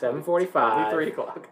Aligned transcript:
Seven 0.00 0.22
forty-five. 0.22 0.90
Three 0.92 1.08
o'clock. 1.08 1.50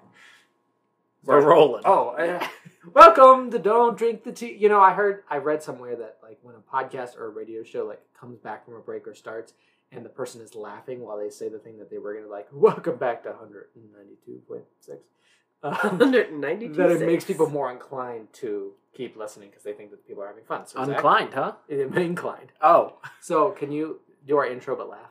We're 1.23 1.45
rolling. 1.45 1.83
Oh, 1.85 2.11
uh, 2.11 2.47
welcome 2.95 3.51
to 3.51 3.59
Don't 3.59 3.99
Drink 3.99 4.25
the 4.25 4.33
Tea. 4.33 4.57
You 4.59 4.71
know, 4.71 4.81
I 4.81 4.95
heard, 4.95 5.25
I 5.29 5.37
read 5.37 5.63
somewhere 5.63 5.95
that 5.97 6.17
like 6.23 6.39
when 6.41 6.55
a 6.55 6.61
podcast 6.61 7.19
or 7.19 7.27
a 7.27 7.29
radio 7.29 7.63
show 7.63 7.85
like 7.85 8.01
comes 8.19 8.39
back 8.39 8.65
from 8.65 8.77
a 8.77 8.81
break 8.81 9.07
or 9.07 9.15
starts, 9.15 9.53
and 9.93 10.03
the 10.03 10.09
person 10.09 10.41
is 10.41 10.55
laughing 10.55 11.01
while 11.01 11.19
they 11.19 11.29
say 11.29 11.51
the 11.51 11.59
thing 11.59 11.77
that 11.79 11.91
they 11.91 11.99
were 11.99 12.15
gonna 12.15 12.33
like. 12.33 12.49
Welcome 12.53 12.97
back 12.97 13.23
to 13.25 13.35
hundred 13.35 13.67
and 13.75 13.85
ninety-two 13.95 14.41
point 14.49 14.65
six. 14.81 15.01
Um, 15.63 15.73
192. 15.99 16.73
that 16.75 16.91
it 16.91 17.07
makes 17.07 17.27
people 17.27 17.51
more 17.51 17.71
inclined 17.71 18.33
to 18.35 18.73
keep 18.95 19.15
listening 19.15 19.51
because 19.51 19.65
they 19.65 19.75
think 19.75 19.91
that 19.91 20.07
people 20.07 20.23
are 20.23 20.29
having 20.29 20.45
fun. 20.45 20.67
So 20.67 20.83
Zach- 20.87 20.97
Unclined, 20.97 21.35
huh? 21.35 21.53
inclined. 21.69 22.53
Oh. 22.63 22.95
So 23.21 23.51
can 23.51 23.73
you 23.73 24.01
do 24.27 24.39
our 24.39 24.47
intro 24.47 24.75
but 24.75 24.89
laugh? 24.89 25.11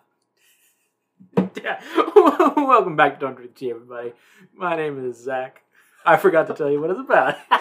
Yeah. 1.38 1.82
Welcome 2.56 2.96
back 2.96 3.16
to 3.20 3.26
Don't 3.26 3.36
Drink 3.36 3.56
Tea, 3.56 3.72
everybody. 3.72 4.14
My 4.56 4.76
name 4.76 5.04
is 5.06 5.18
Zach. 5.18 5.62
I 6.06 6.18
forgot 6.18 6.48
to 6.48 6.54
tell 6.54 6.70
you 6.70 6.80
what 6.82 6.90
it's 6.90 7.00
about. 7.00 7.36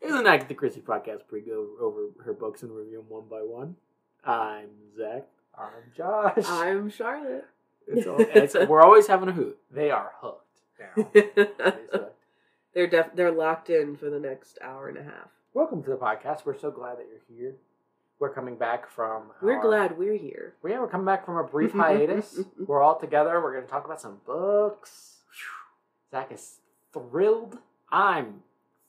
it's 0.00 0.12
an 0.14 0.26
Agatha 0.26 0.54
Christie 0.54 0.80
podcast. 0.80 1.20
We 1.32 1.40
go 1.40 1.66
over 1.80 2.08
her 2.24 2.32
books 2.32 2.62
and 2.62 2.72
review 2.72 2.98
them 2.98 3.06
one 3.08 3.28
by 3.28 3.40
one. 3.40 3.76
I'm 4.24 4.68
Zach. 4.96 5.26
I'm 5.56 5.92
Josh. 5.96 6.44
I'm 6.46 6.90
Charlotte. 6.90 7.46
it's 7.86 8.06
all, 8.06 8.16
It's, 8.20 8.54
we're 8.54 8.82
always 8.82 9.06
having 9.06 9.28
a 9.28 9.32
hoot. 9.32 9.56
they 9.70 9.90
are 9.90 10.12
hooked 10.20 10.60
now. 10.78 11.08
They're 12.74 12.86
def- 12.88 13.14
they're 13.14 13.32
locked 13.32 13.70
in 13.70 13.96
for 13.96 14.10
the 14.10 14.20
next 14.20 14.58
hour 14.62 14.88
and 14.88 14.98
a 14.98 15.02
half. 15.02 15.30
Welcome 15.54 15.82
to 15.84 15.90
the 15.90 15.96
podcast. 15.96 16.44
We're 16.44 16.58
so 16.58 16.70
glad 16.70 16.98
that 16.98 17.06
you're 17.10 17.22
here. 17.38 17.54
We're 18.18 18.32
coming 18.32 18.56
back 18.56 18.88
from. 18.88 19.24
We're 19.42 19.56
our- 19.56 19.62
glad 19.62 19.98
we're 19.98 20.16
here. 20.16 20.54
Yeah, 20.66 20.80
we're 20.80 20.88
coming 20.88 21.04
back 21.06 21.26
from 21.26 21.36
a 21.36 21.44
brief 21.44 21.72
hiatus. 21.74 22.40
we're 22.66 22.82
all 22.82 22.98
together. 22.98 23.40
We're 23.42 23.52
going 23.52 23.64
to 23.64 23.70
talk 23.70 23.84
about 23.84 24.00
some 24.00 24.18
books. 24.26 25.18
Zach 26.10 26.30
is 26.32 26.56
thrilled, 26.92 27.58
I'm 27.90 28.42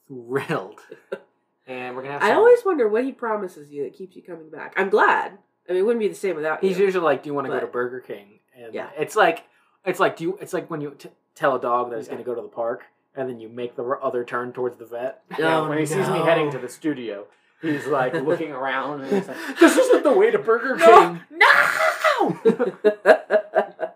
thrilled. 0.08 0.80
and 1.68 1.96
we're 1.96 2.04
gonna 2.04 2.14
have. 2.14 2.24
I 2.24 2.34
always 2.34 2.60
wonder 2.64 2.88
what 2.88 3.04
he 3.04 3.12
promises 3.12 3.70
you 3.72 3.84
that 3.84 3.94
keeps 3.98 4.16
you 4.16 4.22
coming 4.22 4.50
back. 4.50 4.74
I'm 4.78 4.90
glad. 4.90 5.38
I 5.68 5.74
mean, 5.74 5.80
it 5.82 5.86
wouldn't 5.86 6.00
be 6.00 6.08
the 6.08 6.16
same 6.16 6.36
without 6.36 6.62
He's 6.62 6.70
you. 6.70 6.76
He's 6.76 6.80
usually 6.86 7.04
like, 7.04 7.24
"Do 7.24 7.30
you 7.30 7.34
want 7.34 7.48
to 7.48 7.52
go 7.54 7.60
to 7.60 7.68
Burger 7.68 8.00
King?" 8.00 8.40
And 8.56 8.74
Yeah. 8.74 8.90
it's 8.98 9.16
like, 9.16 9.44
it's 9.86 10.00
like, 10.00 10.16
do 10.16 10.24
you? 10.24 10.38
It's 10.40 10.54
like 10.54 10.70
when 10.70 10.80
you 10.80 10.92
t- 10.98 11.10
tell 11.36 11.56
a 11.56 11.60
dog 11.60 11.90
that 11.90 11.98
it's 11.98 12.08
Yeah. 12.08 12.14
going 12.14 12.24
to 12.24 12.30
go 12.30 12.36
to 12.36 12.42
the 12.42 12.48
park, 12.48 12.84
and 13.16 13.28
then 13.28 13.40
you 13.40 13.50
make 13.50 13.76
the 13.76 13.84
other 13.84 14.24
turn 14.24 14.54
towards 14.54 14.78
the 14.78 14.86
vet. 14.86 15.24
Oh, 15.40 15.68
when 15.70 15.80
he 15.80 15.86
sees 15.86 16.08
me 16.10 16.20
heading 16.20 16.50
to 16.52 16.58
the 16.60 16.70
studio, 16.70 17.26
he's 17.62 17.86
like 17.88 18.14
looking 18.14 18.52
around 18.52 19.02
and 19.02 19.12
he's 19.14 19.28
like, 19.28 19.38
"This 19.60 19.78
isn't 19.78 20.04
the 20.04 20.12
way 20.14 20.32
to 20.32 20.40
Burger 20.40 20.76
No! 20.78 20.86
King." 20.86 21.22
No. 21.32 22.40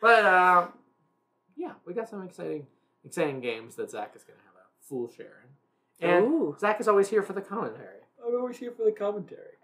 But 0.00 0.24
uh, 0.24 0.66
yeah, 1.56 1.72
we 1.84 1.92
got 1.92 2.08
some 2.08 2.22
exciting, 2.24 2.66
exciting 3.04 3.40
games 3.40 3.74
that 3.76 3.90
Zach 3.90 4.12
is 4.16 4.24
going 4.24 4.38
to 4.38 4.44
have 4.46 4.54
a 4.54 4.86
full 4.88 5.10
share 5.10 5.44
in, 6.00 6.08
and 6.08 6.24
Ooh. 6.26 6.56
Zach 6.58 6.80
is 6.80 6.88
always 6.88 7.08
here 7.10 7.22
for 7.22 7.34
the 7.34 7.42
commentary. 7.42 8.00
I'm 8.26 8.34
always 8.34 8.56
here 8.56 8.70
for 8.72 8.84
the 8.84 8.92
commentary. 8.92 9.58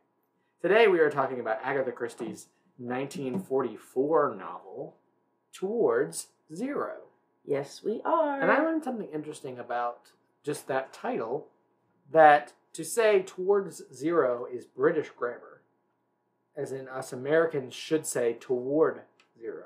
Today 0.61 0.89
we 0.89 0.99
are 1.01 1.09
talking 1.11 1.41
about 1.41 1.59
Agatha 1.65 1.91
Christie's 1.93 2.49
1944 2.79 4.35
novel, 4.39 4.97
Towards 5.55 6.27
Zero. 6.55 6.97
yes, 7.47 7.81
we 7.83 8.03
are. 8.05 8.39
And 8.41 8.51
I 8.53 8.59
learned 8.59 8.85
something 8.85 9.09
interesting 9.15 9.59
about 9.59 10.11
just 10.45 10.67
that 10.69 10.93
title 10.93 11.47
that 12.13 12.53
to 12.77 12.85
say 12.85 13.23
towards 13.27 13.83
zero 13.95 14.47
is 14.51 14.65
British 14.65 15.09
grammar, 15.11 15.61
as 16.57 16.73
in 16.73 16.89
us 16.89 17.13
Americans 17.13 17.75
should 17.75 18.07
say 18.07 18.37
toward 18.39 19.01
zero. 19.41 19.65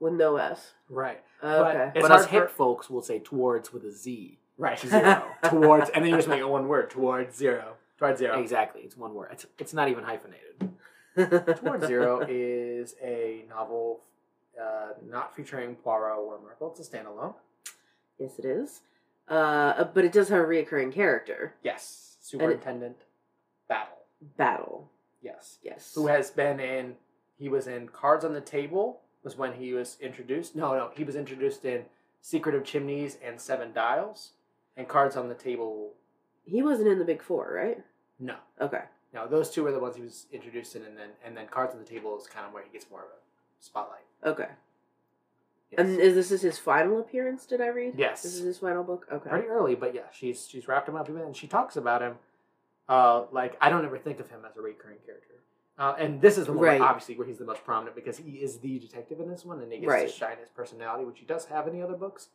with 0.00 0.14
no 0.14 0.36
S. 0.36 0.72
Right. 0.88 1.22
Okay. 1.42 1.92
It's 1.94 2.02
but 2.02 2.10
us 2.10 2.26
hip 2.26 2.50
for- 2.50 2.56
folks 2.56 2.90
will 2.90 3.02
say 3.02 3.18
towards 3.18 3.72
with 3.72 3.84
a 3.84 3.92
Z. 3.92 4.38
Right. 4.58 4.78
Zero. 4.78 5.24
towards, 5.44 5.90
and 5.90 6.04
then 6.04 6.10
you 6.10 6.16
just 6.16 6.28
make 6.28 6.40
it 6.40 6.48
one 6.48 6.68
word 6.68 6.90
towards 6.90 7.36
zero. 7.36 7.74
Towards 7.98 8.18
zero. 8.18 8.40
Exactly, 8.40 8.82
it's 8.82 8.96
one 8.96 9.14
word. 9.14 9.28
It's 9.32 9.46
it's 9.58 9.74
not 9.74 9.88
even 9.88 10.04
hyphenated. 10.04 10.70
Towards 11.60 11.86
Zero 11.86 12.26
is 12.28 12.96
a 13.00 13.44
novel 13.48 14.00
uh, 14.60 14.94
not 15.08 15.34
featuring 15.36 15.76
Poirot 15.76 16.18
or 16.18 16.40
Marple. 16.40 16.74
It's 16.76 16.88
a 16.88 16.90
standalone. 16.90 17.34
yes, 18.18 18.36
it 18.40 18.44
is. 18.44 18.80
Uh, 19.28 19.84
but 19.84 20.04
it 20.04 20.10
does 20.10 20.28
have 20.28 20.40
a 20.40 20.44
reoccurring 20.44 20.92
character. 20.92 21.54
Yes. 21.62 22.13
Superintendent 22.24 22.96
Battle. 23.68 23.98
Battle. 24.38 24.90
Yes. 25.20 25.58
Yes. 25.62 25.92
Who 25.94 26.06
has 26.06 26.30
been 26.30 26.58
in, 26.58 26.94
he 27.36 27.50
was 27.50 27.66
in 27.66 27.88
Cards 27.88 28.24
on 28.24 28.32
the 28.32 28.40
Table, 28.40 29.00
was 29.22 29.36
when 29.36 29.52
he 29.52 29.74
was 29.74 29.98
introduced. 30.00 30.56
No, 30.56 30.74
no, 30.74 30.90
he 30.96 31.04
was 31.04 31.16
introduced 31.16 31.64
in 31.66 31.84
Secret 32.22 32.54
of 32.54 32.64
Chimneys 32.64 33.18
and 33.22 33.38
Seven 33.38 33.72
Dials. 33.74 34.30
And 34.76 34.88
Cards 34.88 35.16
on 35.16 35.28
the 35.28 35.34
Table, 35.34 35.92
he 36.44 36.62
wasn't 36.62 36.88
in 36.88 36.98
the 36.98 37.04
Big 37.04 37.22
Four, 37.22 37.52
right? 37.54 37.84
no. 38.18 38.36
Okay. 38.60 38.82
No, 39.12 39.28
those 39.28 39.50
two 39.50 39.62
were 39.62 39.70
the 39.70 39.78
ones 39.78 39.94
he 39.94 40.02
was 40.02 40.26
introduced 40.32 40.74
in, 40.74 40.82
and 40.82 40.96
then 40.98 41.10
and 41.24 41.36
then 41.36 41.46
Cards 41.46 41.72
on 41.74 41.78
the 41.80 41.86
Table 41.86 42.18
is 42.18 42.26
kind 42.26 42.46
of 42.46 42.52
where 42.52 42.64
he 42.64 42.70
gets 42.72 42.90
more 42.90 43.00
of 43.00 43.06
a 43.06 43.20
spotlight. 43.60 44.06
Okay. 44.24 44.48
Yes. 45.76 45.86
And 45.86 46.00
is 46.00 46.14
this 46.14 46.30
is 46.30 46.42
his 46.42 46.58
final 46.58 46.98
appearance? 47.00 47.46
Did 47.46 47.60
I 47.60 47.68
read? 47.68 47.94
Yes. 47.96 48.22
This 48.22 48.34
is 48.34 48.44
his 48.44 48.58
final 48.58 48.82
book. 48.84 49.06
Okay. 49.12 49.30
pretty 49.30 49.48
early, 49.48 49.74
but 49.74 49.94
yeah, 49.94 50.02
she's 50.12 50.46
she's 50.48 50.68
wrapped 50.68 50.88
him 50.88 50.96
up 50.96 51.08
and 51.08 51.36
she 51.36 51.46
talks 51.46 51.76
about 51.76 52.02
him. 52.02 52.16
Uh, 52.88 53.24
like 53.32 53.56
I 53.60 53.70
don't 53.70 53.84
ever 53.84 53.98
think 53.98 54.20
of 54.20 54.28
him 54.30 54.40
as 54.48 54.56
a 54.56 54.60
recurring 54.60 54.98
character, 55.06 55.34
uh, 55.78 55.94
and 55.98 56.20
this 56.20 56.36
is 56.36 56.46
the 56.46 56.52
one 56.52 56.64
Right. 56.66 56.80
obviously 56.80 57.16
where 57.16 57.26
he's 57.26 57.38
the 57.38 57.44
most 57.46 57.64
prominent 57.64 57.96
because 57.96 58.18
he 58.18 58.32
is 58.32 58.58
the 58.58 58.78
detective 58.78 59.20
in 59.20 59.28
this 59.28 59.44
one, 59.44 59.60
and 59.60 59.72
he 59.72 59.78
gets 59.78 59.88
Right. 59.90 60.06
to 60.06 60.12
shine 60.12 60.36
his 60.38 60.50
personality, 60.50 61.04
which 61.04 61.18
he 61.18 61.24
does 61.24 61.46
have 61.46 61.66
in 61.66 61.72
the 61.78 61.82
other 61.82 61.96
books. 61.96 62.28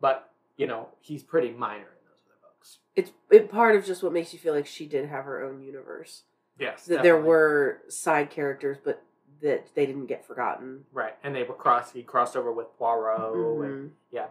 But 0.00 0.30
you 0.56 0.66
know, 0.66 0.88
he's 1.00 1.22
pretty 1.22 1.50
minor 1.52 1.80
in 1.88 2.04
those 2.06 2.20
other 2.26 2.38
books. 2.42 2.78
It's 2.94 3.12
it 3.30 3.50
part 3.50 3.74
of 3.76 3.84
just 3.86 4.02
what 4.02 4.12
makes 4.12 4.32
you 4.34 4.38
feel 4.38 4.52
like 4.54 4.66
she 4.66 4.86
did 4.86 5.08
have 5.08 5.24
her 5.24 5.42
own 5.42 5.62
universe. 5.62 6.24
Yes, 6.58 6.84
That 6.86 7.02
there 7.02 7.20
were 7.20 7.80
side 7.88 8.30
characters, 8.30 8.76
but 8.84 9.02
that 9.44 9.74
they 9.74 9.84
didn't 9.86 10.06
get 10.06 10.24
forgotten. 10.24 10.86
right, 10.92 11.14
and 11.22 11.34
they 11.36 11.42
were 11.44 11.54
cross. 11.54 11.92
He 11.92 12.02
crossed 12.02 12.34
over 12.36 12.50
with 12.50 12.66
Poirot, 12.78 13.34
and 13.64 13.92
Mhm. 14.12 14.28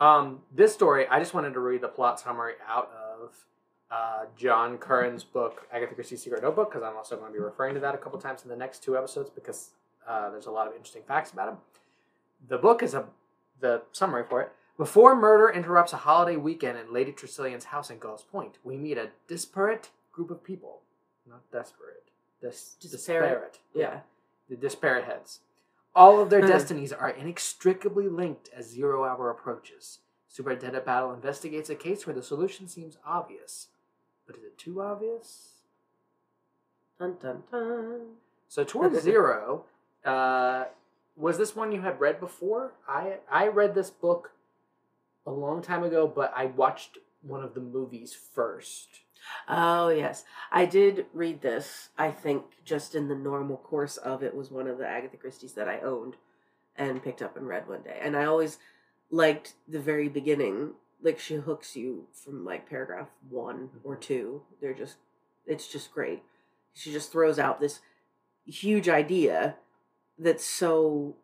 Um, 0.00 0.42
this 0.50 0.72
story, 0.72 1.06
I 1.08 1.18
just 1.18 1.34
wanted 1.34 1.52
to 1.54 1.60
read 1.60 1.80
the 1.82 1.88
plot 1.88 2.18
summary 2.20 2.54
out 2.66 2.90
of 2.92 3.44
uh, 3.90 4.26
John 4.36 4.78
Curran's 4.78 5.24
book, 5.24 5.66
Agatha 5.72 5.94
Christie's 5.94 6.22
Secret 6.22 6.42
Notebook, 6.42 6.70
because 6.70 6.82
I'm 6.84 6.96
also 6.96 7.16
going 7.16 7.32
to 7.32 7.32
be 7.38 7.42
referring 7.42 7.74
to 7.74 7.80
that 7.80 7.94
a 7.94 7.98
couple 7.98 8.18
times 8.20 8.42
in 8.44 8.48
the 8.48 8.56
next 8.56 8.84
two 8.84 8.96
episodes 8.96 9.28
because 9.30 9.72
uh, 10.06 10.30
there's 10.30 10.46
a 10.46 10.50
lot 10.50 10.66
of 10.68 10.74
interesting 10.74 11.02
facts 11.02 11.32
about 11.32 11.48
him. 11.48 11.56
The 12.48 12.56
book 12.56 12.82
is 12.84 12.94
a 12.94 13.06
the 13.60 13.82
summary 13.92 14.24
for 14.24 14.40
it. 14.40 14.52
Before 14.78 15.14
murder 15.16 15.50
interrupts 15.50 15.92
a 15.92 15.96
holiday 15.98 16.36
weekend 16.36 16.78
in 16.78 16.92
Lady 16.94 17.12
Tressilian's 17.12 17.64
house 17.66 17.90
in 17.90 17.98
Gulls 17.98 18.22
Point, 18.22 18.58
we 18.64 18.76
meet 18.78 18.96
a 18.96 19.10
disparate 19.26 19.90
group 20.12 20.30
of 20.30 20.42
people. 20.44 20.80
Not 21.26 21.42
desperate. 21.50 22.10
Dis- 22.40 22.76
Disparate. 22.80 23.22
disparate. 23.28 23.58
Yeah. 23.74 24.00
The 24.50 24.56
disparate 24.56 25.04
heads. 25.04 25.40
All 25.94 26.20
of 26.20 26.28
their 26.28 26.40
Hmm. 26.42 26.48
destinies 26.48 26.92
are 26.92 27.08
inextricably 27.08 28.08
linked 28.08 28.48
as 28.50 28.66
zero 28.66 29.04
hour 29.04 29.30
approaches. 29.30 30.00
Superintendent 30.28 30.84
Battle 30.84 31.12
investigates 31.12 31.70
a 31.70 31.74
case 31.74 32.06
where 32.06 32.14
the 32.14 32.22
solution 32.22 32.68
seems 32.68 32.98
obvious. 33.04 33.68
But 34.26 34.36
is 34.36 34.44
it 34.44 34.58
too 34.58 34.82
obvious? 34.82 35.62
Dun 36.98 37.16
dun 37.20 37.44
dun. 37.50 38.16
So 38.48 38.64
towards 38.64 39.00
zero, 39.02 39.64
uh, 40.04 40.66
was 41.16 41.38
this 41.38 41.56
one 41.56 41.72
you 41.72 41.80
had 41.80 42.00
read 42.00 42.20
before? 42.20 42.72
I 42.88 43.20
I 43.30 43.46
read 43.48 43.74
this 43.74 43.90
book 43.90 44.32
a 45.26 45.30
long 45.30 45.62
time 45.62 45.82
ago, 45.82 46.06
but 46.06 46.32
I 46.34 46.46
watched 46.46 46.98
one 47.22 47.42
of 47.42 47.54
the 47.54 47.60
movies 47.60 48.14
first. 48.14 49.00
Oh 49.48 49.88
yes, 49.88 50.24
I 50.50 50.66
did 50.66 51.06
read 51.12 51.42
this. 51.42 51.90
I 51.98 52.10
think 52.10 52.44
just 52.64 52.94
in 52.94 53.08
the 53.08 53.14
normal 53.14 53.56
course 53.56 53.96
of 53.96 54.22
it 54.22 54.34
was 54.34 54.50
one 54.50 54.66
of 54.66 54.78
the 54.78 54.86
Agatha 54.86 55.16
Christie's 55.16 55.54
that 55.54 55.68
I 55.68 55.80
owned 55.80 56.16
and 56.76 57.02
picked 57.02 57.22
up 57.22 57.36
and 57.36 57.46
read 57.46 57.68
one 57.68 57.82
day. 57.82 57.98
And 58.00 58.16
I 58.16 58.24
always 58.24 58.58
liked 59.10 59.54
the 59.68 59.80
very 59.80 60.08
beginning. 60.08 60.72
Like 61.02 61.18
she 61.18 61.36
hooks 61.36 61.76
you 61.76 62.08
from 62.12 62.44
like 62.44 62.68
paragraph 62.68 63.08
one 63.28 63.70
or 63.84 63.94
mm-hmm. 63.94 64.02
two. 64.02 64.42
They're 64.60 64.74
just, 64.74 64.96
it's 65.46 65.66
just 65.66 65.92
great. 65.92 66.22
She 66.74 66.92
just 66.92 67.10
throws 67.10 67.38
out 67.38 67.60
this 67.60 67.80
huge 68.44 68.88
idea 68.88 69.56
that's 70.18 70.44
so 70.44 71.16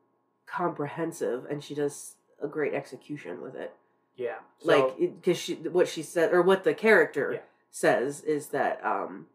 comprehensive, 0.46 1.44
and 1.50 1.62
she 1.62 1.74
does 1.74 2.14
a 2.42 2.48
great 2.48 2.74
execution 2.74 3.42
with 3.42 3.54
it 3.54 3.74
Yeah. 4.16 4.36
So, 4.58 4.68
like 4.68 4.98
because 4.98 5.38
she 5.38 5.54
what 5.54 5.88
she 5.88 6.02
said 6.02 6.32
or 6.32 6.42
what 6.42 6.64
the 6.64 6.74
character 6.74 7.32
Yeah. 7.34 7.40
Says 7.80 8.22
is 8.22 8.48
that 8.48 8.82
um 8.84 9.26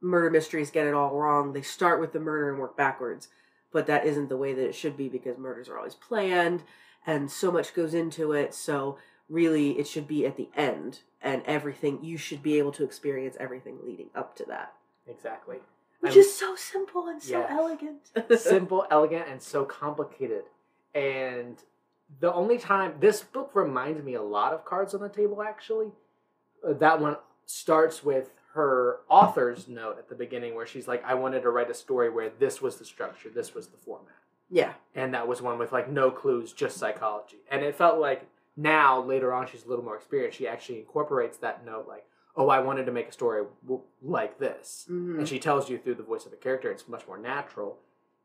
murder 0.00 0.30
mysteries 0.30 0.70
get 0.70 0.86
it 0.86 0.94
all 0.94 1.14
wrong 1.14 1.52
they 1.52 1.62
start 1.62 2.00
with 2.00 2.12
the 2.12 2.18
murder 2.20 2.50
and 2.50 2.58
work 2.58 2.76
backwards 2.76 3.28
but 3.72 3.86
that 3.86 4.04
isn't 4.04 4.28
the 4.28 4.36
way 4.36 4.52
that 4.52 4.66
it 4.66 4.74
should 4.74 4.96
be 4.96 5.08
because 5.08 5.38
murders 5.38 5.68
are 5.68 5.76
always 5.78 5.94
planned 5.94 6.62
and 7.06 7.30
so 7.30 7.52
much 7.52 7.74
goes 7.74 7.94
into 7.94 8.32
it 8.32 8.52
so 8.52 8.98
really 9.28 9.78
it 9.78 9.86
should 9.86 10.08
be 10.08 10.26
at 10.26 10.36
the 10.36 10.48
end 10.56 11.00
and 11.22 11.42
everything 11.46 12.02
you 12.02 12.16
should 12.16 12.42
be 12.42 12.58
able 12.58 12.72
to 12.72 12.82
experience 12.84 13.36
everything 13.38 13.78
leading 13.84 14.08
up 14.14 14.34
to 14.34 14.44
that 14.44 14.72
Exactly. 15.06 15.58
which 16.00 16.12
And- 16.12 16.20
is 16.20 16.34
so 16.34 16.56
simple 16.56 17.06
and 17.08 17.22
so 17.22 17.38
Yes. 17.40 17.48
elegant. 17.50 18.10
simple, 18.40 18.86
elegant, 18.90 19.26
and 19.26 19.40
so 19.42 19.64
complicated. 19.64 20.44
And 20.94 21.56
the 22.20 22.30
only 22.32 22.58
time 22.58 22.94
this 23.00 23.22
book 23.22 23.50
reminds 23.54 24.02
me 24.04 24.12
a 24.14 24.22
lot 24.22 24.52
of 24.52 24.64
Cards 24.66 24.92
on 24.94 25.00
the 25.00 25.08
Table, 25.08 25.42
actually. 25.42 25.90
Uh, 26.62 26.74
That 26.74 27.00
one 27.00 27.16
starts 27.58 28.04
with 28.04 28.30
her 28.52 28.98
author's 29.08 29.68
note 29.68 29.96
at 29.98 30.08
the 30.10 30.14
beginning 30.14 30.54
where 30.54 30.66
she's 30.66 30.86
like, 30.86 31.02
I 31.04 31.14
wanted 31.14 31.40
to 31.42 31.50
write 31.50 31.70
a 31.70 31.74
story 31.74 32.10
where 32.10 32.28
this 32.38 32.60
was 32.60 32.76
the 32.76 32.84
structure, 32.84 33.30
this 33.30 33.54
was 33.54 33.68
the 33.68 33.78
format. 33.78 34.14
yeah. 34.50 34.74
And 34.94 35.14
that 35.14 35.26
was 35.26 35.40
one 35.40 35.58
with 35.58 35.72
like 35.72 35.88
no 35.90 36.10
clues, 36.10 36.52
just 36.52 36.76
psychology. 36.76 37.38
And 37.50 37.62
it 37.62 37.74
felt 37.74 37.98
like 37.98 38.26
now, 38.56 39.00
later 39.02 39.32
on, 39.32 39.46
she's 39.46 39.64
a 39.64 39.68
little 39.68 39.84
more 39.84 39.96
experienced. 39.96 40.36
She 40.36 40.46
actually 40.48 40.80
incorporates 40.80 41.38
that 41.38 41.64
note, 41.64 41.86
like, 41.88 42.04
oh, 42.36 42.48
I 42.48 42.58
wanted 42.60 42.84
to 42.86 42.92
make 42.92 43.08
a 43.08 43.12
story 43.12 43.44
w- 43.64 43.82
like 44.02 44.38
this 44.38 44.86
Mhm. 44.90 45.18
and 45.18 45.28
she 45.28 45.38
tells 45.38 45.70
you 45.70 45.78
through 45.78 45.94
the 45.94 46.02
voice 46.02 46.24
of 46.26 46.30
the 46.32 46.36
character 46.36 46.70
it's 46.70 46.86
much 46.86 47.06
more 47.06 47.18
natural 47.18 47.78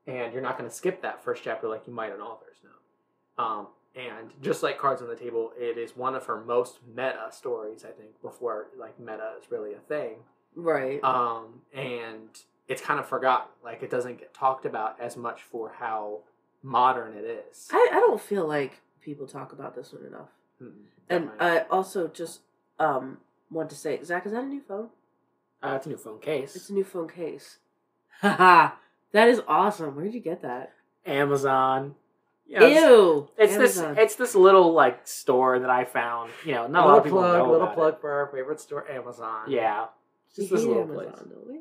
and 0.06 0.34
you're 0.34 0.42
not 0.42 0.58
going 0.58 0.70
to 0.70 0.76
skip 0.76 1.02
that 1.02 1.24
first 1.24 1.44
chapter 1.44 1.68
like 1.70 1.88
you 1.88 1.94
might 1.94 2.12
an 2.12 2.20
author's 2.22 2.58
note 2.64 3.44
um, 3.44 3.68
and 3.96 4.32
just 4.42 4.64
like 4.64 4.78
cards 4.80 5.02
on 5.02 5.08
the 5.08 5.16
table 5.16 5.52
it 5.58 5.78
is 5.78 5.96
one 5.96 6.16
of 6.16 6.26
her 6.26 6.44
most 6.44 6.80
meta 6.88 7.28
stories 7.32 7.86
i 7.86 7.92
think 7.92 8.10
before 8.22 8.68
like 8.78 9.00
meta 9.00 9.34
is 9.40 9.50
really 9.52 9.74
a 9.74 9.80
thing 9.80 10.16
Right. 10.56 11.04
um, 11.04 11.62
and 11.74 12.30
it's 12.68 12.82
kind 12.82 13.00
of 13.00 13.08
forgotten 13.08 13.48
like 13.64 13.82
it 13.84 13.90
doesn't 13.90 14.20
get 14.20 14.34
talked 14.34 14.66
about 14.66 15.00
as 15.02 15.18
much 15.18 15.42
for 15.42 15.74
how 15.80 16.20
modern 16.62 17.14
it 17.18 17.26
is 17.52 17.68
I, 17.72 17.90
I 17.92 18.00
don't 18.00 18.22
feel 18.22 18.48
like 18.48 18.82
people 19.02 19.28
talk 19.28 19.52
about 19.52 19.76
this 19.76 19.92
one 19.92 20.06
enough. 20.06 20.30
Mm, 20.62 20.72
And. 21.10 21.30
I 21.40 21.60
also 21.70 22.08
just 22.08 22.40
um 22.80 23.18
want 23.52 23.70
to 23.72 23.76
say, 23.76 24.02
Zach, 24.04 24.26
is 24.26 24.32
that 24.32 24.44
a 24.44 24.48
new 24.48 24.62
phone? 24.62 24.90
Uh, 25.62 25.74
it's 25.76 25.86
a 25.86 25.90
new 25.90 25.98
phone 25.98 26.20
case. 26.20 26.56
It's 26.56 26.70
a 26.70 26.74
new 26.74 26.84
phone 26.86 27.10
case. 27.10 27.58
Haha. 28.22 28.72
that 29.12 29.28
is 29.28 29.42
awesome. 29.48 29.96
where 29.96 30.06
did 30.06 30.14
you 30.14 30.20
get 30.22 30.42
that? 30.44 30.74
Amazon. 31.06 31.96
You 32.46 32.60
know, 32.60 32.66
it's- 32.68 32.84
Ew. 32.84 33.30
It's 33.38 33.54
Amazon. 33.54 33.96
this. 33.96 34.04
It's 34.04 34.16
this 34.16 34.36
little 34.36 34.74
like 34.74 35.08
store 35.08 35.60
that 35.60 35.70
I 35.70 35.86
found. 35.86 36.30
You 36.46 36.54
know, 36.54 36.68
not 36.68 36.86
a 36.86 36.88
lot 36.90 36.98
of 37.00 37.04
people 37.04 37.20
plug 37.20 37.38
know 37.38 37.52
little 37.52 37.68
plug 37.68 37.94
it. 37.96 38.02
for 38.02 38.12
our 38.12 38.28
favorite 38.28 38.60
store 38.60 38.90
amazon 38.92 39.50
Yeah, 39.50 39.86
We 40.38 40.46
this 40.48 40.52
little 40.64 40.84
Amazon, 40.84 40.96
place. 41.14 41.20
don't 41.20 41.48
we? 41.48 41.60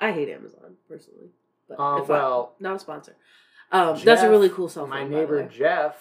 I 0.00 0.12
hate 0.12 0.28
Amazon 0.30 0.76
personally. 0.88 1.28
But 1.68 1.78
um, 1.80 2.02
if 2.02 2.08
I- 2.10 2.12
well 2.14 2.54
not 2.60 2.76
a 2.76 2.78
sponsor. 2.78 3.16
Um, 3.72 3.98
that's 4.02 4.22
a 4.22 4.30
really 4.30 4.48
cool 4.48 4.68
cell 4.68 4.84
phone. 4.84 4.90
my 4.90 5.04
neighbor. 5.04 5.44
Jeff. 5.46 5.96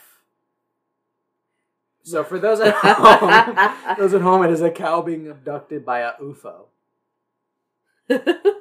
So 2.04 2.24
for 2.24 2.40
those 2.40 2.60
at 2.62 2.74
home, 2.76 3.96
those 3.98 4.14
at 4.14 4.22
home, 4.22 4.44
it 4.46 4.52
is 4.52 4.62
a 4.62 4.72
cow 4.72 5.02
being 5.02 5.28
abducted 5.30 5.86
by 5.86 6.00
a 6.00 6.14
UFO. 6.14 6.66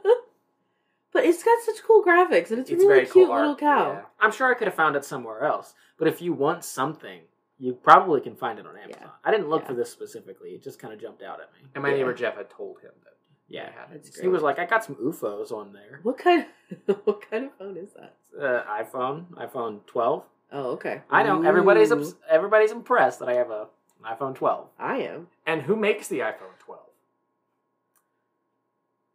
but 1.18 1.26
it's 1.28 1.42
got 1.42 1.60
such 1.62 1.82
cool 1.84 2.02
graphics 2.04 2.50
and 2.50 2.60
it's, 2.60 2.70
a 2.70 2.74
It's 2.74 2.82
really 2.84 2.86
very 2.86 3.00
cute 3.06 3.12
cool 3.26 3.34
little 3.34 3.50
art, 3.50 3.58
cow. 3.58 3.92
yeah. 3.92 4.00
I'm 4.20 4.32
sure 4.32 4.50
I 4.50 4.54
could 4.54 4.66
have 4.68 4.74
found 4.74 4.96
it 4.96 5.04
somewhere 5.04 5.42
else. 5.44 5.74
But 5.98 6.08
if 6.08 6.22
you 6.22 6.32
want 6.32 6.64
something, 6.64 7.20
you 7.58 7.72
probably 7.74 8.20
can 8.20 8.36
find 8.36 8.58
it 8.58 8.66
on 8.66 8.76
Amazon. 8.76 9.02
Yeah. 9.02 9.10
I 9.24 9.30
didn't 9.32 9.48
look 9.48 9.62
Yeah. 9.62 9.68
for 9.68 9.74
this 9.74 9.90
specifically. 9.90 10.50
It 10.50 10.62
just 10.62 10.78
kind 10.78 10.94
of 10.94 11.00
jumped 11.00 11.22
out 11.22 11.40
at 11.40 11.52
me. 11.52 11.68
And 11.74 11.82
my 11.82 11.90
Yeah. 11.90 11.96
neighbor 11.96 12.14
Jeff 12.14 12.36
had 12.36 12.48
told 12.50 12.80
him 12.80 12.92
that. 13.04 13.14
Yeah, 13.48 13.66
they 13.66 13.72
had 13.72 13.90
it. 13.96 14.02
That's 14.04 14.20
he 14.20 14.28
was 14.28 14.42
like, 14.42 14.58
"I 14.58 14.66
got 14.66 14.84
some 14.84 14.96
UFOs 14.96 15.50
on 15.52 15.72
there." 15.72 16.00
What 16.02 16.18
kind? 16.18 16.46
Of, 16.86 16.96
what 17.06 17.28
kind 17.30 17.46
of 17.46 17.52
phone 17.54 17.76
is 17.78 17.90
that? 17.94 18.14
Uh, 18.38 18.62
iPhone, 18.82 19.24
iPhone 19.34 19.84
12. 19.86 20.22
Oh, 20.52 20.70
okay. 20.72 21.02
I 21.10 21.22
know 21.22 21.42
everybody's 21.42 21.90
ups- 21.90 22.14
everybody's 22.28 22.72
impressed 22.72 23.18
that 23.20 23.28
I 23.28 23.34
have 23.34 23.50
a 23.50 23.68
an 24.04 24.16
iPhone 24.16 24.34
12. 24.34 24.68
I 24.78 24.98
am. 24.98 25.28
And 25.46 25.62
who 25.62 25.74
makes 25.76 26.06
the 26.08 26.20
iPhone 26.20 26.56
12? 26.60 26.80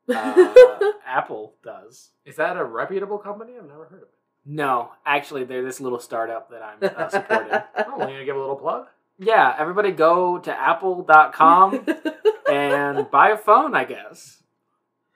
Uh, 0.09 0.53
Apple 1.07 1.55
does. 1.63 2.09
Is 2.25 2.35
that 2.37 2.57
a 2.57 2.63
reputable 2.63 3.17
company? 3.17 3.53
I've 3.57 3.67
never 3.67 3.85
heard 3.85 4.03
of 4.03 4.09
it. 4.09 4.13
No, 4.45 4.91
actually, 5.05 5.45
they're 5.45 5.63
this 5.63 5.79
little 5.79 5.99
startup 5.99 6.49
that 6.51 6.61
I'm 6.61 6.77
uh, 6.81 7.09
supporting. 7.09 7.51
Oh, 7.87 7.97
want 7.97 8.11
to 8.11 8.25
give 8.25 8.35
a 8.35 8.39
little 8.39 8.55
plug? 8.55 8.87
yeah, 9.17 9.55
everybody 9.57 9.91
go 9.91 10.39
to 10.39 10.51
apple.com 10.51 11.85
and 12.51 13.09
buy 13.11 13.29
a 13.29 13.37
phone, 13.37 13.75
I 13.75 13.85
guess. 13.85 14.41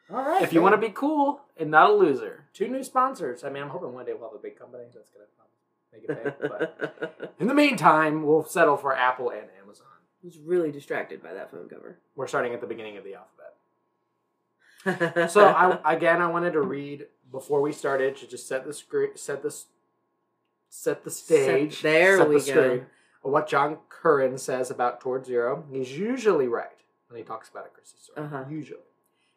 All 0.10 0.18
right. 0.24 0.42
If 0.42 0.54
you 0.54 0.62
want 0.62 0.74
to 0.74 0.82
be 0.82 0.94
cool 0.94 1.42
and 1.58 1.72
not 1.72 1.90
a 1.90 1.94
loser. 1.94 2.46
two 2.54 2.68
new 2.70 2.84
sponsors. 2.84 3.44
I 3.44 3.50
mean, 3.50 3.64
I'm 3.64 3.70
hoping 3.70 3.94
one 3.94 4.06
day 4.06 4.14
we'll 4.14 4.30
have 4.30 4.40
a 4.40 4.42
big 4.42 4.58
company 4.58 4.84
that's 4.94 5.10
gonna 5.10 5.26
make 5.92 6.04
it 6.10 6.40
big. 6.40 6.50
But 6.50 7.36
in 7.40 7.48
the 7.48 7.54
meantime, 7.54 8.24
we'll 8.24 8.46
settle 8.46 8.78
for 8.78 8.96
Apple 8.96 9.32
and 9.32 9.48
Amazon. 9.62 9.88
I 10.24 10.26
was 10.26 10.38
really 10.40 10.72
distracted 10.72 11.22
by 11.22 11.34
that 11.34 11.52
phone 11.52 11.68
cover. 11.68 12.00
We're 12.16 12.28
starting 12.28 12.54
at 12.54 12.62
the 12.62 12.68
beginning 12.68 12.98
of 12.98 13.04
the 13.04 13.16
alphabet. 13.16 13.37
So 15.30 15.46
I, 15.48 15.80
again, 15.96 16.22
I 16.22 16.28
wanted 16.28 16.54
to 16.54 16.62
read 16.62 17.08
before 17.32 17.62
we 17.62 17.72
started 17.72 18.16
to 18.18 18.28
just 18.28 18.48
set 18.48 18.66
the 18.66 18.74
screen, 18.74 19.10
set 19.16 19.44
this, 19.44 19.66
set 20.70 21.04
the 21.04 21.12
stage. 21.12 21.76
Set- 21.76 21.84
there 21.84 22.18
set 22.18 22.30
we 22.30 22.40
the 22.40 22.46
go. 22.46 22.52
screen 22.52 22.86
What 23.22 23.48
John 23.48 23.78
Curran 23.90 24.38
says 24.38 24.72
about 24.72 25.02
Toward 25.02 25.26
Zero. 25.26 25.66
He's 25.72 25.98
usually 25.98 26.48
right 26.48 26.70
when 27.10 27.18
he 27.18 27.24
talks 27.24 27.50
about 27.50 27.66
a 27.66 27.70
Christie 27.70 28.00
story. 28.02 28.26
Uh-huh. 28.26 28.46
Usually, 28.50 28.80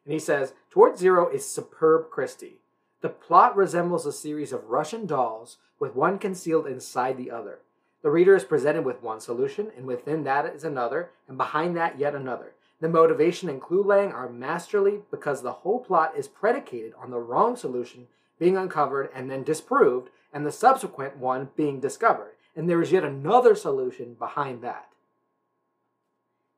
and 0.05 0.13
he 0.13 0.19
says 0.19 0.53
Toward 0.71 0.99
Zero 0.99 1.29
is 1.29 1.45
superb 1.49 2.11
Christie. 2.11 2.57
The 3.01 3.09
plot 3.09 3.57
resembles 3.57 4.05
a 4.05 4.13
series 4.13 4.53
of 4.53 4.69
Russian 4.69 5.07
dolls 5.07 5.57
with 5.79 5.95
one 5.95 6.19
concealed 6.19 6.67
inside 6.67 7.17
the 7.17 7.31
other. 7.31 7.61
The 8.03 8.11
reader 8.11 8.35
is 8.35 8.45
presented 8.45 8.85
with 8.85 9.03
one 9.03 9.21
solution, 9.21 9.71
and 9.77 9.87
within 9.87 10.25
that 10.25 10.47
is 10.47 10.65
another, 10.65 11.11
and 11.29 11.37
behind 11.37 11.77
that 11.77 11.99
yet 11.99 12.15
another. 12.15 12.53
The 12.81 12.89
motivation 12.89 13.49
and 13.49 13.61
clue 13.61 13.83
laying 13.83 14.13
are 14.13 14.29
masterly 14.29 15.01
because 15.11 15.43
the 15.43 15.53
whole 15.53 15.81
plot 15.81 16.15
is 16.17 16.29
predicated 16.29 16.93
on 17.01 17.11
the 17.11 17.19
wrong 17.21 17.57
solution 17.57 18.07
being 18.39 18.57
uncovered 18.57 19.11
and 19.15 19.31
then 19.31 19.43
disproved, 19.43 20.09
and 20.33 20.47
the 20.47 20.53
subsequent 20.53 21.19
one 21.19 21.51
being 21.57 21.79
discovered. 21.79 22.33
And 22.57 22.71
there 22.71 22.81
is 22.81 22.91
yet 22.91 23.05
another 23.05 23.55
solution 23.55 24.15
behind 24.15 24.63
that. 24.63 24.87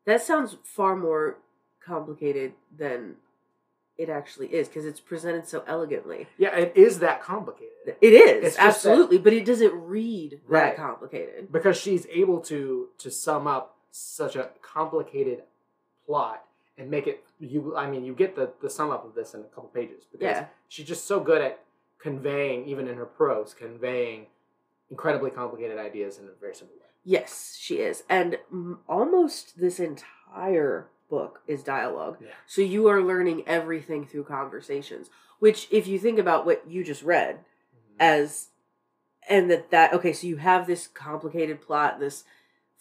that 0.05 0.23
sounds 0.23 0.57
far 0.65 0.97
more 0.97 1.39
complicated 1.85 2.53
than 2.77 3.15
it 3.99 4.09
actually 4.09 4.49
is 4.49 4.67
because 4.69 4.85
it's 4.85 4.99
presented 5.01 5.47
so 5.47 5.63
elegantly. 5.67 6.27
Yeah, 6.39 6.57
it 6.57 6.73
is 6.77 6.99
that 7.01 7.23
complicated. 7.23 7.97
It 8.01 8.13
is 8.13 8.31
It's 8.31 8.43
just 8.45 8.57
that- 8.57 8.67
absolutely, 8.67 9.19
but 9.19 9.33
it 9.33 9.45
doesn't 9.45 9.75
read 9.75 10.41
Right. 10.47 10.77
that 10.77 10.77
complicated. 10.77 11.53
because 11.53 11.77
she's 11.77 12.07
able 12.11 12.41
to 12.43 12.89
to 12.99 13.11
sum 13.11 13.47
up 13.47 13.77
such 13.91 14.35
a 14.37 14.51
complicated 14.61 15.43
plot 16.07 16.45
and 16.79 16.91
make 16.91 17.07
it 17.07 17.25
you 17.39 17.77
i 17.77 17.89
mean 17.89 18.05
you 18.05 18.15
get 18.15 18.35
the 18.35 18.53
the 18.63 18.71
sum 18.71 18.91
up 18.91 19.05
of 19.05 19.15
this 19.15 19.35
in 19.35 19.41
a 19.41 19.45
couple 19.45 19.69
pages 19.69 20.05
because 20.11 20.37
Yeah. 20.37 20.47
she's 20.69 20.87
just 20.87 21.07
so 21.07 21.21
good 21.21 21.43
at 21.43 21.61
conveying 21.99 22.67
even 22.67 22.89
in 22.89 22.97
her 22.97 23.05
prose 23.07 23.55
conveying 23.55 24.27
incredibly 24.91 25.31
complicated 25.31 25.79
ideas 25.79 26.19
in 26.19 26.25
a 26.25 26.41
very 26.41 26.55
simple 26.55 26.77
way 26.77 26.83
Yes, 27.05 27.57
she 27.59 27.79
is, 27.79 28.05
and 28.09 28.39
almost 28.89 29.59
this 29.61 29.81
entire 29.81 30.87
book 31.11 31.41
is 31.49 31.65
dialogue. 31.65 32.19
Yeah. 32.21 32.29
So 32.47 32.63
you 32.63 32.87
are 32.87 33.03
learning 33.03 33.43
everything 33.47 34.07
through 34.07 34.25
conversations. 34.25 35.11
Which, 35.41 35.67
if 35.73 35.89
you 35.89 35.99
think 35.99 36.21
about 36.21 36.47
what 36.47 36.63
you 36.69 36.85
just 36.85 37.03
read, 37.03 37.39
mm-hmm. 37.39 37.97
as 37.99 38.51
and 39.29 39.51
that 39.51 39.71
that 39.73 39.93
okay 39.95 40.13
so 40.13 40.27
you 40.27 40.37
have 40.37 40.67
this 40.67 40.87
complicated 40.87 41.61
plot 41.61 42.01
this 42.01 42.25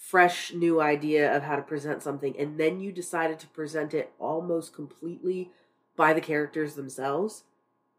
fresh 0.01 0.51
new 0.51 0.81
idea 0.81 1.34
of 1.34 1.43
how 1.43 1.55
to 1.55 1.62
present 1.62 2.01
something 2.01 2.36
and 2.39 2.60
then 2.60 2.79
you 2.79 2.91
decided 2.91 3.38
to 3.38 3.46
present 3.48 3.93
it 3.93 4.12
almost 4.17 4.74
completely 4.74 5.51
by 5.96 6.12
the 6.12 6.20
characters 6.20 6.74
themselves? 6.74 7.43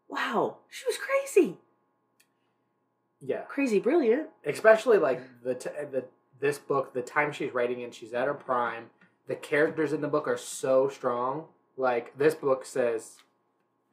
Wow 0.09 0.57
she 0.69 0.83
was 0.85 0.97
crazy. 0.97 1.57
Yeah. 3.21 3.43
Crazy 3.43 3.79
brilliant. 3.79 4.27
Especially 4.45 4.97
like 4.97 5.21
the 5.43 5.55
t- 5.55 5.69
the 5.91 6.03
this 6.41 6.57
book 6.57 6.93
the 6.93 7.01
time 7.01 7.31
she's 7.31 7.53
writing 7.53 7.79
in 7.79 7.91
she's 7.91 8.13
at 8.13 8.27
her 8.27 8.33
prime 8.33 8.87
the 9.27 9.35
characters 9.35 9.93
in 9.93 10.01
the 10.01 10.09
book 10.09 10.27
are 10.27 10.37
so 10.37 10.89
strong. 10.89 11.45
Like 11.77 12.17
this 12.17 12.35
book 12.35 12.65
says 12.65 13.15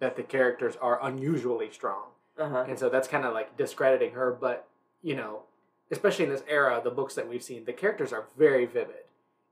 that 0.01 0.17
the 0.17 0.25
characters 0.25 0.77
are 0.83 0.99
unusually 1.01 1.71
strong. 1.71 2.07
Uh-huh. 2.37 2.65
And 2.69 2.77
so 2.77 2.89
that's 2.89 3.07
kind 3.07 3.25
of 3.25 3.33
like 3.33 3.57
discrediting 3.57 4.15
her 4.15 4.33
but 4.33 4.67
you 5.01 5.15
know 5.15 5.45
especially 5.91 6.25
in 6.25 6.31
this 6.31 6.45
era 6.49 6.81
the 6.83 6.91
books 6.91 7.15
that 7.15 7.29
we've 7.29 7.43
seen 7.43 7.65
the 7.65 7.73
characters 7.73 8.13
are 8.13 8.25
very 8.39 8.67
vivid 8.67 9.05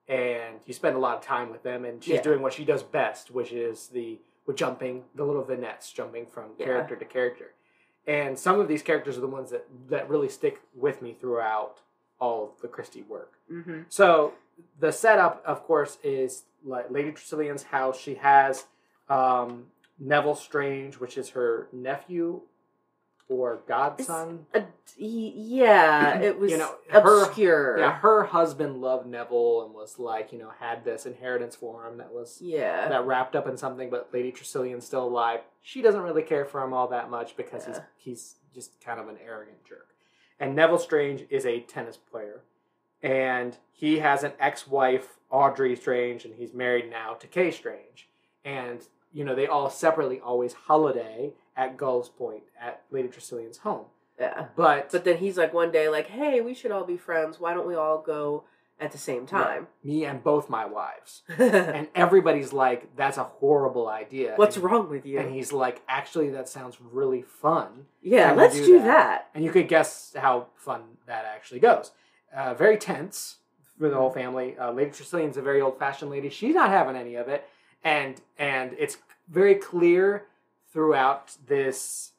and 0.09 0.57
you 0.67 0.73
spend 0.73 0.97
a 0.97 0.99
lot 0.99 1.17
of 1.17 1.23
time 1.23 1.51
with 1.51 1.63
them 1.63 1.85
and 1.85 2.03
she's 2.03 2.15
Yeah. 2.15 2.23
doing 2.23 2.41
what 2.43 2.53
she 2.53 2.65
does 2.65 2.83
best 2.83 3.31
which 3.31 3.53
is 3.53 3.89
the 3.89 4.19
with 4.47 4.57
jumping 4.57 5.05
the 5.15 5.25
little 5.25 5.43
vignettes 5.45 5.93
jumping 5.93 6.27
from 6.27 6.51
Yeah. 6.59 6.67
character 6.67 6.97
to 6.97 7.05
character 7.05 7.53
and 8.07 8.39
some 8.39 8.59
of 8.61 8.69
these 8.69 8.83
characters 8.83 9.19
are 9.19 9.23
the 9.23 9.27
ones 9.27 9.51
that 9.51 9.67
that 9.89 10.09
really 10.09 10.29
stick 10.29 10.61
with 10.75 11.03
me 11.03 11.13
throughout 11.21 11.81
all 12.21 12.45
of 12.45 12.61
the 12.63 12.69
christie 12.69 13.03
work 13.03 13.35
mm-hmm. 13.51 13.83
so 13.89 14.33
the 14.81 14.91
setup, 14.93 15.43
of 15.47 15.63
course, 15.65 15.99
is 16.03 16.43
like 16.65 16.91
Lady 16.91 17.13
Tressilian's 17.13 17.63
house. 17.63 17.97
She 17.99 18.15
has 18.17 18.67
um, 19.09 19.67
Neville 19.99 20.35
Strange, 20.35 20.99
which 20.99 21.17
is 21.17 21.31
her 21.31 21.69
nephew, 21.73 22.41
or 23.29 23.61
godson. 23.69 24.47
Y- 24.55 24.65
yeah, 24.99 26.19
it 26.23 26.39
was 26.39 26.51
You 26.51 26.59
know, 26.59 26.75
her- 26.91 27.25
obscure. 27.25 27.79
Yeah, 27.79 27.93
her 27.99 28.25
husband 28.25 28.81
loved 28.81 29.07
Neville 29.07 29.65
and 29.67 29.75
was 29.75 29.99
like, 29.99 30.33
you 30.33 30.39
know, 30.39 30.51
had 30.59 30.85
this 30.85 31.07
inheritance 31.07 31.55
for 31.55 31.87
him 31.87 31.99
that 31.99 32.13
was 32.13 32.39
yeah. 32.41 32.89
that 32.89 33.07
wrapped 33.07 33.37
up 33.37 33.47
in 33.47 33.57
something, 33.57 33.91
but 33.91 34.09
Lady 34.13 34.33
Tressilian's 34.33 34.87
still 34.87 35.05
alive. 35.05 35.41
She 35.63 35.83
doesn't 35.83 36.01
really 36.01 36.23
care 36.23 36.45
for 36.45 36.63
him 36.63 36.73
all 36.73 36.89
that 36.89 37.11
much 37.11 37.37
because 37.37 37.67
he's 37.67 37.81
he's 37.97 38.35
just 38.55 38.81
kind 38.81 38.99
of 38.99 39.09
an 39.09 39.19
arrogant 39.25 39.65
jerk. 39.65 39.89
And 40.41 40.55
Neville 40.57 40.79
Strange 40.79 41.25
is 41.31 41.45
a 41.45 41.61
tennis 41.61 41.97
player, 41.97 42.43
and 43.03 43.57
he 43.73 43.99
has 43.99 44.23
an 44.23 44.33
ex-wife, 44.41 45.19
Audrey 45.31 45.77
Strange, 45.77 46.25
and 46.25 46.35
he's 46.35 46.55
married 46.55 46.89
now 46.91 47.15
to 47.15 47.27
Kay 47.27 47.51
Strange. 47.51 48.09
And 48.45 48.81
you 49.13 49.25
know 49.25 49.35
they 49.35 49.47
all 49.47 49.69
separately 49.71 50.21
always 50.21 50.53
holiday 50.53 51.33
at 51.59 51.77
Gull's 51.77 52.09
Point 52.09 52.45
at 52.59 52.83
Lady 52.91 53.09
Tressilian's 53.09 53.59
home. 53.59 53.87
yeah. 54.19 54.47
But 54.57 54.91
But 54.93 55.05
then 55.05 55.19
he's 55.19 55.37
like 55.37 55.53
one 55.53 55.71
day 55.71 55.89
like, 55.91 56.07
"Hey, 56.07 56.41
we 56.41 56.55
should 56.55 56.71
all 56.71 56.85
be 56.85 56.97
friends. 56.97 57.39
Why 57.39 57.53
don't 57.53 57.67
we 57.67 57.75
all 57.75 58.01
go 58.01 58.45
at 58.81 58.93
the 58.93 58.99
same 58.99 59.27
time?" 59.27 59.67
me 59.83 60.05
and 60.05 60.23
both 60.23 60.49
my 60.49 60.65
wives, 60.65 61.23
and 61.39 61.89
everybody's 61.95 62.53
like, 62.53 62.97
"That's 62.97 63.19
a 63.19 63.25
horrible 63.25 63.89
idea." 63.89 64.35
What's 64.37 64.57
and, 64.57 64.65
wrong 64.65 64.89
with 64.89 65.05
you? 65.05 65.19
And 65.19 65.35
he's 65.35 65.53
like, 65.53 65.83
"Actually, 65.89 66.31
that 66.31 66.49
sounds 66.49 66.79
really 66.81 67.23
fun." 67.23 67.87
yeah, 68.01 68.33
let's 68.33 68.55
do 68.55 68.65
do 68.65 68.79
that? 68.79 68.85
that. 68.87 69.29
And 69.35 69.45
you 69.45 69.51
could 69.51 69.69
guess 69.69 70.15
how 70.17 70.47
fun 70.55 70.83
that 71.07 71.25
actually 71.25 71.61
goes. 71.61 71.91
Uh, 72.35 72.55
very 72.55 72.79
tense 72.79 73.39
for 73.79 73.89
the 73.89 73.97
whole 73.97 74.11
family. 74.11 74.57
Uh, 74.57 74.71
lady 74.71 74.91
Tressilian's 74.91 75.37
a 75.37 75.43
very 75.43 75.61
old-fashioned 75.61 76.11
lady. 76.11 76.29
She's 76.29 76.55
not 76.55 76.71
having 76.71 76.97
any 76.97 77.17
of 77.17 77.29
it, 77.29 77.49
and 77.83 78.21
and 78.39 78.77
it's 78.79 78.99
very 79.29 79.57
clear 79.57 80.27
throughout 80.73 81.35
this 81.47 82.13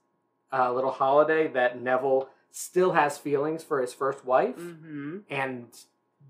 uh, 0.51 0.71
little 0.73 0.91
holiday 0.91 1.47
that 1.49 1.81
Neville 1.81 2.29
still 2.51 2.93
has 2.93 3.17
feelings 3.17 3.63
for 3.63 3.81
his 3.81 3.93
first 3.93 4.25
wife, 4.25 4.57
Mm-hmm. 4.57 5.19
and 5.29 5.67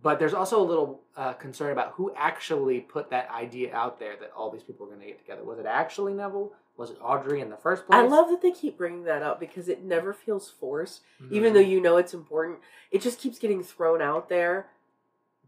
but 0.01 0.17
there's 0.17 0.33
also 0.33 0.61
a 0.61 0.63
little 0.63 1.01
uh, 1.17 1.33
concern 1.33 1.71
about 1.73 1.91
who 1.93 2.13
actually 2.15 2.79
put 2.79 3.09
that 3.09 3.29
idea 3.31 3.73
out 3.75 3.99
there 3.99 4.15
that 4.21 4.31
all 4.33 4.49
these 4.49 4.63
people 4.63 4.85
were 4.85 4.93
going 4.93 5.01
to 5.05 5.07
get 5.11 5.19
together. 5.19 5.43
Was 5.43 5.59
it 5.59 5.65
actually 5.65 6.13
Neville? 6.13 6.53
Was 6.77 6.91
it 6.91 6.97
Audrey 7.01 7.41
in 7.41 7.49
the 7.49 7.57
first 7.57 7.85
place? 7.85 7.97
I 7.99 8.03
love 8.07 8.29
that 8.29 8.41
they 8.41 8.51
keep 8.51 8.77
bringing 8.77 9.03
that 9.03 9.23
up 9.23 9.41
because 9.41 9.67
it 9.67 9.83
never 9.83 10.13
feels 10.13 10.49
forced, 10.49 11.01
even 11.29 11.51
Mhm. 11.51 11.53
though 11.55 11.59
you 11.59 11.81
know 11.81 11.97
it's 11.97 12.13
important. 12.13 12.59
It 12.91 13.01
just 13.01 13.19
keeps 13.19 13.39
getting 13.39 13.61
thrown 13.61 14.01
out 14.01 14.29
there, 14.29 14.67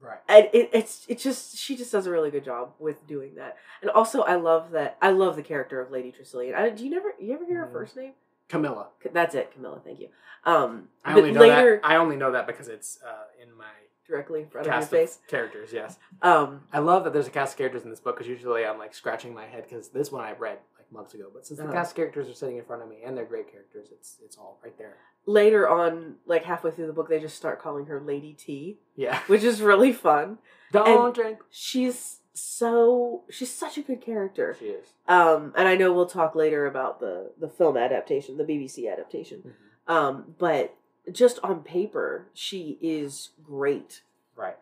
right. 0.02 0.20
and 0.28 0.50
it, 0.54 0.70
it's 0.74 1.06
it 1.08 1.20
just 1.20 1.58
she 1.58 1.76
just 1.78 1.92
does 1.92 2.08
a 2.08 2.12
really 2.12 2.32
good 2.32 2.44
job 2.46 2.74
with 2.80 3.06
doing 3.08 3.36
that. 3.36 3.58
And 3.82 3.90
also, 3.92 4.22
I 4.22 4.36
love 4.36 4.72
that 4.72 4.98
I 5.02 5.12
love 5.12 5.36
the 5.36 5.44
character 5.44 5.80
of 5.82 5.92
Lady 5.92 6.12
Tressilian. 6.12 6.56
I, 6.56 6.70
do 6.70 6.84
you 6.84 6.90
never 6.90 7.14
you 7.20 7.34
ever 7.34 7.46
hear 7.46 7.60
her 7.60 7.68
Mhm. 7.68 7.72
first 7.74 7.96
name? 7.96 8.14
Camilla. 8.50 8.90
That's 9.14 9.34
it, 9.36 9.52
Camilla. 9.54 9.80
Thank 9.84 10.00
you. 10.02 10.10
Um, 10.44 10.90
I 11.06 11.14
only 11.14 11.32
know 11.32 11.40
later, 11.40 11.80
that. 11.82 11.88
I 11.88 11.96
only 11.98 12.16
know 12.18 12.32
that 12.34 12.48
because 12.48 12.68
it's 12.68 13.00
uh, 13.06 13.24
in 13.42 13.56
my 13.56 13.66
directly 14.08 14.42
in 14.42 14.50
front 14.50 14.68
of 14.68 14.74
your 14.74 14.82
face. 14.82 15.20
of 15.24 15.28
characters. 15.28 15.72
Yes, 15.72 15.98
Um, 16.22 16.68
I 16.74 16.80
love 16.80 17.06
that 17.06 17.14
there's 17.14 17.28
a 17.28 17.32
cast 17.32 17.54
of 17.54 17.58
characters 17.60 17.84
in 17.84 17.90
this 17.92 18.02
book 18.02 18.18
because 18.18 18.28
usually 18.28 18.66
I'm 18.66 18.78
like 18.78 18.94
scratching 18.94 19.34
my 19.34 19.46
head 19.46 19.64
because 19.70 19.88
this 19.90 20.12
one 20.12 20.26
I 20.26 20.34
read 20.34 20.58
like 20.78 20.92
months 20.92 21.14
ago. 21.14 21.30
But 21.34 21.46
since 21.46 21.60
the 21.60 21.64
Uh-huh. 21.66 21.74
cast 21.74 21.92
of 21.92 21.96
characters 21.96 22.28
are 22.28 22.34
sitting 22.34 22.58
in 22.58 22.66
front 22.66 22.82
of 22.82 22.90
me 22.90 23.04
and 23.06 23.16
they're 23.16 23.24
great 23.24 23.50
characters, 23.50 23.88
it's 23.92 24.18
it's 24.26 24.36
all 24.38 24.60
right 24.64 24.78
there. 24.78 24.98
Later 25.26 25.68
on, 25.70 26.16
like 26.26 26.46
halfway 26.46 26.72
through 26.72 26.88
the 26.88 26.94
book, 26.94 27.10
they 27.10 27.20
just 27.20 27.36
start 27.38 27.62
calling 27.62 27.86
her 27.88 28.00
Lady 28.02 28.34
T, 28.34 28.78
Yeah. 28.96 29.20
which 29.28 29.44
is 29.44 29.62
really 29.62 29.94
fun. 29.94 30.38
Don't 30.72 31.06
And- 31.08 31.14
drink. 31.16 31.40
She's 31.50 32.18
so 32.34 33.24
she's 33.30 33.52
such 33.52 33.78
a 33.78 33.82
good 33.82 34.02
character. 34.02 34.56
She 34.58 34.66
is. 34.68 34.88
Um, 35.08 35.54
and 35.58 35.68
I 35.68 35.76
know 35.76 35.92
we'll 35.94 36.06
talk 36.06 36.34
later 36.34 36.66
about 36.66 37.00
the 37.00 37.32
the 37.40 37.50
film 37.50 37.76
adaptation, 37.78 38.38
the 38.38 38.46
BBC 38.46 38.92
adaptation. 38.92 39.54
Um, 39.88 40.36
but 40.40 40.74
just 41.12 41.40
on 41.44 41.62
paper, 41.62 42.28
she 42.34 42.78
is 42.82 43.30
great. 43.44 44.04
Right. 44.36 44.58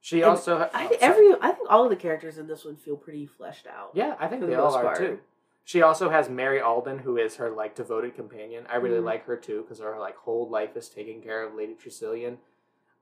She 0.00 0.20
And 0.20 0.30
also. 0.30 0.70
I 0.72 0.84
oh, 0.84 0.88
think 0.88 1.02
every 1.02 1.32
I 1.40 1.50
think 1.50 1.68
all 1.68 1.82
of 1.84 1.90
the 1.90 1.96
characters 1.96 2.38
in 2.38 2.46
this 2.46 2.64
one 2.64 2.76
feel 2.76 2.96
pretty 2.96 3.26
fleshed 3.26 3.66
out. 3.66 3.90
Yeah, 3.94 4.14
I 4.20 4.28
think 4.28 4.42
they 4.42 4.46
the 4.48 4.62
all 4.62 4.74
are 4.74 4.82
part. 4.84 4.98
too. 4.98 5.18
She 5.68 5.82
also 5.82 6.08
has 6.08 6.30
Mary 6.30 6.62
Alden, 6.62 7.00
who 7.00 7.18
is 7.18 7.36
her 7.36 7.50
like 7.50 7.74
devoted 7.74 8.14
companion. 8.14 8.64
I 8.70 8.76
really 8.76 9.00
Mhm. 9.00 9.04
like 9.04 9.26
her 9.26 9.36
too 9.36 9.60
because 9.60 9.80
her 9.80 9.98
like 9.98 10.16
whole 10.16 10.48
life 10.48 10.74
is 10.78 10.88
taking 10.88 11.20
care 11.20 11.42
of 11.42 11.52
Lady 11.54 11.74
Tressilian, 11.74 12.38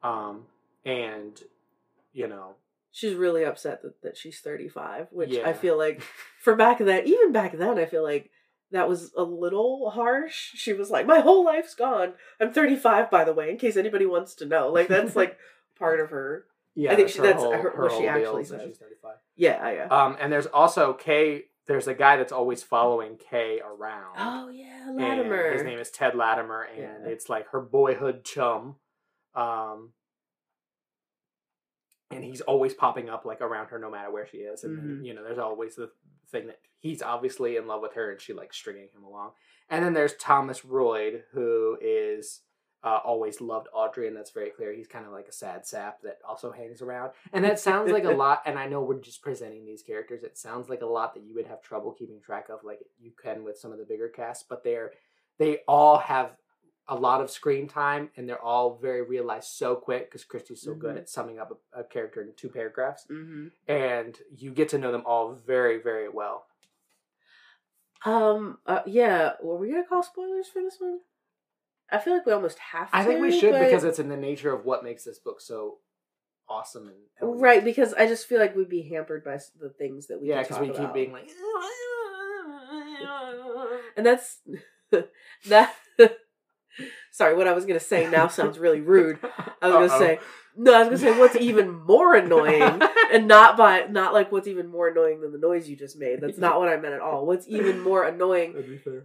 um, 0.03 0.49
and 0.85 1.41
you 2.13 2.27
know, 2.27 2.57
She's 2.91 3.15
really 3.15 3.45
upset 3.45 3.83
that, 3.83 4.01
that 4.03 4.17
she's 4.17 4.41
35, 4.41 5.13
which 5.13 5.31
Yeah. 5.31 5.49
I 5.49 5.53
feel 5.53 5.77
like 5.79 6.01
for 6.41 6.57
back 6.57 6.79
then, 6.79 7.07
even 7.07 7.31
back 7.31 7.53
then, 7.53 7.79
I 7.79 7.85
feel 7.85 8.03
like 8.03 8.31
that 8.73 8.89
was 8.89 9.13
a 9.17 9.23
little 9.23 9.91
harsh. 9.91 10.55
She 10.57 10.73
was 10.73 10.91
like, 10.91 11.07
My 11.07 11.21
whole 11.21 11.45
life's 11.45 11.75
gone. 11.77 12.15
I'm 12.41 12.53
35, 12.53 13.11
by 13.13 13.23
the 13.23 13.33
way, 13.33 13.49
in 13.51 13.59
case 13.59 13.77
anybody 13.77 14.07
wants 14.07 14.35
to 14.37 14.45
know. 14.45 14.73
Like, 14.73 14.89
that's 14.89 15.15
like 15.15 15.39
part 15.79 16.01
of 16.01 16.11
her. 16.11 16.47
yeah, 16.75 16.91
i 16.93 16.97
think 16.97 17.07
that's 17.07 17.13
she- 17.13 17.19
her 17.21 17.27
that's 17.27 17.43
whole- 17.45 17.53
her- 17.53 17.81
what 17.81 17.93
she 17.93 18.09
actually 18.09 18.43
says. 18.45 18.77
Yeah, 19.37 19.71
yeah. 19.71 19.87
Um, 19.89 20.17
and 20.19 20.33
there's 20.33 20.47
also 20.49 20.95
Kay. 20.95 21.45
There's 21.67 21.89
a 21.89 21.95
guy 21.95 22.17
that's 22.17 22.33
always 22.33 22.63
following 22.63 23.17
Kay 23.17 23.61
around. 23.61 24.15
oh, 24.19 24.49
yeah, 24.51 24.89
Latimer. 24.93 25.53
His 25.53 25.63
name 25.65 25.79
is 25.81 25.91
Ted 25.91 26.15
Latimer, 26.15 26.63
and 26.63 26.79
Yeah. 27.05 27.11
it's 27.11 27.29
like 27.29 27.49
her 27.49 27.61
boyhood 27.61 28.25
chum. 28.25 28.77
Um, 29.35 29.93
and 32.11 32.23
he's 32.25 32.41
always 32.41 32.73
popping 32.73 33.09
up 33.11 33.25
like 33.25 33.41
around 33.41 33.67
her 33.69 33.79
no 33.79 33.91
matter 33.91 34.11
where 34.11 34.27
she 34.27 34.39
is, 34.39 34.63
and 34.65 34.79
then, 34.79 34.99
Mhm. 35.01 35.05
you 35.07 35.13
know, 35.15 35.25
there's 35.25 35.39
always 35.39 35.75
the 35.75 35.91
thing 36.29 36.47
that 36.47 36.61
he's 36.79 37.03
obviously 37.03 37.57
in 37.57 37.67
love 37.67 37.83
with 37.83 37.95
her, 37.95 38.11
and 38.13 38.21
she 38.21 38.33
like 38.33 38.53
stringing 38.55 38.89
him 38.91 39.03
along. 39.03 39.33
And 39.69 39.85
then 39.85 39.93
there's 39.93 40.15
Thomas 40.17 40.65
Royd, 40.65 41.25
who 41.33 41.77
is. 41.81 42.43
Uh, 42.87 43.01
always 43.05 43.41
loved 43.41 43.67
Audrey, 43.73 44.07
and 44.07 44.17
that's 44.17 44.31
very 44.31 44.51
clear. 44.51 44.73
He's 44.73 44.87
kind 44.87 45.05
of 45.05 45.11
like 45.11 45.27
a 45.27 45.33
sad 45.33 45.67
sap 45.67 46.01
that 46.03 46.19
also 46.27 46.53
hangs 46.53 46.81
around, 46.81 47.11
and 47.33 47.45
that 47.45 47.59
sounds 47.59 47.91
like 47.91 48.05
a 48.05 48.11
lot. 48.25 48.43
And 48.47 48.57
I 48.57 48.67
know 48.69 48.81
we're 48.81 49.01
just 49.01 49.23
presenting 49.23 49.67
these 49.67 49.83
characters. 49.83 50.23
It 50.23 50.39
sounds 50.39 50.69
like 50.69 50.83
a 50.83 50.87
lot 50.87 51.13
that 51.15 51.25
you 51.25 51.35
would 51.35 51.49
have 51.49 51.61
trouble 51.63 51.91
keeping 51.93 52.21
track 52.21 52.49
of, 52.49 52.61
like 52.63 52.79
you 52.97 53.11
can 53.21 53.43
with 53.43 53.59
some 53.59 53.73
of 53.73 53.79
the 53.79 53.85
bigger 53.85 54.09
casts. 54.09 54.45
But 54.49 54.63
they're 54.63 54.93
they 55.37 55.59
all 55.67 55.99
have 55.99 56.37
a 56.89 56.95
lot 56.95 57.21
of 57.21 57.29
screen 57.33 57.67
time 57.67 58.09
and 58.17 58.29
they're 58.29 58.41
all 58.41 58.79
very 58.81 59.03
realized 59.03 59.49
so 59.49 59.75
quick 59.75 60.09
because 60.09 60.23
Christie's 60.23 60.63
so 60.63 60.73
good 60.75 60.95
Mhm. 60.95 60.99
at 60.99 61.09
summing 61.11 61.41
up 61.41 61.51
a, 61.75 61.81
a 61.81 61.83
character 61.85 62.23
in 62.23 62.33
two 62.37 62.49
paragraphs. 62.49 63.05
hmm 63.09 63.49
And 63.67 64.17
you 64.37 64.53
get 64.53 64.69
to 64.69 64.79
know 64.79 64.93
them 64.93 65.03
all 65.05 65.35
very, 65.35 65.79
very 65.83 66.09
well. 66.09 66.47
Um, 68.05 68.59
uh, 68.67 68.83
yeah, 68.87 69.33
were 69.43 69.57
we 69.57 69.71
going 69.71 69.83
to 69.83 69.89
call 69.89 70.05
spoilers 70.05 70.47
for 70.47 70.63
this 70.63 70.77
one? 70.79 71.01
I 71.91 71.99
feel 71.99 72.15
like 72.15 72.27
we 72.27 72.33
almost 72.33 72.59
have 72.59 72.91
to. 72.91 72.97
I 72.97 73.05
think 73.05 73.21
we 73.21 73.39
should 73.39 73.53
but- 73.53 73.65
because 73.65 73.85
it's 73.85 73.99
in 73.99 74.09
the 74.09 74.17
nature 74.17 74.53
of 74.53 74.65
what 74.65 74.83
makes 74.85 75.05
this 75.05 75.19
book 75.19 75.41
so 75.41 75.79
awesome 76.49 76.89
and 76.89 76.97
and- 77.21 77.41
Right, 77.41 77.65
because 77.65 77.93
I 77.95 78.07
just 78.07 78.27
feel 78.27 78.39
like 78.41 78.55
we'd 78.57 78.69
be 78.69 78.89
hampered 78.89 79.25
by 79.25 79.39
the 79.61 79.71
things 79.71 80.07
that 80.09 80.21
we 80.21 80.29
yeah, 80.29 80.43
because 80.43 80.59
we 80.61 80.71
keep 80.71 80.93
being 80.93 81.13
like, 81.13 81.29
and 83.97 84.05
that's 84.07 84.39
that. 85.49 85.75
Sorry, 87.11 87.35
what 87.35 87.47
I 87.49 87.53
was 87.53 87.65
gonna 87.65 87.81
say 87.81 88.09
now 88.11 88.29
sounds 88.29 88.59
really 88.59 88.81
rude. 88.83 89.19
I 89.63 89.69
was 89.79 89.91
Uh-oh. 89.91 89.99
gonna 89.99 89.99
say 89.99 90.19
no. 90.57 90.75
I 90.75 90.79
was 90.81 91.01
gonna 91.01 91.15
say 91.15 91.19
what's 91.19 91.37
even 91.37 91.73
more 91.73 92.15
annoying, 92.15 92.83
and 93.11 93.27
not 93.27 93.57
by 93.57 93.87
not 93.89 94.13
like 94.13 94.31
what's 94.31 94.47
even 94.47 94.69
more 94.69 94.89
annoying 94.89 95.23
than 95.23 95.33
the 95.33 95.39
noise 95.39 95.69
you 95.71 95.77
just 95.77 95.99
made. 95.99 96.21
That's 96.21 96.37
not 96.37 96.59
what 96.61 96.69
I 96.69 96.77
meant 96.77 96.93
at 96.95 97.01
all. 97.01 97.25
What's 97.27 97.49
even 97.49 97.81
more 97.81 98.05
annoying 98.05 98.53
That'd 98.53 98.69
be 98.69 98.77
fair. 98.77 99.05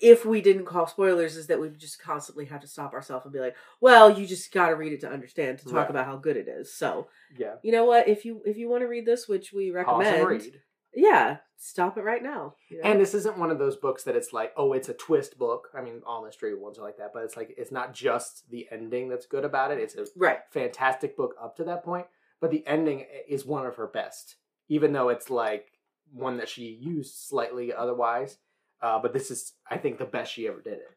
If 0.00 0.24
we 0.24 0.40
didn't 0.40 0.64
call 0.64 0.86
spoilers 0.86 1.36
is 1.36 1.48
that 1.48 1.60
we 1.60 1.68
just 1.70 2.00
constantly 2.00 2.46
have 2.46 2.60
to 2.60 2.66
stop 2.66 2.94
ourselves 2.94 3.24
and 3.26 3.32
be 3.32 3.40
like, 3.40 3.56
well, 3.80 4.10
you 4.18 4.26
just 4.26 4.52
got 4.52 4.68
to 4.68 4.74
read 4.76 4.92
it 4.92 5.00
to 5.00 5.10
understand 5.10 5.58
to 5.58 5.64
talk 5.64 5.74
Right. 5.74 5.90
about 5.90 6.06
how 6.06 6.16
good 6.16 6.36
it 6.36 6.48
is. 6.48 6.72
So 6.72 7.08
Yeah. 7.36 7.56
you 7.62 7.72
know 7.72 7.84
what? 7.84 8.08
If 8.08 8.24
you 8.24 8.42
if 8.46 8.56
you 8.56 8.68
want 8.68 8.82
to 8.82 8.88
read 8.88 9.06
this, 9.06 9.28
which 9.28 9.52
we 9.52 9.70
recommend, 9.70 10.52
yeah, 10.94 11.38
stop 11.56 11.96
it 11.96 12.02
right 12.02 12.22
now. 12.22 12.56
you 12.68 12.78
know? 12.78 12.84
And 12.88 13.00
this 13.00 13.14
isn't 13.14 13.38
one 13.38 13.50
of 13.50 13.58
those 13.58 13.76
books 13.76 14.04
that 14.04 14.16
it's 14.16 14.32
like, 14.32 14.52
oh, 14.56 14.72
it's 14.72 14.88
a 14.88 14.94
twist 14.94 15.38
book. 15.38 15.68
I 15.74 15.80
mean, 15.80 16.02
all 16.06 16.24
mystery 16.24 16.54
ones 16.54 16.78
are 16.78 16.82
like 16.82 16.98
that, 16.98 17.12
but 17.14 17.24
it's 17.24 17.36
like 17.36 17.54
it's 17.56 17.72
not 17.72 17.94
just 17.94 18.50
the 18.50 18.66
ending 18.70 19.08
that's 19.08 19.26
good 19.26 19.44
about 19.44 19.70
it. 19.70 19.78
It's 19.78 19.94
a 19.96 20.06
right, 20.16 20.40
fantastic 20.50 21.16
book 21.16 21.34
up 21.42 21.56
to 21.56 21.64
that 21.64 21.84
point, 21.84 22.06
but 22.40 22.50
the 22.50 22.66
ending 22.66 23.06
is 23.28 23.44
one 23.46 23.66
of 23.66 23.76
her 23.76 23.86
best, 23.86 24.36
even 24.68 24.92
though 24.92 25.08
it's 25.08 25.30
like 25.30 25.66
one 26.12 26.36
that 26.38 26.48
she 26.48 26.64
used 26.64 27.14
slightly 27.14 27.72
otherwise. 27.72 28.36
Uh, 28.82 28.98
but 28.98 29.12
this 29.12 29.30
is, 29.30 29.52
I 29.70 29.78
think, 29.78 29.98
the 29.98 30.04
best 30.04 30.32
she 30.32 30.48
ever 30.48 30.60
did 30.60 30.74
it. 30.74 30.96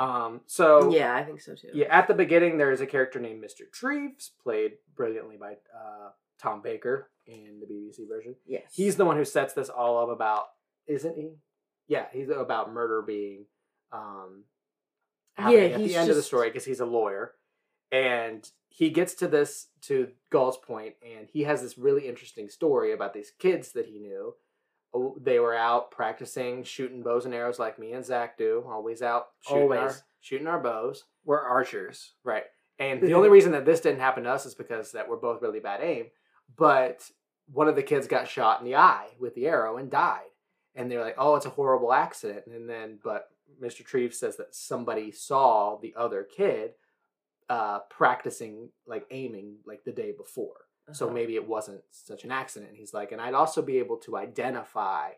Um, 0.00 0.42
so 0.46 0.92
yeah, 0.92 1.14
I 1.14 1.24
think 1.24 1.40
so 1.40 1.54
too. 1.54 1.70
yeah, 1.74 1.86
at 1.90 2.06
the 2.06 2.14
beginning, 2.14 2.56
there 2.58 2.70
is 2.70 2.80
a 2.80 2.86
character 2.86 3.18
named 3.18 3.42
Mr. 3.42 3.70
Treves, 3.72 4.32
played 4.42 4.72
brilliantly 4.94 5.36
by 5.36 5.52
uh, 5.74 6.10
Tom 6.40 6.62
Baker 6.62 7.10
in 7.26 7.60
the 7.60 7.66
BBC 7.66 8.08
version. 8.08 8.36
yes, 8.46 8.72
He's 8.72 8.96
the 8.96 9.04
one 9.04 9.16
who 9.16 9.24
sets 9.24 9.54
this 9.54 9.68
all 9.68 9.98
up 10.02 10.08
about, 10.08 10.44
isn't 10.86 11.16
he? 11.16 11.30
Yeah, 11.88 12.06
he's 12.12 12.28
about 12.28 12.72
murder 12.72 13.02
being 13.02 13.46
um, 13.92 14.44
happening 15.34 15.70
Yeah, 15.70 15.76
at 15.76 15.78
the 15.78 15.96
end 15.96 16.10
of 16.10 16.16
the 16.16 16.22
story 16.22 16.48
because 16.48 16.64
he's 16.64 16.80
a 16.80 16.86
lawyer, 16.86 17.32
and 17.90 18.48
he 18.68 18.90
gets 18.90 19.14
to 19.14 19.26
this 19.26 19.68
to 19.82 20.08
Gull's 20.30 20.58
point, 20.58 20.94
and 21.02 21.28
he 21.32 21.42
has 21.42 21.60
this 21.62 21.76
really 21.76 22.06
interesting 22.06 22.48
story 22.48 22.92
about 22.92 23.14
these 23.14 23.32
kids 23.38 23.72
that 23.72 23.86
he 23.86 23.98
knew, 23.98 24.34
they 25.20 25.38
were 25.38 25.54
out 25.54 25.90
practicing 25.90 26.64
shooting 26.64 27.02
bows 27.02 27.24
and 27.24 27.34
arrows 27.34 27.58
like 27.58 27.78
me 27.78 27.92
and 27.92 28.04
Zach 28.04 28.38
do. 28.38 28.64
Always 28.68 29.02
out 29.02 29.28
shooting 29.46 29.72
our 29.72 29.94
shooting 30.20 30.46
our 30.46 30.60
bows. 30.60 31.04
We're 31.24 31.40
archers. 31.40 32.12
Right. 32.24 32.44
And 32.78 33.00
the 33.00 33.14
only 33.14 33.28
reason 33.28 33.52
that 33.52 33.64
this 33.64 33.80
didn't 33.80 34.00
happen 34.00 34.24
to 34.24 34.30
us 34.30 34.46
is 34.46 34.54
because 34.54 34.92
that 34.92 35.08
we're 35.08 35.16
both 35.16 35.42
really 35.42 35.60
bad 35.60 35.80
aim. 35.82 36.06
But 36.56 37.08
one 37.52 37.68
of 37.68 37.76
the 37.76 37.82
kids 37.82 38.06
got 38.06 38.28
shot 38.28 38.60
in 38.60 38.66
the 38.66 38.76
eye 38.76 39.08
with 39.18 39.34
the 39.34 39.46
arrow 39.46 39.78
and 39.78 39.90
died. 39.90 40.22
And 40.74 40.90
they're 40.90 41.02
like, 41.02 41.16
"Oh, 41.18 41.34
it's 41.34 41.46
a 41.46 41.50
horrible 41.50 41.92
accident." 41.92 42.44
And 42.46 42.68
then, 42.68 42.98
but 43.02 43.28
Mr. 43.60 43.84
Treve 43.84 44.14
says 44.14 44.36
that 44.36 44.54
somebody 44.54 45.10
saw 45.10 45.76
the 45.76 45.94
other 45.96 46.22
kid 46.22 46.72
uh, 47.48 47.80
practicing 47.90 48.68
like 48.86 49.06
aiming 49.10 49.56
like 49.66 49.82
the 49.84 49.92
day 49.92 50.12
before. 50.12 50.67
So 50.92 51.06
Uh-huh. 51.06 51.14
maybe 51.14 51.34
it 51.34 51.46
wasn't 51.46 51.82
such 51.90 52.24
an 52.24 52.30
accident. 52.30 52.72
He's 52.74 52.94
like, 52.94 53.12
and 53.12 53.20
I'd 53.20 53.34
also 53.34 53.60
be 53.62 53.78
able 53.78 53.98
to 53.98 54.16
identify 54.16 55.12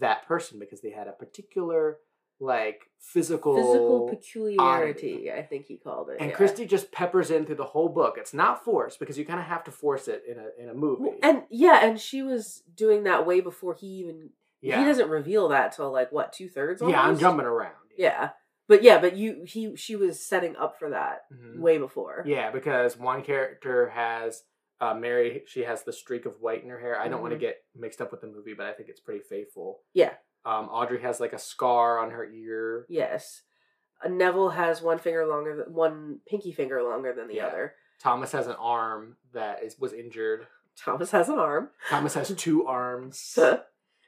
that 0.00 0.26
person 0.26 0.58
because 0.58 0.80
they 0.80 0.90
had 0.90 1.08
a 1.08 1.12
particular 1.12 1.98
like 2.40 2.82
physical 3.00 3.56
physical 3.56 4.06
peculiarity, 4.08 5.32
I 5.32 5.42
think 5.42 5.66
he 5.66 5.76
called 5.76 6.08
it. 6.10 6.18
and 6.20 6.30
yeah. 6.30 6.36
Christie 6.36 6.66
just 6.66 6.92
peppers 6.92 7.30
in 7.32 7.44
through 7.46 7.56
the 7.56 7.64
whole 7.64 7.88
book. 7.88 8.16
It's 8.16 8.32
not 8.34 8.64
forced 8.64 8.98
because 9.00 9.18
you 9.18 9.24
kind 9.24 9.40
of 9.40 9.46
have 9.46 9.64
to 9.64 9.70
force 9.72 10.06
it 10.08 10.22
in 10.28 10.38
a 10.38 10.62
in 10.62 10.68
a 10.68 10.74
movie. 10.74 11.02
Well, 11.02 11.14
and 11.22 11.42
yeah, 11.50 11.84
and 11.84 11.98
she 12.00 12.22
was 12.22 12.62
doing 12.74 13.04
that 13.04 13.26
way 13.26 13.40
before 13.40 13.74
he 13.74 13.86
even. 13.86 14.30
yeah, 14.60 14.78
He 14.78 14.84
doesn't 14.84 15.08
reveal 15.08 15.48
that 15.48 15.72
till 15.72 15.90
like 15.90 16.12
what 16.12 16.32
two 16.32 16.48
thirds. 16.48 16.80
yeah, 16.80 17.02
I'm 17.02 17.18
jumping 17.18 17.46
around. 17.46 17.74
Yeah, 17.96 18.30
but 18.68 18.82
yeah, 18.84 19.00
but 19.00 19.16
you 19.16 19.42
he 19.44 19.74
she 19.74 19.96
was 19.96 20.20
setting 20.24 20.54
up 20.56 20.78
for 20.78 20.90
that 20.90 21.22
Mhm. 21.32 21.58
way 21.58 21.78
before. 21.78 22.22
Yeah, 22.26 22.50
because 22.52 22.96
one 22.96 23.22
character 23.22 23.88
has 23.90 24.44
uh, 24.80 24.94
Mary. 24.94 25.42
She 25.46 25.60
has 25.64 25.82
the 25.82 25.92
streak 25.92 26.26
of 26.26 26.40
white 26.40 26.62
in 26.62 26.70
her 26.70 26.78
hair. 26.80 26.98
I 26.98 27.08
don't 27.08 27.20
want 27.22 27.32
to 27.32 27.36
Mhm. 27.36 27.40
get 27.40 27.64
mixed 27.74 28.00
up 28.00 28.10
with 28.12 28.20
the 28.20 28.26
movie, 28.26 28.54
but 28.54 28.66
I 28.66 28.72
think 28.72 28.88
it's 28.88 29.00
pretty 29.00 29.20
faithful. 29.20 29.82
Yeah. 29.92 30.14
Um, 30.44 30.68
Audrey 30.68 31.00
has 31.00 31.20
like 31.20 31.32
a 31.32 31.38
scar 31.38 31.98
on 31.98 32.10
her 32.12 32.24
ear. 32.24 32.86
Yes. 32.88 33.42
Uh, 34.02 34.08
Neville 34.08 34.50
has 34.50 34.80
one 34.80 34.98
finger 34.98 35.26
longer 35.26 35.56
than 35.56 35.74
one 35.74 36.20
pinky 36.26 36.52
finger 36.52 36.82
longer 36.82 37.12
than 37.12 37.26
the 37.28 37.34
Yeah. 37.34 37.46
other. 37.48 37.74
Thomas 38.00 38.30
has 38.32 38.46
an 38.46 38.54
arm 38.56 39.16
that 39.32 39.62
is 39.64 39.78
was 39.78 39.92
injured. 39.92 40.46
Thomas 40.76 41.10
has 41.10 41.28
an 41.28 41.38
arm. 41.38 41.70
Thomas 41.88 42.14
has 42.14 42.34
two 42.36 42.64
arms. 42.66 43.38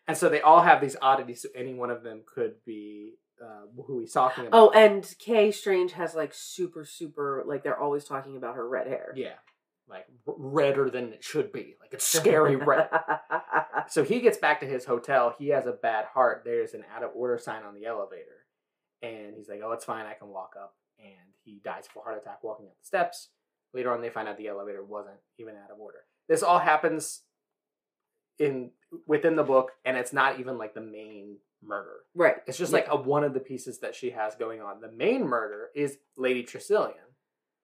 And 0.09 0.17
so 0.19 0.29
they 0.29 0.41
all 0.41 0.63
have 0.63 0.81
these 0.81 0.97
oddities, 1.01 1.43
so 1.43 1.49
any 1.55 1.73
one 1.73 1.89
of 1.91 2.03
them 2.03 2.23
could 2.27 2.65
be 2.65 3.19
uh, 3.41 3.67
who 3.87 4.01
he's 4.01 4.13
talking 4.13 4.47
about. 4.47 4.59
Oh, 4.59 4.71
and 4.71 5.15
Kay 5.21 5.53
Strange 5.53 5.93
has 5.93 6.17
like 6.17 6.35
super, 6.35 6.85
super 6.85 7.45
like 7.47 7.63
they're 7.63 7.79
always 7.79 8.05
talking 8.05 8.37
about 8.37 8.57
her 8.57 8.69
red 8.69 8.89
hair. 8.89 9.13
yeah, 9.15 9.35
like 9.91 10.07
redder 10.27 10.89
than 10.91 11.13
it 11.13 11.23
should 11.25 11.53
be. 11.53 11.77
Like 11.81 11.93
it's 11.93 12.05
scary 12.19 12.57
red. 12.57 12.89
So 13.89 14.05
he 14.05 14.21
gets 14.21 14.39
back 14.39 14.61
to 14.61 14.67
his 14.67 14.85
hotel. 14.85 15.35
He 15.39 15.49
has 15.49 15.67
a 15.67 15.73
bad 15.73 16.05
heart. 16.07 16.43
There's 16.45 16.75
an 16.75 16.85
out 16.95 17.03
of 17.03 17.11
order 17.15 17.37
sign 17.39 17.63
on 17.65 17.75
the 17.75 17.87
elevator, 17.87 18.47
and 19.03 19.35
he's 19.37 19.49
like, 19.49 19.61
"Oh, 19.65 19.73
it's 19.73 19.85
fine. 19.85 20.07
I 20.07 20.15
can 20.15 20.29
walk 20.29 20.55
up." 20.61 20.75
And 20.99 21.35
he 21.43 21.61
dies 21.65 21.87
of 21.87 22.01
a 22.01 22.05
heart 22.05 22.19
attack 22.19 22.43
walking 22.45 22.67
up 22.67 22.77
the 22.79 22.87
steps. 22.87 23.29
Later 23.75 23.93
on, 23.93 24.01
they 24.03 24.11
find 24.11 24.29
out 24.29 24.37
the 24.39 24.49
elevator 24.49 24.85
wasn't 24.85 25.17
even 25.39 25.55
out 25.57 25.71
of 25.71 25.79
order. 25.81 25.99
This 26.29 26.43
all 26.43 26.59
happens 26.59 27.23
in 28.39 28.71
within 29.07 29.37
the 29.37 29.43
book, 29.45 29.73
and 29.85 29.97
it's 29.97 30.13
not 30.13 30.41
even 30.41 30.59
like 30.59 30.75
the 30.75 30.81
main 30.81 31.37
murder. 31.63 31.97
right. 32.15 32.37
It's 32.47 32.57
just 32.57 32.73
Yeah. 32.73 32.79
like 32.79 32.89
a, 32.91 32.97
one 32.97 33.23
of 33.23 33.35
the 33.35 33.41
pieces 33.41 33.81
that 33.81 33.95
she 33.95 34.11
has 34.11 34.35
going 34.35 34.63
on. 34.63 34.81
The 34.81 34.91
main 34.91 35.27
murder 35.27 35.69
is 35.75 35.99
Lady 36.17 36.43
Tressilian, 36.43 36.95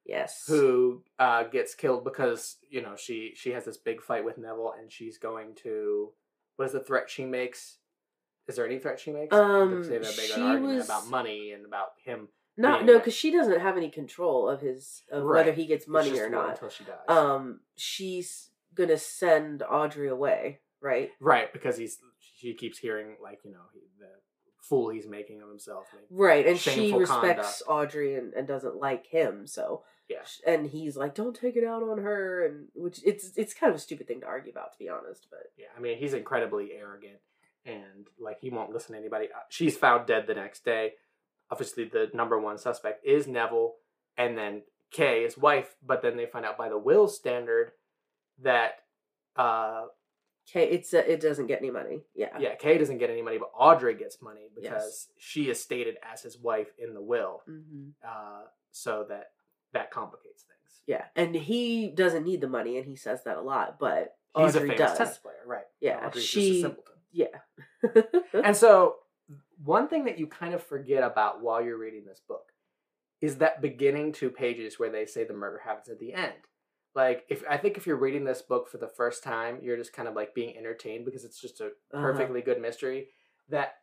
Yes. 0.06 0.44
who 0.46 1.02
uh, 1.18 1.44
gets 1.44 1.74
killed 1.74 2.04
because 2.04 2.56
you 2.70 2.80
know 2.82 2.94
she 2.96 3.32
she 3.34 3.50
has 3.50 3.64
this 3.64 3.76
big 3.76 4.00
fight 4.02 4.24
with 4.24 4.38
Neville, 4.38 4.74
and 4.78 4.90
she's 4.90 5.18
going 5.18 5.54
to 5.64 6.12
what 6.56 6.66
is 6.66 6.72
the 6.72 6.80
threat 6.80 7.10
she 7.10 7.24
makes? 7.24 7.78
Is 8.48 8.56
there 8.56 8.66
any 8.66 8.78
threat 8.78 9.00
she 9.00 9.10
makes? 9.10 9.34
Um, 9.34 9.82
they 9.82 9.94
have 9.94 10.02
a 10.02 10.06
big 10.06 10.14
she 10.14 10.40
argument 10.40 10.76
was- 10.76 10.84
about 10.86 11.08
money 11.08 11.52
and 11.52 11.66
about 11.66 11.88
him. 12.04 12.28
Not 12.58 12.84
no, 12.86 12.98
because 12.98 13.12
she 13.14 13.30
doesn't 13.30 13.60
have 13.60 13.76
any 13.76 13.90
control 13.90 14.48
of 14.48 14.62
his 14.62 15.02
of 15.10 15.24
Right. 15.24 15.40
whether 15.44 15.52
he 15.52 15.66
gets 15.66 15.86
money 15.86 16.18
or 16.18 16.30
not. 16.30 16.50
until 16.50 16.70
she 16.70 16.84
dies. 16.84 16.96
Um, 17.08 17.60
she's 17.76 18.50
gonna 18.74 18.96
send 18.96 19.62
Audrey 19.62 20.08
away, 20.08 20.60
right? 20.80 21.10
right, 21.20 21.52
because 21.52 21.76
he's 21.76 21.98
she 22.18 22.54
keeps 22.54 22.78
hearing 22.78 23.16
like 23.22 23.40
you 23.44 23.50
know 23.52 23.58
the 23.98 24.06
fool 24.62 24.88
he's 24.88 25.06
making 25.06 25.42
of 25.42 25.48
himself. 25.50 25.86
Like, 25.92 26.04
Right, 26.10 26.46
and 26.46 26.58
she 26.58 26.92
respects 26.94 27.62
Audrey 27.68 28.14
and, 28.14 28.32
and 28.32 28.48
doesn't 28.48 28.76
like 28.76 29.06
him, 29.06 29.46
so 29.46 29.82
Yeah. 30.08 30.22
and 30.46 30.66
he's 30.68 30.96
like, 30.96 31.14
"Don't 31.14 31.34
take 31.34 31.56
it 31.56 31.64
out 31.64 31.82
on 31.82 31.98
her," 31.98 32.44
and 32.46 32.68
which 32.74 33.00
it's 33.04 33.32
it's 33.36 33.52
kind 33.54 33.70
of 33.70 33.76
a 33.76 33.80
stupid 33.80 34.06
thing 34.06 34.20
to 34.20 34.26
argue 34.26 34.52
about, 34.52 34.72
to 34.72 34.78
be 34.78 34.88
honest. 34.88 35.26
But 35.30 35.50
Yeah, 35.56 35.66
I 35.76 35.80
mean, 35.80 35.98
he's 35.98 36.14
incredibly 36.14 36.72
arrogant 36.72 37.18
and 37.64 38.06
like 38.18 38.38
he 38.40 38.50
won't 38.50 38.72
listen 38.72 38.92
to 38.92 38.98
anybody. 39.00 39.26
Uh, 39.26 39.40
She's 39.48 39.76
found 39.76 40.06
dead 40.06 40.26
the 40.26 40.34
next 40.34 40.64
day. 40.64 40.92
Obviously, 41.50 41.84
the 41.84 42.10
number 42.14 42.38
one 42.38 42.58
suspect 42.58 43.04
is 43.06 43.26
Neville, 43.26 43.74
and 44.16 44.36
then 44.38 44.62
Kay, 44.92 45.24
his 45.24 45.36
wife. 45.36 45.74
But 45.84 46.02
then 46.02 46.16
they 46.16 46.26
find 46.26 46.44
out 46.46 46.56
by 46.58 46.68
the 46.68 46.78
will 46.78 47.08
standard 47.08 47.72
that, 48.42 48.80
uh, 49.36 49.86
Kay, 50.52 50.68
it's 50.70 50.94
uh, 50.94 50.98
it 50.98 51.20
doesn't 51.20 51.48
get 51.48 51.58
any 51.60 51.70
money. 51.70 52.02
Yeah, 52.14 52.38
yeah, 52.38 52.54
Kay 52.54 52.78
doesn't 52.78 52.98
get 52.98 53.10
any 53.10 53.22
money, 53.22 53.38
but 53.38 53.50
Audrey 53.56 53.94
gets 53.96 54.22
money 54.22 54.48
because 54.54 54.70
Yes. 54.70 55.08
she 55.18 55.50
is 55.50 55.60
stated 55.60 55.96
as 56.12 56.22
his 56.22 56.38
wife 56.38 56.68
in 56.78 56.94
the 56.94 57.02
will. 57.02 57.42
hmm 57.46 57.88
Uh, 58.06 58.42
so 58.70 59.04
that 59.08 59.30
that 59.76 59.90
complicates 59.90 60.42
things. 60.44 60.82
yeah, 60.86 61.04
and 61.14 61.34
he 61.34 61.88
doesn't 61.90 62.24
need 62.24 62.40
the 62.40 62.48
money, 62.48 62.76
and 62.78 62.86
he 62.86 62.96
says 62.96 63.22
that 63.24 63.36
a 63.36 63.42
lot. 63.42 63.78
But 63.78 64.14
He's 64.36 64.54
Audrey 64.56 64.68
a 64.70 64.72
famous 64.76 64.90
does. 64.90 64.98
tennis 64.98 65.18
player, 65.18 65.36
right? 65.46 65.64
Yeah, 65.80 66.06
Audrey's 66.06 66.24
she- 66.24 66.48
just 66.48 66.58
a 66.58 66.62
simpleton. 66.62 66.92
Yeah, 67.12 68.02
And 68.44 68.54
so, 68.56 68.96
one 69.64 69.88
thing 69.88 70.04
that 70.04 70.18
you 70.18 70.26
kind 70.26 70.52
of 70.52 70.62
forget 70.62 71.02
about 71.02 71.40
while 71.42 71.62
you're 71.62 71.78
reading 71.78 72.04
this 72.04 72.20
book 72.28 72.52
is 73.22 73.36
that 73.36 73.62
beginning 73.62 74.12
two 74.12 74.28
pages 74.28 74.78
where 74.78 74.90
they 74.90 75.06
say 75.06 75.24
the 75.24 75.32
murder 75.32 75.58
happens 75.64 75.88
at 75.88 75.98
the 75.98 76.12
end. 76.12 76.34
Like, 76.94 77.24
if 77.30 77.42
I 77.48 77.56
think 77.56 77.78
if 77.78 77.86
you're 77.86 77.96
reading 77.96 78.24
this 78.24 78.42
book 78.42 78.68
for 78.68 78.76
the 78.76 78.88
first 78.88 79.22
time, 79.22 79.58
you're 79.62 79.78
just 79.78 79.94
kind 79.94 80.08
of 80.08 80.14
like 80.14 80.34
being 80.34 80.56
entertained 80.58 81.06
because 81.06 81.24
it's 81.24 81.40
just 81.40 81.60
a 81.62 81.66
Uh-huh. 81.66 82.00
perfectly 82.02 82.42
good 82.42 82.60
mystery 82.60 83.08
that 83.48 83.76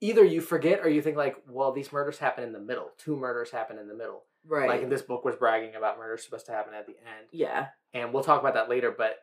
either 0.00 0.24
you 0.24 0.40
forget 0.40 0.80
or 0.80 0.88
you 0.88 1.02
think 1.02 1.16
like, 1.18 1.36
well, 1.48 1.72
these 1.72 1.92
murders 1.92 2.18
happen 2.18 2.44
in 2.44 2.52
the 2.52 2.60
middle. 2.60 2.90
Two 2.96 3.16
murders 3.16 3.50
happen 3.50 3.78
in 3.78 3.88
the 3.88 3.94
middle. 3.94 4.24
Right. 4.46 4.68
Like, 4.68 4.90
this 4.90 5.02
book 5.02 5.24
was 5.24 5.36
bragging 5.36 5.74
about 5.74 5.98
murder 5.98 6.16
supposed 6.16 6.46
to 6.46 6.52
happen 6.52 6.74
at 6.74 6.86
the 6.86 6.92
end 6.92 7.28
yeah, 7.32 7.68
and 7.92 8.12
we'll 8.12 8.24
talk 8.24 8.40
about 8.40 8.54
that 8.54 8.68
later 8.68 8.94
but 8.96 9.18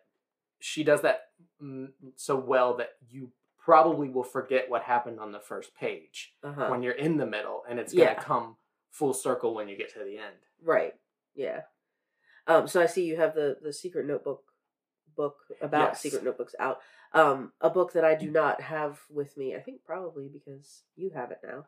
she 0.59 0.83
does 0.83 1.01
that 1.01 1.21
mm, 1.61 1.89
so 2.15 2.35
well 2.35 2.77
that 2.77 2.89
you 3.09 3.31
probably 3.57 4.09
will 4.09 4.23
forget 4.23 4.69
what 4.69 4.83
happened 4.83 5.19
on 5.19 5.31
the 5.31 5.39
first 5.39 5.75
page 5.75 6.33
uh-huh. 6.43 6.67
when 6.69 6.81
you're 6.81 6.93
in 6.93 7.17
the 7.17 7.25
middle 7.25 7.63
and 7.69 7.79
it's 7.79 7.93
going 7.93 8.07
to 8.07 8.13
Yeah. 8.13 8.19
come 8.21 8.57
full 8.89 9.13
circle 9.13 9.53
when 9.53 9.67
you 9.67 9.77
get 9.77 9.93
to 9.93 9.99
the 9.99 10.17
end 10.17 10.35
right. 10.63 10.93
Yeah. 11.35 11.61
Um. 12.47 12.67
So 12.67 12.81
I 12.81 12.87
see 12.87 13.05
you 13.05 13.17
have 13.17 13.35
the 13.35 13.57
the 13.61 13.71
secret 13.71 14.05
notebook 14.05 14.43
book 15.15 15.37
about 15.61 15.91
Yes. 15.91 16.01
secret 16.01 16.23
notebooks 16.23 16.55
out. 16.59 16.79
Um. 17.13 17.53
A 17.61 17.69
book 17.69 17.93
that 17.93 18.03
I 18.03 18.15
do 18.15 18.29
not 18.29 18.61
have 18.61 18.99
with 19.09 19.37
me. 19.37 19.55
I 19.55 19.59
think 19.59 19.83
probably 19.85 20.27
because 20.27 20.83
you 20.95 21.11
have 21.11 21.31
it 21.31 21.39
now. 21.43 21.65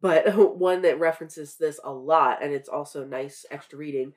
But 0.00 0.34
one 0.58 0.82
that 0.82 0.98
references 0.98 1.56
this 1.56 1.80
a 1.82 1.92
lot, 1.92 2.42
and 2.42 2.52
it's 2.52 2.68
also 2.68 3.04
nice 3.04 3.46
extra 3.50 3.78
reading, 3.78 4.12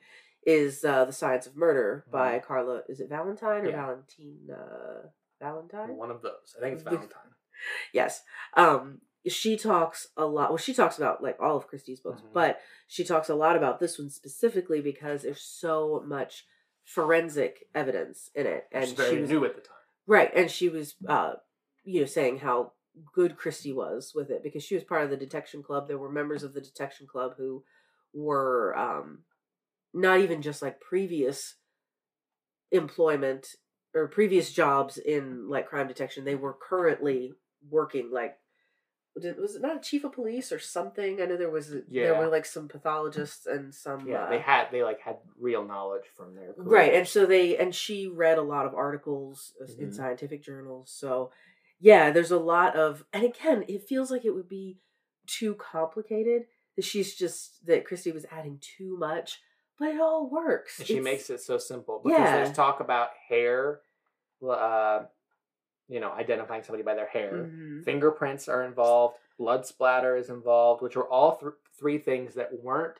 is 0.46 0.84
uh, 0.84 1.04
the 1.04 1.12
Science 1.12 1.46
of 1.46 1.56
Murder 1.56 2.04
by 2.10 2.38
Carla. 2.38 2.82
Is 2.88 3.00
it 3.00 3.08
Valentine 3.08 3.64
or 3.66 3.70
Yeah. 3.70 3.76
Valentine? 3.86 4.48
Uh, 4.52 5.08
Valentine. 5.40 5.96
one 5.96 6.10
of 6.10 6.20
those 6.20 6.56
i 6.56 6.60
think 6.60 6.74
it's 6.74 6.82
valentine 6.82 7.30
Yes. 7.92 8.22
Um 8.56 9.00
she 9.26 9.56
talks 9.56 10.08
a 10.16 10.24
lot 10.24 10.50
well 10.50 10.56
she 10.58 10.72
talks 10.74 10.96
about 10.96 11.22
like 11.22 11.36
all 11.40 11.56
of 11.56 11.66
Christie's 11.68 12.00
books, 12.00 12.22
Mhm. 12.22 12.32
but 12.32 12.60
she 12.88 13.04
talks 13.04 13.28
a 13.28 13.34
lot 13.34 13.56
about 13.56 13.78
this 13.78 13.98
one 13.98 14.10
specifically 14.10 14.80
because 14.80 15.22
there's 15.22 15.40
so 15.42 16.02
much 16.06 16.44
forensic 16.84 17.66
evidence 17.74 18.30
in 18.34 18.46
it. 18.46 18.66
And 18.72 18.88
very 18.96 19.10
she 19.16 19.20
was 19.20 19.30
new 19.30 19.44
at 19.44 19.54
the 19.54 19.60
time 19.60 19.76
right, 20.06 20.30
and 20.34 20.50
she 20.50 20.68
was 20.68 20.94
uh 21.06 21.34
you 21.84 22.00
know 22.00 22.06
saying 22.06 22.38
how 22.38 22.72
good 23.14 23.36
Christie 23.36 23.72
was 23.72 24.12
with 24.14 24.30
it 24.30 24.42
because 24.42 24.64
she 24.64 24.74
was 24.74 24.84
part 24.84 25.04
of 25.04 25.10
the 25.10 25.16
detection 25.16 25.62
club. 25.62 25.86
There 25.88 25.98
were 25.98 26.10
members 26.10 26.42
of 26.42 26.54
the 26.54 26.60
detection 26.60 27.06
club 27.06 27.34
who 27.36 27.64
were 28.12 28.76
um 28.76 29.24
not 29.94 30.20
even 30.20 30.42
just 30.42 30.62
like 30.62 30.80
previous 30.80 31.56
employment 32.70 33.48
or 33.94 34.06
previous 34.08 34.52
jobs 34.52 34.98
in 34.98 35.48
like 35.48 35.68
crime 35.68 35.88
detection 35.88 36.24
they 36.24 36.34
were 36.34 36.52
currently 36.60 37.32
working 37.70 38.10
like 38.12 38.38
was 39.14 39.56
it 39.56 39.62
not 39.62 39.76
a 39.76 39.80
chief 39.80 40.04
of 40.04 40.12
police 40.12 40.52
or 40.52 40.58
something 40.58 41.20
i 41.20 41.24
know 41.24 41.36
there 41.36 41.50
was 41.50 41.74
there 41.90 42.14
were 42.18 42.28
like 42.28 42.44
some 42.44 42.68
pathologists 42.68 43.46
and 43.46 43.74
some 43.74 44.06
yeah 44.06 44.24
uh, 44.24 44.30
they 44.30 44.38
had 44.38 44.66
they 44.70 44.82
like 44.82 45.00
had 45.00 45.16
real 45.40 45.64
knowledge 45.64 46.04
from 46.14 46.34
their 46.34 46.54
right 46.58 46.94
and 46.94 47.08
so 47.08 47.24
they 47.24 47.56
and 47.56 47.74
she 47.74 48.06
read 48.06 48.38
a 48.38 48.42
lot 48.42 48.66
of 48.66 48.74
articles 48.74 49.54
uh, 49.60 49.64
in 49.78 49.88
Mhm. 49.88 49.94
scientific 49.94 50.42
journals 50.42 50.90
so 50.94 51.30
yeah 51.80 52.10
there's 52.10 52.30
a 52.30 52.38
lot 52.38 52.74
of 52.76 53.04
and 53.12 53.24
again 53.24 53.64
it 53.68 53.88
feels 53.88 54.10
like 54.10 54.24
it 54.24 54.30
would 54.34 54.48
be 54.48 54.78
too 55.26 55.54
complicated 55.54 56.42
that 56.76 56.84
she's 56.84 57.14
just 57.14 57.64
that 57.66 57.84
christie 57.84 58.12
was 58.12 58.26
adding 58.32 58.58
too 58.60 58.96
much 58.98 59.40
but 59.78 59.88
it 59.88 60.00
all 60.00 60.28
works 60.30 60.78
And 60.78 60.86
she 60.88 60.94
It's- 60.94 61.04
makes 61.04 61.30
it 61.30 61.40
so 61.40 61.58
simple 61.58 62.00
because 62.04 62.18
Yeah. 62.18 62.36
there's 62.36 62.52
talk 62.56 62.80
about 62.80 63.10
hair 63.28 63.80
uh 64.42 65.04
you 65.90 66.00
know, 66.00 66.10
identifying 66.12 66.62
somebody 66.62 66.82
by 66.82 66.94
their 66.94 67.06
hair. 67.06 67.32
Mhm. 67.50 67.82
Fingerprints 67.82 68.46
are 68.46 68.62
involved. 68.62 69.16
Blood 69.38 69.64
splatter 69.64 70.16
is 70.18 70.28
involved, 70.28 70.82
which 70.82 70.96
are 70.98 71.08
all 71.08 71.38
th- 71.38 71.54
three 71.78 71.96
things 71.96 72.34
that 72.34 72.52
weren't. 72.62 72.98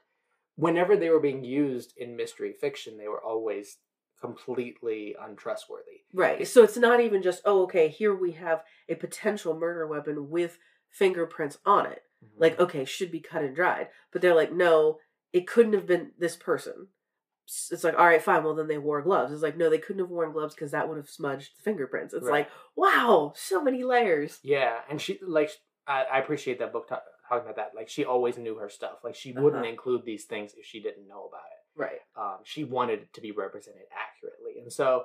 Whenever 0.57 0.97
they 0.97 1.11
were 1.11 1.21
being 1.21 1.45
used 1.45 1.93
in 1.99 2.17
mystery 2.17 2.51
fiction, 2.55 2.97
they 2.97 3.07
were 3.07 3.23
always 3.23 3.77
completely 4.21 5.15
untrustworthy. 5.21 6.03
Right. 6.13 6.47
So 6.47 6.63
it's 6.63 6.77
not 6.77 7.01
even 7.01 7.23
just, 7.23 7.43
oh, 7.45 7.63
okay, 7.63 7.89
here 7.89 8.15
we 8.15 8.33
have 8.33 8.63
a 8.89 8.95
potential 8.95 9.55
murder 9.59 9.87
weapon 9.87 10.31
with 10.31 10.59
fingerprints 10.91 11.59
on 11.65 11.87
it. 11.87 12.03
Like, 12.37 12.59
okay, 12.59 12.85
should 12.85 13.13
be 13.13 13.21
cut 13.21 13.43
and 13.45 13.55
dried. 13.55 13.89
But 14.13 14.23
they're 14.23 14.35
like, 14.35 14.53
no, 14.53 14.99
it 15.33 15.47
couldn't 15.47 15.75
have 15.75 15.87
been 15.87 16.11
this 16.19 16.35
person. 16.35 16.89
It's 17.47 17.85
like, 17.85 17.97
all 17.99 18.07
right, 18.07 18.21
fine. 18.21 18.43
Well, 18.45 18.55
then 18.57 18.67
they 18.69 18.77
wore 18.77 19.01
gloves. 19.03 19.33
It's 19.33 19.43
like, 19.43 19.57
no, 19.57 19.71
they 19.71 19.79
couldn't 19.79 20.01
have 20.03 20.11
worn 20.11 20.33
gloves 20.33 20.55
because 20.55 20.73
that 20.73 20.89
would 20.89 20.97
have 20.99 21.09
smudged 21.09 21.57
the 21.57 21.63
fingerprints. 21.63 22.13
It's 22.13 22.25
Right. 22.27 22.41
like, 22.41 22.51
wow, 22.77 23.33
so 23.37 23.63
many 23.63 23.85
layers. 23.85 24.39
Yeah, 24.43 24.81
and 24.91 25.01
she 25.01 25.19
like 25.23 25.51
I, 25.87 26.05
I 26.13 26.19
appreciate 26.19 26.59
that 26.59 26.73
book 26.73 26.89
ta- 26.89 27.03
talking 27.29 27.45
about 27.45 27.57
that. 27.57 27.71
Like 27.75 27.89
she 27.89 28.05
always 28.05 28.37
knew 28.37 28.57
her 28.57 28.69
stuff. 28.69 28.99
Like 29.03 29.15
she 29.15 29.33
wouldn't 29.33 29.63
Uh-huh. 29.63 29.71
include 29.71 30.05
these 30.05 30.25
things 30.25 30.53
if 30.59 30.67
she 30.67 30.83
didn't 30.83 31.09
know 31.09 31.25
about 31.25 31.47
it. 31.47 31.58
Right. 31.79 32.01
Um, 32.17 32.39
she 32.45 32.65
wanted 32.65 33.01
it 33.01 33.13
to 33.15 33.21
be 33.21 33.31
represented 33.31 33.83
accurately, 33.97 34.61
and 34.61 34.71
so 34.73 35.05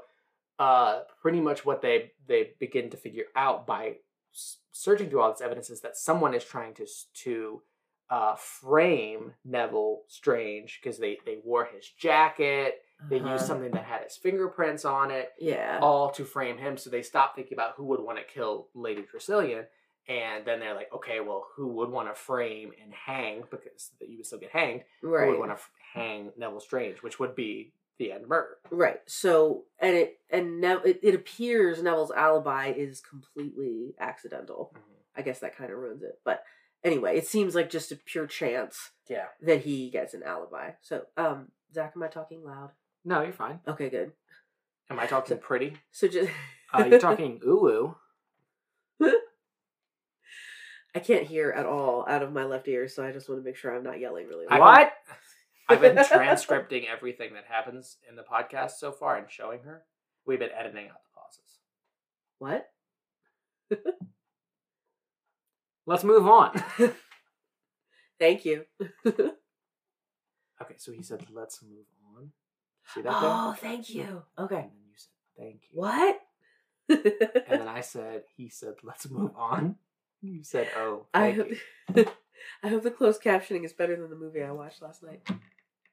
uh, 0.59 1.01
pretty 1.21 1.39
much 1.39 1.65
what 1.65 1.81
they 1.81 2.11
they 2.27 2.51
begin 2.59 2.89
to 2.89 2.97
figure 2.97 3.25
out 3.35 3.65
by 3.67 3.97
searching 4.71 5.09
through 5.09 5.21
all 5.21 5.31
this 5.31 5.41
evidence 5.41 5.69
is 5.69 5.81
that 5.81 5.95
someone 5.97 6.33
is 6.33 6.43
trying 6.43 6.73
to 6.73 6.85
to 7.13 7.61
uh, 8.09 8.35
frame 8.35 9.33
Neville 9.45 10.01
Strange 10.07 10.79
because 10.81 10.97
they 10.97 11.19
they 11.25 11.37
wore 11.43 11.65
his 11.65 11.87
jacket. 11.89 12.81
They 13.09 13.17
Uh-huh. 13.19 13.33
used 13.33 13.45
something 13.45 13.71
that 13.71 13.83
had 13.85 14.01
his 14.03 14.15
fingerprints 14.17 14.85
on 14.85 15.11
it 15.11 15.31
Yeah. 15.39 15.79
all 15.81 16.09
to 16.11 16.23
frame 16.25 16.57
him. 16.57 16.77
So 16.77 16.89
they 16.89 17.01
stopped 17.03 17.35
thinking 17.35 17.53
about 17.53 17.75
who 17.75 17.83
would 17.85 17.99
want 17.99 18.17
to 18.17 18.23
kill 18.23 18.69
Lady 18.73 19.03
Tressilian. 19.03 19.65
And 20.07 20.45
then 20.45 20.59
they're 20.59 20.75
like, 20.75 20.93
okay, 20.93 21.19
well, 21.21 21.45
who 21.55 21.67
would 21.75 21.89
want 21.89 22.09
to 22.09 22.13
frame 22.13 22.71
and 22.83 22.93
hang 22.93 23.43
because 23.49 23.91
you 24.01 24.17
would 24.17 24.25
still 24.25 24.39
get 24.39 24.51
hanged? 24.51 24.83
Who 25.01 25.09
right. 25.09 25.29
would 25.29 25.39
want 25.39 25.51
to 25.51 25.55
f- 25.55 25.69
hang 25.93 26.31
Neville 26.37 26.59
Strange, 26.59 27.01
which 27.01 27.19
would 27.19 27.35
be 27.35 27.71
the 27.99 28.11
end 28.11 28.27
murder. 28.27 28.57
Right. 28.69 28.99
So, 29.05 29.63
and 29.79 29.95
it 29.95 30.17
and 30.29 30.59
Nev- 30.59 30.85
it, 30.85 30.99
it 31.03 31.15
appears 31.15 31.81
Neville's 31.81 32.11
alibi 32.11 32.73
is 32.75 32.99
completely 32.99 33.95
accidental. 33.99 34.75
I 35.15 35.21
guess 35.21 35.39
that 35.39 35.55
kind 35.55 35.71
of 35.71 35.77
ruins 35.77 36.01
it. 36.03 36.19
But 36.25 36.43
anyway, 36.83 37.17
it 37.17 37.27
seems 37.27 37.55
like 37.55 37.69
just 37.69 37.91
a 37.91 37.95
pure 37.95 38.25
chance 38.27 38.91
Yeah. 39.07 39.25
that 39.43 39.61
he 39.61 39.89
gets 39.89 40.13
an 40.13 40.23
alibi. 40.23 40.71
So, 40.81 41.03
um, 41.15 41.49
Zach, 41.73 41.93
am 41.95 42.03
I 42.03 42.07
talking 42.07 42.43
loud? 42.43 42.71
No, 43.05 43.21
you're 43.21 43.31
fine. 43.31 43.59
Okay, 43.67 43.89
good. 43.89 44.11
Am 44.89 44.99
I 44.99 45.05
talking 45.05 45.37
pretty? 45.37 45.77
So 45.91 46.07
just 46.07 46.29
Uh, 46.73 46.85
you're 46.85 46.99
talking 46.99 47.39
ooh 47.47 47.95
I 50.95 50.99
can't 50.99 51.25
hear 51.25 51.49
at 51.49 51.65
all 51.65 52.05
out 52.07 52.21
of 52.21 52.31
my 52.31 52.43
left 52.43 52.67
ear, 52.67 52.87
so 52.87 53.03
I 53.03 53.11
just 53.11 53.27
want 53.27 53.41
to 53.41 53.45
make 53.45 53.55
sure 53.55 53.75
I'm 53.75 53.83
not 53.83 53.99
yelling 53.99 54.27
really 54.27 54.45
loud. 54.45 54.59
What? 54.59 54.93
I've 55.67 55.81
been 55.81 55.95
transcripting 55.97 56.85
everything 56.87 57.33
that 57.33 57.45
happens 57.47 57.97
in 58.07 58.15
the 58.15 58.23
podcast 58.23 58.71
so 58.73 58.91
far 58.91 59.17
and 59.17 59.29
showing 59.29 59.61
her. 59.63 59.83
We've 60.25 60.39
been 60.39 60.49
editing 60.57 60.87
out 60.87 61.01
the 61.03 61.09
pauses. 61.15 61.59
What? 62.39 62.69
Let's 65.85 66.03
move 66.03 66.27
on. 66.27 66.63
Thank 68.19 68.45
you. 68.45 68.65
Okay, 70.63 70.75
so 70.77 70.93
he 70.93 71.01
said, 71.01 71.25
let's 71.33 71.61
move 71.61 71.85
on. 72.15 72.31
See 72.93 73.01
that 73.01 73.09
there? 73.09 73.29
oh, 73.29 73.53
thank 73.57 73.89
you. 73.89 74.23
Okay. 74.39 74.55
And 74.55 74.63
then 74.63 74.85
you 74.87 74.95
said, 74.95 75.11
thank 75.37 75.61
you. 75.63 75.79
What? 75.79 76.19
And 76.87 77.59
then 77.59 77.67
I 77.67 77.81
said, 77.81 78.23
he 78.37 78.47
said, 78.47 78.75
let's 78.81 79.09
move 79.09 79.31
on. 79.35 79.75
You 80.23 80.43
said, 80.43 80.69
oh, 80.77 81.05
I 81.13 81.31
hope. 81.31 81.49
I 82.63 82.69
hope 82.69 82.83
the 82.83 82.91
closed 82.91 83.21
captioning 83.21 83.65
is 83.65 83.73
better 83.73 83.95
than 83.95 84.09
the 84.09 84.15
movie 84.15 84.41
I 84.41 84.51
watched 84.51 84.81
last 84.81 85.03
night. 85.03 85.21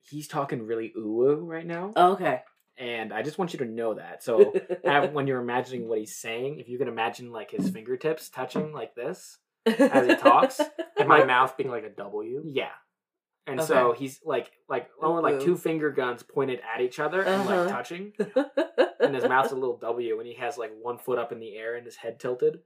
He's 0.02 0.26
talking 0.28 0.62
really 0.66 0.92
ooh 0.96 1.34
right 1.44 1.66
now, 1.66 1.92
Okay. 1.96 2.42
and 2.78 3.12
I 3.12 3.22
just 3.22 3.38
want 3.38 3.52
you 3.52 3.58
to 3.58 3.64
know 3.64 3.94
that. 3.94 4.22
So 4.22 4.54
have, 4.84 5.12
when 5.12 5.26
you're 5.26 5.40
imagining 5.40 5.88
what 5.88 5.98
he's 5.98 6.16
saying, 6.16 6.58
if 6.60 6.68
you 6.68 6.78
can 6.78 6.88
imagine 6.88 7.32
like 7.32 7.50
his 7.50 7.68
fingertips 7.70 8.28
touching 8.30 8.72
like 8.72 8.94
this, 8.94 9.38
as 9.66 10.06
he 10.06 10.14
talks, 10.16 10.60
And 10.98 11.08
my 11.08 11.24
mouth 11.34 11.56
being 11.56 11.70
like 11.70 11.84
a 11.84 11.90
W. 11.90 12.42
yeah. 12.46 12.70
And 13.46 13.60
so 13.60 13.92
he's 13.92 14.20
like 14.24 14.50
like 14.68 14.88
almost 15.02 15.24
like 15.24 15.40
two 15.40 15.56
finger 15.56 15.90
guns 15.90 16.22
pointed 16.22 16.60
at 16.72 16.80
each 16.82 17.00
other 17.00 17.20
and 17.22 17.42
Uh-huh. 17.42 17.62
like 17.64 17.68
touching, 17.72 18.12
and 19.00 19.14
his 19.14 19.24
mouth's 19.24 19.50
a 19.50 19.56
little 19.56 19.78
W, 19.78 20.18
and 20.20 20.26
he 20.28 20.34
has 20.34 20.56
like 20.56 20.70
one 20.80 20.98
foot 20.98 21.18
up 21.18 21.32
in 21.32 21.40
the 21.40 21.56
air 21.56 21.74
and 21.74 21.84
his 21.84 21.96
head 21.96 22.20
tilted. 22.20 22.60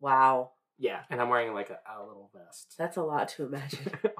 wow. 0.00 0.50
Yeah, 0.78 1.00
And 1.10 1.20
I'm 1.20 1.28
wearing 1.28 1.54
like 1.54 1.70
a, 1.70 1.78
a 1.98 2.02
little 2.04 2.30
vest. 2.34 2.74
That's 2.76 2.96
a 2.96 3.02
lot 3.02 3.28
to 3.30 3.44
imagine. 3.44 3.92
and 4.02 4.12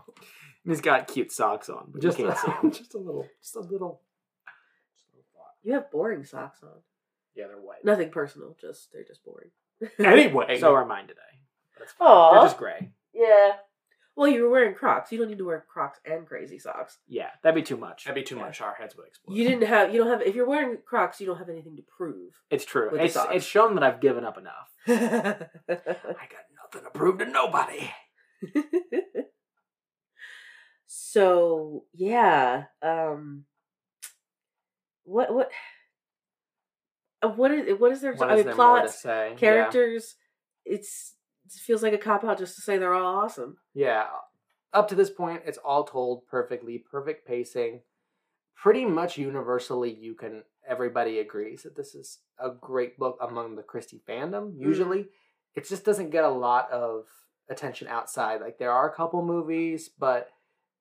he's 0.65 0.81
got 0.81 1.09
cute 1.09 1.33
socks 1.33 1.69
on, 1.69 1.89
but 1.93 2.01
Just 2.01 2.19
you 2.19 2.29
a, 2.29 2.33
can't 2.35 2.41
see 2.47 2.53
him. 2.63 2.71
just 2.73 2.95
a 2.95 2.99
little, 2.99 3.27
just 3.43 3.57
a 3.57 3.61
little, 3.61 4.01
just 4.97 5.09
a 5.13 5.17
little. 5.17 5.35
You 5.65 5.73
have 5.75 5.91
boring 5.91 6.25
socks 6.25 6.61
on. 6.63 6.69
Yeah, 7.35 7.47
they're 7.49 7.57
white. 7.57 7.85
Nothing 7.85 8.11
personal, 8.11 8.57
just 8.61 8.93
they're 8.93 9.03
just 9.05 9.25
boring. 9.25 9.51
Anyway, 9.99 10.57
So 10.61 10.75
are 10.75 10.85
mine 10.87 11.09
today. 11.09 11.21
that's 11.79 11.93
fine. 11.93 12.07
Aw. 12.09 12.33
They're 12.35 12.43
just 12.45 12.59
gray. 12.59 12.91
Yeah. 13.13 13.53
Well, 14.17 14.29
you 14.29 14.45
were 14.45 14.51
wearing 14.51 14.75
Crocs. 14.75 15.11
You 15.11 15.19
don't 15.19 15.29
need 15.29 15.39
to 15.39 15.45
wear 15.45 15.65
Crocs 15.69 15.99
and 16.05 16.25
crazy 16.25 16.59
socks. 16.59 16.99
Yeah, 17.09 17.31
that'd 17.43 17.55
be 17.57 17.67
too 17.67 17.77
much. 17.77 18.05
That'd 18.05 18.15
be 18.15 18.27
too 18.27 18.37
Yeah. 18.37 18.43
much. 18.43 18.61
Our 18.61 18.75
heads 18.75 18.97
would 18.97 19.09
explode. 19.09 19.35
You 19.37 19.49
didn't 19.49 19.65
have. 19.67 19.93
You 19.93 19.99
don't 20.05 20.11
have. 20.11 20.23
If 20.23 20.37
you're 20.37 20.47
wearing 20.49 20.79
Crocs, 20.87 21.21
you 21.21 21.27
don't 21.27 21.39
have 21.39 21.49
anything 21.49 21.75
to 21.77 21.83
prove. 21.83 22.33
It's 22.49 22.65
true. 22.65 22.91
It's 22.95 23.17
it's 23.33 23.45
shown 23.45 23.75
that 23.75 23.83
I've 23.83 24.01
given 24.01 24.25
up 24.25 24.39
enough. 24.39 24.71
I 24.87 25.49
got 25.69 26.45
nothing 26.63 26.85
to 26.85 26.91
prove 26.95 27.19
to 27.19 27.27
nobody. 27.27 27.91
so 30.87 31.85
yeah. 31.93 32.65
Um. 32.83 33.45
What 35.05 35.35
what. 35.35 35.51
uh, 37.23 37.29
What 37.29 37.51
is 37.51 37.79
what 37.81 37.93
is 37.93 38.01
there? 38.01 38.15
What 38.15 38.31
I 38.31 38.35
is 38.35 38.39
mean, 38.39 38.47
there 38.47 38.55
more 38.57 38.77
to 38.77 38.83
plots, 38.83 39.01
say? 39.03 39.31
Yeah. 39.31 39.37
characters. 39.37 40.17
It's 40.65 41.14
it 41.14 41.14
feels 41.49 41.83
like 41.83 41.93
a 41.93 41.99
cop 41.99 42.25
out 42.25 42.39
just 42.39 42.57
to 42.57 42.63
say 42.63 42.79
they're 42.79 42.95
all 42.95 43.23
awesome. 43.23 43.59
Yeah. 43.75 44.07
Up 44.73 44.89
to 44.89 44.95
this 44.95 45.11
point, 45.11 45.43
it's 45.47 45.59
all 45.59 45.85
told 45.85 46.27
perfectly, 46.27 46.79
perfect 46.79 47.27
pacing. 47.27 47.81
Pretty 48.57 48.85
much 48.85 49.19
universally, 49.19 49.95
you 49.95 50.15
can. 50.15 50.43
Everybody 50.67 51.19
agrees 51.19 51.65
that 51.65 51.77
this 51.77 51.95
is 51.95 52.21
a 52.39 52.49
great 52.49 52.99
book 52.99 53.19
among 53.21 53.55
the 53.55 53.63
Christie 53.63 54.01
fandom. 54.09 54.53
Usually, 54.57 55.09
it 55.55 55.69
just 55.69 55.85
doesn't 55.85 56.11
get 56.11 56.25
a 56.25 56.31
lot 56.31 56.71
of 56.71 57.05
attention 57.51 57.89
outside. 57.89 58.41
Like 58.41 58.59
there 58.59 58.73
are 58.73 58.89
a 58.89 58.95
couple 58.95 59.23
movies, 59.25 59.91
but 59.99 60.31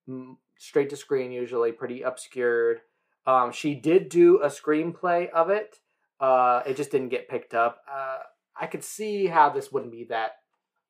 mm, 0.08 0.38
straight 0.58 0.90
to 0.92 0.96
screen 0.96 1.32
usually 1.32 1.72
pretty 1.72 2.02
obscured. 2.02 2.80
Um, 3.26 3.52
she 3.52 3.76
did 3.76 4.10
do 4.10 4.42
a 4.42 4.48
screenplay 4.48 5.30
of 5.30 5.50
it. 5.50 5.80
Uh, 6.20 6.62
it 6.66 6.78
just 6.78 6.92
didn't 6.92 7.10
get 7.10 7.30
picked 7.30 7.54
up. 7.54 7.82
Uh, 7.92 8.20
I 8.60 8.68
could 8.68 8.84
see 8.84 9.28
how 9.28 9.50
this 9.50 9.72
wouldn't 9.72 9.92
be 9.92 10.06
that. 10.06 10.32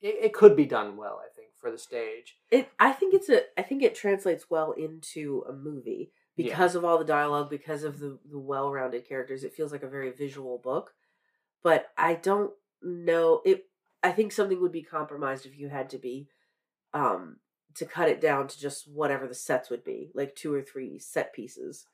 It, 0.04 0.26
it 0.26 0.34
could 0.34 0.56
be 0.56 0.66
done 0.66 0.98
well, 0.98 1.20
I 1.26 1.30
think, 1.36 1.50
for 1.56 1.72
the 1.72 1.78
stage. 1.80 2.38
It. 2.52 2.70
I 2.80 2.92
think 2.92 3.14
it's 3.16 3.30
a. 3.30 3.42
I 3.58 3.64
think 3.64 3.82
it 3.82 3.96
translates 3.96 4.50
well 4.52 4.74
into 4.74 5.44
a 5.50 5.54
movie 5.54 6.12
Yeah. 6.36 6.50
because 6.50 6.76
of 6.76 6.84
all 6.86 7.00
the 7.00 7.06
dialogue, 7.06 7.50
because 7.50 7.84
of 7.84 7.98
the 8.00 8.20
the 8.30 8.38
well 8.40 8.72
rounded 8.72 9.08
characters. 9.08 9.44
It 9.44 9.54
feels 9.56 9.72
like 9.72 9.84
a 9.84 9.88
very 9.90 10.12
visual 10.12 10.58
book, 10.60 10.94
but 11.64 11.88
I 11.98 12.14
don't 12.16 12.52
know 12.82 13.42
it. 13.46 13.66
I 14.04 14.12
think 14.12 14.34
something 14.34 14.62
would 14.62 14.74
be 14.74 14.84
compromised 14.84 15.46
if 15.46 15.58
you 15.58 15.70
had 15.70 15.90
to 15.92 15.98
be, 15.98 16.28
um, 16.94 17.38
to 17.76 17.86
cut 17.86 18.10
it 18.10 18.20
down 18.20 18.50
to 18.50 18.60
just 18.60 18.86
whatever 18.92 19.26
the 19.28 19.34
sets 19.34 19.70
would 19.70 19.86
be, 19.86 20.12
like 20.14 20.36
two 20.36 20.54
or 20.54 20.62
three 20.62 21.00
set 21.00 21.34
pieces, 21.34 21.88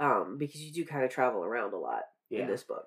um, 0.00 0.38
because 0.38 0.62
you 0.62 0.72
do 0.72 0.86
kind 0.86 1.04
of 1.04 1.10
travel 1.10 1.44
around 1.44 1.74
a 1.74 1.78
lot 1.78 2.04
Yeah. 2.30 2.40
in 2.40 2.46
this 2.48 2.64
book. 2.64 2.86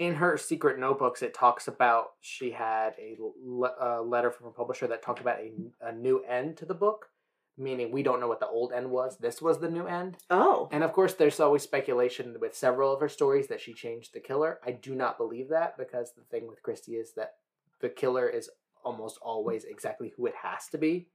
In 0.00 0.14
her 0.14 0.38
secret 0.38 0.78
notebooks, 0.78 1.20
it 1.20 1.34
talks 1.34 1.68
about 1.68 2.12
she 2.22 2.52
had 2.52 2.94
a 2.98 3.18
le- 3.44 3.76
uh, 3.80 4.02
letter 4.02 4.30
from 4.30 4.46
a 4.46 4.50
publisher 4.50 4.86
that 4.86 5.02
talked 5.02 5.20
about 5.20 5.38
a, 5.38 5.52
a 5.82 5.92
new 5.92 6.24
end 6.24 6.56
to 6.56 6.64
the 6.64 6.74
book, 6.74 7.10
meaning 7.58 7.92
we 7.92 8.02
don't 8.02 8.18
know 8.18 8.26
what 8.26 8.40
the 8.40 8.48
old 8.48 8.72
end 8.72 8.90
was. 8.90 9.18
This 9.18 9.42
was 9.42 9.60
the 9.60 9.68
new 9.68 9.86
end. 9.86 10.16
Oh, 10.30 10.70
And 10.72 10.82
of 10.82 10.94
course, 10.94 11.12
there's 11.12 11.38
always 11.38 11.62
speculation 11.62 12.34
with 12.40 12.56
several 12.56 12.94
of 12.94 13.00
her 13.00 13.10
stories 13.10 13.48
that 13.48 13.60
she 13.60 13.74
changed 13.74 14.14
the 14.14 14.20
killer. 14.20 14.58
I 14.64 14.72
do 14.72 14.94
not 14.94 15.18
believe 15.18 15.50
that 15.50 15.76
because 15.76 16.14
the 16.14 16.22
thing 16.22 16.48
with 16.48 16.62
Christie 16.62 16.96
is 16.96 17.12
that 17.16 17.34
the 17.82 17.90
killer 17.90 18.26
is 18.26 18.48
almost 18.82 19.18
always 19.20 19.64
exactly 19.64 20.14
who 20.16 20.24
it 20.24 20.34
has 20.42 20.66
to 20.68 20.78
be 20.78 21.08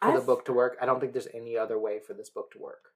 for 0.00 0.12
I 0.12 0.14
the 0.14 0.22
book 0.24 0.44
to 0.44 0.52
work. 0.52 0.76
I 0.80 0.86
don't 0.86 1.00
think 1.00 1.12
there's 1.12 1.26
any 1.34 1.58
other 1.58 1.76
way 1.76 1.98
for 1.98 2.14
this 2.14 2.30
book 2.30 2.52
to 2.52 2.60
work. 2.60 2.92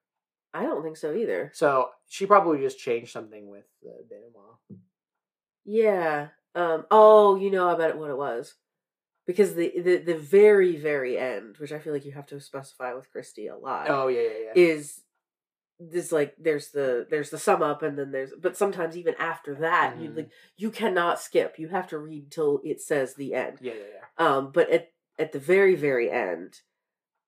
I 0.55 0.63
don't 0.63 0.85
think 0.85 0.97
so 0.97 1.13
either. 1.13 1.51
So 1.53 1.89
she 2.09 2.27
probably 2.27 2.61
just 2.61 2.79
changed 2.79 3.11
something 3.11 3.49
with 3.49 3.65
the 3.83 4.05
denouement. 4.09 4.81
Yeah. 5.65 6.29
Um. 6.55 6.85
Oh, 6.91 7.37
you 7.37 7.51
know 7.51 7.71
about 7.71 7.97
what 7.97 8.11
it 8.11 8.17
was, 8.17 8.55
because 9.27 9.55
the 9.55 9.73
the 9.81 9.97
the 9.99 10.17
very 10.19 10.77
very 10.77 11.17
end, 11.19 11.57
which 11.59 11.73
I 11.73 11.79
feel 11.79 11.93
like 11.93 12.05
you 12.05 12.13
have 12.13 12.27
to 12.27 12.41
specify 12.41 12.93
with 12.95 13.11
Christie 13.11 13.47
a 13.47 13.57
lot, 13.57 13.89
Oh 13.89 14.09
yeah, 14.09 14.21
yeah, 14.21 14.29
yeah. 14.47 14.53
is 14.55 15.01
this 15.81 16.13
like 16.13 16.35
there's 16.39 16.69
the 16.71 17.07
there's 17.11 17.31
the 17.31 17.39
sum 17.39 17.61
up 17.63 17.83
and 17.83 17.99
then 17.99 18.13
there's 18.13 18.31
but 18.41 18.57
sometimes 18.57 18.97
even 18.97 19.15
after 19.19 19.55
that 19.57 19.99
you 19.99 20.11
Mhm. 20.11 20.17
like 20.17 20.31
you 20.57 20.71
cannot 20.71 21.19
skip 21.21 21.59
you 21.59 21.69
have 21.69 21.89
to 21.89 21.99
read 21.99 22.31
till 22.31 22.61
it 22.63 22.81
says 22.81 23.15
the 23.17 23.35
end 23.35 23.59
Yeah, 23.61 23.73
yeah, 23.73 23.81
yeah. 23.95 24.27
um 24.27 24.53
but 24.53 24.71
at 24.71 24.93
at 25.19 25.33
the 25.33 25.41
very 25.41 25.75
very 25.75 26.09
end 26.09 26.61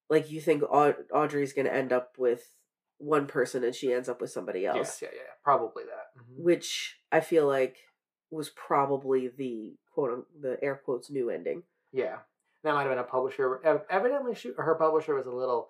like 0.09 0.31
you 0.31 0.41
think 0.41 0.63
Aud- 0.63 1.07
audrey's 1.13 1.53
gonna 1.53 1.71
end 1.71 1.93
up 1.93 2.13
with 2.17 2.55
one 2.99 3.27
person 3.27 3.65
and 3.65 3.75
she 3.75 3.93
ends 3.93 4.09
up 4.09 4.21
with 4.21 4.31
somebody 4.31 4.65
else 4.67 4.77
Yes, 4.77 5.03
yeah, 5.03 5.09
yeah, 5.13 5.23
yeah. 5.25 5.33
Probably 5.43 5.83
that. 5.85 6.21
Mhm. 6.23 6.45
which 6.45 7.01
i 7.11 7.19
feel 7.19 7.49
like 7.49 7.77
was 8.35 8.51
probably 8.51 9.29
the 9.29 9.75
quote 9.93 10.11
un- 10.13 10.25
the 10.41 10.59
air 10.63 10.81
quotes 10.85 11.11
new 11.11 11.31
ending 11.31 11.63
Yeah, 11.93 12.19
that 12.63 12.75
might 12.75 12.83
have 12.83 12.91
been 12.91 12.99
a 12.99 13.05
publisher. 13.05 13.61
Evidently, 13.91 14.35
she, 14.35 14.53
her 14.57 14.75
publisher 14.75 15.15
was 15.15 15.27
a 15.27 15.31
little 15.33 15.69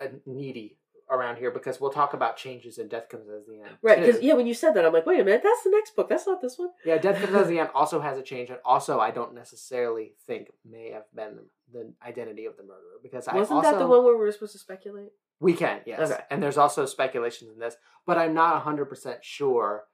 uh, 0.00 0.08
needy 0.26 0.78
around 1.08 1.36
here 1.36 1.50
because 1.52 1.80
we'll 1.80 1.92
talk 1.92 2.14
about 2.14 2.36
changes 2.36 2.78
in 2.78 2.88
Death 2.88 3.08
Comes 3.08 3.28
as 3.28 3.46
the 3.46 3.60
End. 3.60 3.76
right 3.80 4.00
because 4.04 4.20
yeah 4.20 4.34
when 4.34 4.44
you 4.48 4.54
said 4.54 4.72
that 4.74 4.84
i'm 4.84 4.92
like 4.92 5.06
wait 5.06 5.20
a 5.20 5.24
minute 5.24 5.40
that's 5.40 5.62
the 5.62 5.70
next 5.70 5.94
book 5.94 6.08
that's 6.08 6.26
not 6.26 6.42
this 6.42 6.58
one 6.58 6.70
Yeah, 6.84 6.98
Death 6.98 7.20
Comes 7.22 7.32
as 7.36 7.46
the 7.46 7.58
End 7.60 7.68
also 7.76 8.00
has 8.00 8.18
a 8.18 8.22
change, 8.22 8.50
and 8.50 8.58
also 8.64 8.98
I 8.98 9.12
don't 9.12 9.32
necessarily 9.32 10.14
think 10.26 10.48
may 10.68 10.90
have 10.90 11.04
been 11.14 11.38
the, 11.72 11.92
identity 12.04 12.44
of 12.46 12.56
the 12.56 12.64
murderer 12.64 12.98
because 13.04 13.28
I 13.28 13.36
wasn't 13.36 13.62
that 13.62 13.78
the 13.78 13.86
one 13.86 14.04
where 14.04 14.14
we 14.14 14.24
were 14.24 14.32
supposed 14.32 14.52
to 14.52 14.58
speculate 14.58 15.10
we 15.38 15.52
can 15.52 15.80
yes, 15.86 16.10
Okay. 16.10 16.20
and 16.30 16.42
there's 16.42 16.58
also 16.58 16.86
speculations 16.86 17.52
in 17.52 17.58
this, 17.60 17.76
but 18.04 18.18
I'm 18.18 18.34
not 18.34 18.62
hundred 18.62 18.86
percent 18.86 19.18
sure 19.24 19.84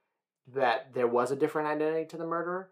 that 0.53 0.93
there 0.93 1.07
was 1.07 1.31
a 1.31 1.35
different 1.35 1.67
identity 1.69 2.05
to 2.05 2.17
the 2.17 2.25
murderer. 2.25 2.69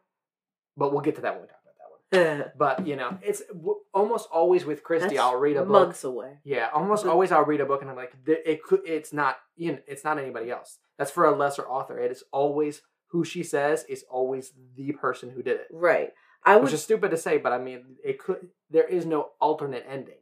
But 0.77 0.91
we'll 0.91 1.01
get 1.01 1.15
to 1.15 1.21
that 1.21 1.33
when 1.33 1.43
we 1.43 1.47
talk 1.47 1.57
about 1.63 1.75
that 2.11 2.39
one. 2.41 2.51
But 2.57 2.87
you 2.87 2.95
know, 2.95 3.17
it's 3.21 3.41
w- 3.47 3.79
almost 3.93 4.27
always 4.31 4.65
with 4.65 4.83
Christie. 4.83 5.09
That's 5.09 5.19
I'll 5.19 5.35
read 5.37 5.57
a 5.57 5.61
book. 5.61 5.69
months 5.69 6.03
away 6.03 6.39
Yeah, 6.43 6.69
almost 6.73 7.03
The- 7.03 7.11
always 7.11 7.31
I'll 7.31 7.45
read 7.45 7.61
a 7.61 7.65
book 7.65 7.81
and 7.81 7.89
I'm 7.89 7.95
like, 7.97 8.13
th- 8.25 8.39
it 8.45 8.63
could. 8.63 8.81
It's 8.85 9.13
not. 9.13 9.37
You 9.55 9.73
know, 9.73 9.79
it's 9.87 10.03
not 10.03 10.17
anybody 10.17 10.49
else. 10.51 10.79
That's 10.97 11.11
for 11.11 11.25
a 11.25 11.35
lesser 11.35 11.63
author. 11.67 11.99
It 11.99 12.11
is 12.11 12.23
always 12.31 12.81
who 13.07 13.23
she 13.25 13.43
says 13.43 13.83
is 13.89 14.05
always 14.09 14.53
the 14.77 14.91
person 14.93 15.31
who 15.31 15.41
did 15.43 15.59
it. 15.59 15.67
right 15.71 16.11
i 16.45 16.55
would 16.55 16.63
Which 16.63 16.73
is 16.73 16.81
stupid 16.83 17.11
to 17.11 17.17
say, 17.17 17.37
but 17.37 17.51
I 17.51 17.57
mean, 17.59 17.97
it 18.03 18.17
could. 18.19 18.47
There 18.69 18.87
is 18.87 19.05
no 19.05 19.29
alternate 19.39 19.85
ending. 19.87 20.15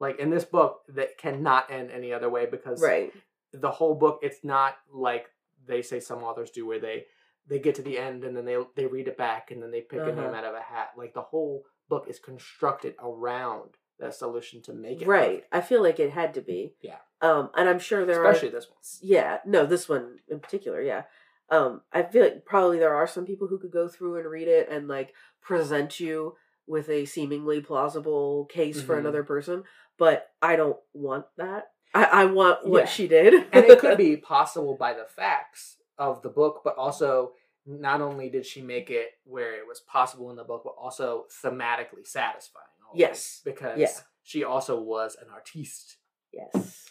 Like 0.00 0.18
in 0.18 0.30
this 0.30 0.44
book, 0.44 0.80
that 0.88 1.18
cannot 1.18 1.70
end 1.70 1.90
any 1.90 2.12
other 2.12 2.28
way 2.30 2.46
because 2.46 2.80
right 2.82 3.12
the 3.52 3.70
whole 3.70 3.94
book. 3.94 4.20
It's 4.22 4.42
not 4.42 4.76
like 4.92 5.26
they 5.66 5.82
say 5.82 6.00
some 6.00 6.22
authors 6.22 6.50
do, 6.50 6.66
where 6.66 6.80
they 6.80 7.06
they 7.48 7.58
get 7.58 7.74
to 7.76 7.82
the 7.82 7.98
end 7.98 8.22
and 8.24 8.36
then 8.36 8.44
they 8.44 8.56
they 8.76 8.86
read 8.86 9.08
it 9.08 9.16
back 9.16 9.50
and 9.50 9.62
then 9.62 9.70
they 9.70 9.80
pick 9.80 10.00
a 10.00 10.06
name 10.06 10.18
Uh-huh. 10.18 10.34
out 10.36 10.44
of 10.44 10.54
a 10.54 10.60
hat. 10.60 10.90
Like 10.96 11.12
the 11.14 11.22
whole 11.22 11.64
book 11.88 12.06
is 12.08 12.18
constructed 12.18 12.94
around 13.02 13.70
that 13.98 14.14
solution 14.14 14.62
to 14.62 14.72
make 14.72 15.00
it 15.02 15.06
right 15.06 15.42
perfect. 15.42 15.48
i 15.54 15.60
feel 15.60 15.80
like 15.82 16.00
it 16.00 16.10
had 16.10 16.34
to 16.34 16.40
be 16.40 16.74
Yeah. 16.80 16.96
um 17.20 17.50
and 17.54 17.68
i'm 17.68 17.78
sure 17.78 18.04
there 18.04 18.24
especially 18.24 18.48
are 18.48 18.52
this 18.52 18.68
one. 18.68 18.78
yeah 19.02 19.38
no 19.46 19.64
this 19.66 19.88
one 19.88 20.16
in 20.28 20.40
particular 20.40 20.80
yeah 20.82 21.02
um 21.50 21.82
i 21.92 22.02
feel 22.02 22.22
like 22.22 22.44
probably 22.44 22.78
there 22.80 22.94
are 22.94 23.06
some 23.06 23.26
people 23.26 23.46
who 23.46 23.58
could 23.60 23.70
go 23.70 23.86
through 23.86 24.16
and 24.18 24.26
read 24.28 24.48
it 24.48 24.68
and 24.70 24.88
like 24.88 25.12
present 25.40 26.00
you 26.00 26.34
with 26.66 26.88
a 26.88 27.04
seemingly 27.04 27.60
plausible 27.60 28.46
case 28.46 28.80
for 28.82 28.96
Mhm. 28.96 29.00
another 29.00 29.22
person 29.22 29.62
but 29.98 30.30
i 30.40 30.56
don't 30.56 30.78
want 30.94 31.26
that 31.36 31.71
i 31.94 32.04
i 32.04 32.24
want 32.24 32.66
what 32.66 32.80
Yeah. 32.84 32.86
she 32.86 33.08
did 33.08 33.34
and 33.52 33.64
it 33.64 33.78
could 33.78 33.98
be 34.08 34.16
possible 34.16 34.76
by 34.78 34.92
the 34.94 35.04
facts 35.04 35.76
of 35.98 36.22
the 36.22 36.30
book, 36.30 36.62
but 36.64 36.76
also 36.76 37.32
not 37.66 38.00
only 38.00 38.28
did 38.30 38.44
she 38.44 38.60
make 38.62 38.90
it 38.90 39.10
where 39.24 39.54
it 39.54 39.66
was 39.68 39.78
possible 39.80 40.30
in 40.30 40.36
the 40.36 40.42
book, 40.42 40.62
but 40.64 40.74
also 40.76 41.26
thematically 41.44 42.04
satisfying. 42.04 42.64
always, 42.88 42.98
Yes. 43.00 43.40
because 43.44 43.78
Yeah. 43.78 43.92
she 44.22 44.42
also 44.42 44.80
was 44.80 45.16
an 45.20 45.28
artiste. 45.32 45.98
yes 46.32 46.90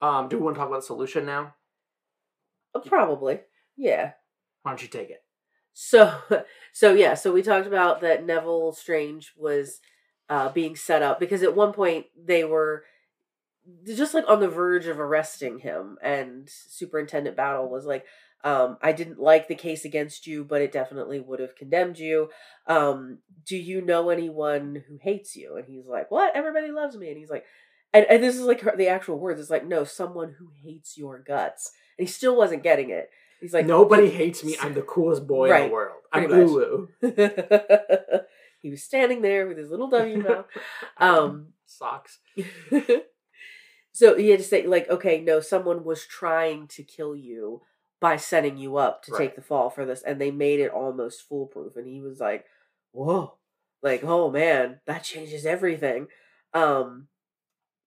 Um, 0.00 0.28
do 0.28 0.36
we 0.38 0.42
want 0.44 0.56
to 0.56 0.58
talk 0.60 0.68
about 0.68 0.80
the 0.80 0.86
solution 0.86 1.24
now? 1.26 1.54
Uh, 2.74 2.80
probably 2.80 3.40
yeah 3.76 4.12
Why 4.62 4.72
don't 4.72 4.82
you 4.82 4.88
take 4.88 5.10
it? 5.10 5.22
So, 5.72 6.12
so 6.72 6.94
yeah, 6.94 7.14
so 7.14 7.32
we 7.32 7.42
talked 7.42 7.66
about 7.68 8.00
that 8.00 8.24
Neville 8.26 8.72
Strange 8.72 9.32
was 9.36 9.80
uh, 10.28 10.48
being 10.50 10.74
set 10.74 11.02
up 11.02 11.20
because 11.20 11.42
at 11.44 11.54
one 11.54 11.72
point 11.72 12.06
they 12.16 12.44
were 12.44 12.84
just 13.86 14.14
like 14.14 14.24
on 14.28 14.40
the 14.40 14.48
verge 14.48 14.86
of 14.86 15.00
arresting 15.00 15.58
him, 15.58 15.98
and 16.02 16.48
Superintendent 16.48 17.36
Battle 17.36 17.68
was 17.68 17.86
like, 17.86 18.04
um, 18.44 18.78
"I 18.82 18.92
didn't 18.92 19.18
like 19.18 19.48
the 19.48 19.54
case 19.54 19.84
against 19.84 20.26
you, 20.26 20.44
but 20.44 20.62
it 20.62 20.72
definitely 20.72 21.20
would 21.20 21.40
have 21.40 21.56
condemned 21.56 21.98
you. 21.98 22.30
Um, 22.66 23.18
do 23.46 23.56
you 23.56 23.80
know 23.80 24.10
anyone 24.10 24.84
who 24.88 24.98
hates 25.00 25.36
you?" 25.36 25.56
And 25.56 25.66
he's 25.66 25.86
like, 25.86 26.10
"What? 26.10 26.34
Everybody 26.34 26.70
loves 26.70 26.96
me." 26.96 27.08
And 27.08 27.18
he's 27.18 27.30
like, 27.30 27.44
and, 27.92 28.06
and 28.08 28.22
this 28.22 28.36
is 28.36 28.42
like 28.42 28.60
her, 28.60 28.74
the 28.76 28.88
actual 28.88 29.18
words. 29.18 29.40
It's 29.40 29.50
like, 29.50 29.66
no, 29.66 29.84
someone 29.84 30.34
who 30.38 30.50
hates 30.62 30.98
your 30.98 31.18
guts. 31.18 31.72
And 31.98 32.06
he 32.06 32.12
still 32.12 32.36
wasn't 32.36 32.62
getting 32.62 32.90
it. 32.90 33.10
He's 33.40 33.54
like, 33.54 33.66
Nobody 33.66 34.10
hates 34.10 34.42
me. 34.44 34.56
I'm 34.60 34.74
the 34.74 34.82
coolest 34.82 35.26
boy 35.26 35.52
in 35.54 35.68
the 35.68 35.72
world. 35.72 36.02
I'm 36.12 36.26
pretty 36.26 36.44
much. 36.44 36.50
Ulu. 36.50 36.86
he 38.60 38.70
was 38.70 38.82
standing 38.82 39.22
there 39.22 39.46
with 39.46 39.58
his 39.58 39.70
little 39.70 39.88
W 39.88 40.18
mouth. 40.18 40.46
Um, 40.98 41.48
Socks. 41.64 42.18
so 43.98 44.16
he 44.16 44.30
had 44.30 44.38
to 44.38 44.44
say, 44.44 44.64
like, 44.64 44.88
okay, 44.88 45.20
no, 45.20 45.40
someone 45.40 45.82
was 45.82 46.06
trying 46.06 46.68
to 46.68 46.84
kill 46.84 47.16
you 47.16 47.62
by 48.00 48.16
setting 48.16 48.56
you 48.56 48.76
up 48.76 49.02
to 49.02 49.10
Right. 49.10 49.18
take 49.18 49.34
the 49.34 49.42
fall 49.42 49.70
for 49.70 49.84
this, 49.84 50.02
and 50.02 50.20
they 50.20 50.30
made 50.30 50.60
it 50.60 50.70
almost 50.70 51.22
foolproof. 51.28 51.74
And 51.74 51.88
he 51.88 52.00
was 52.00 52.20
like, 52.20 52.44
whoa, 52.92 53.34
like, 53.82 54.04
oh 54.04 54.30
man, 54.30 54.78
that 54.86 55.02
changes 55.02 55.44
everything. 55.44 56.06
Um, 56.54 57.08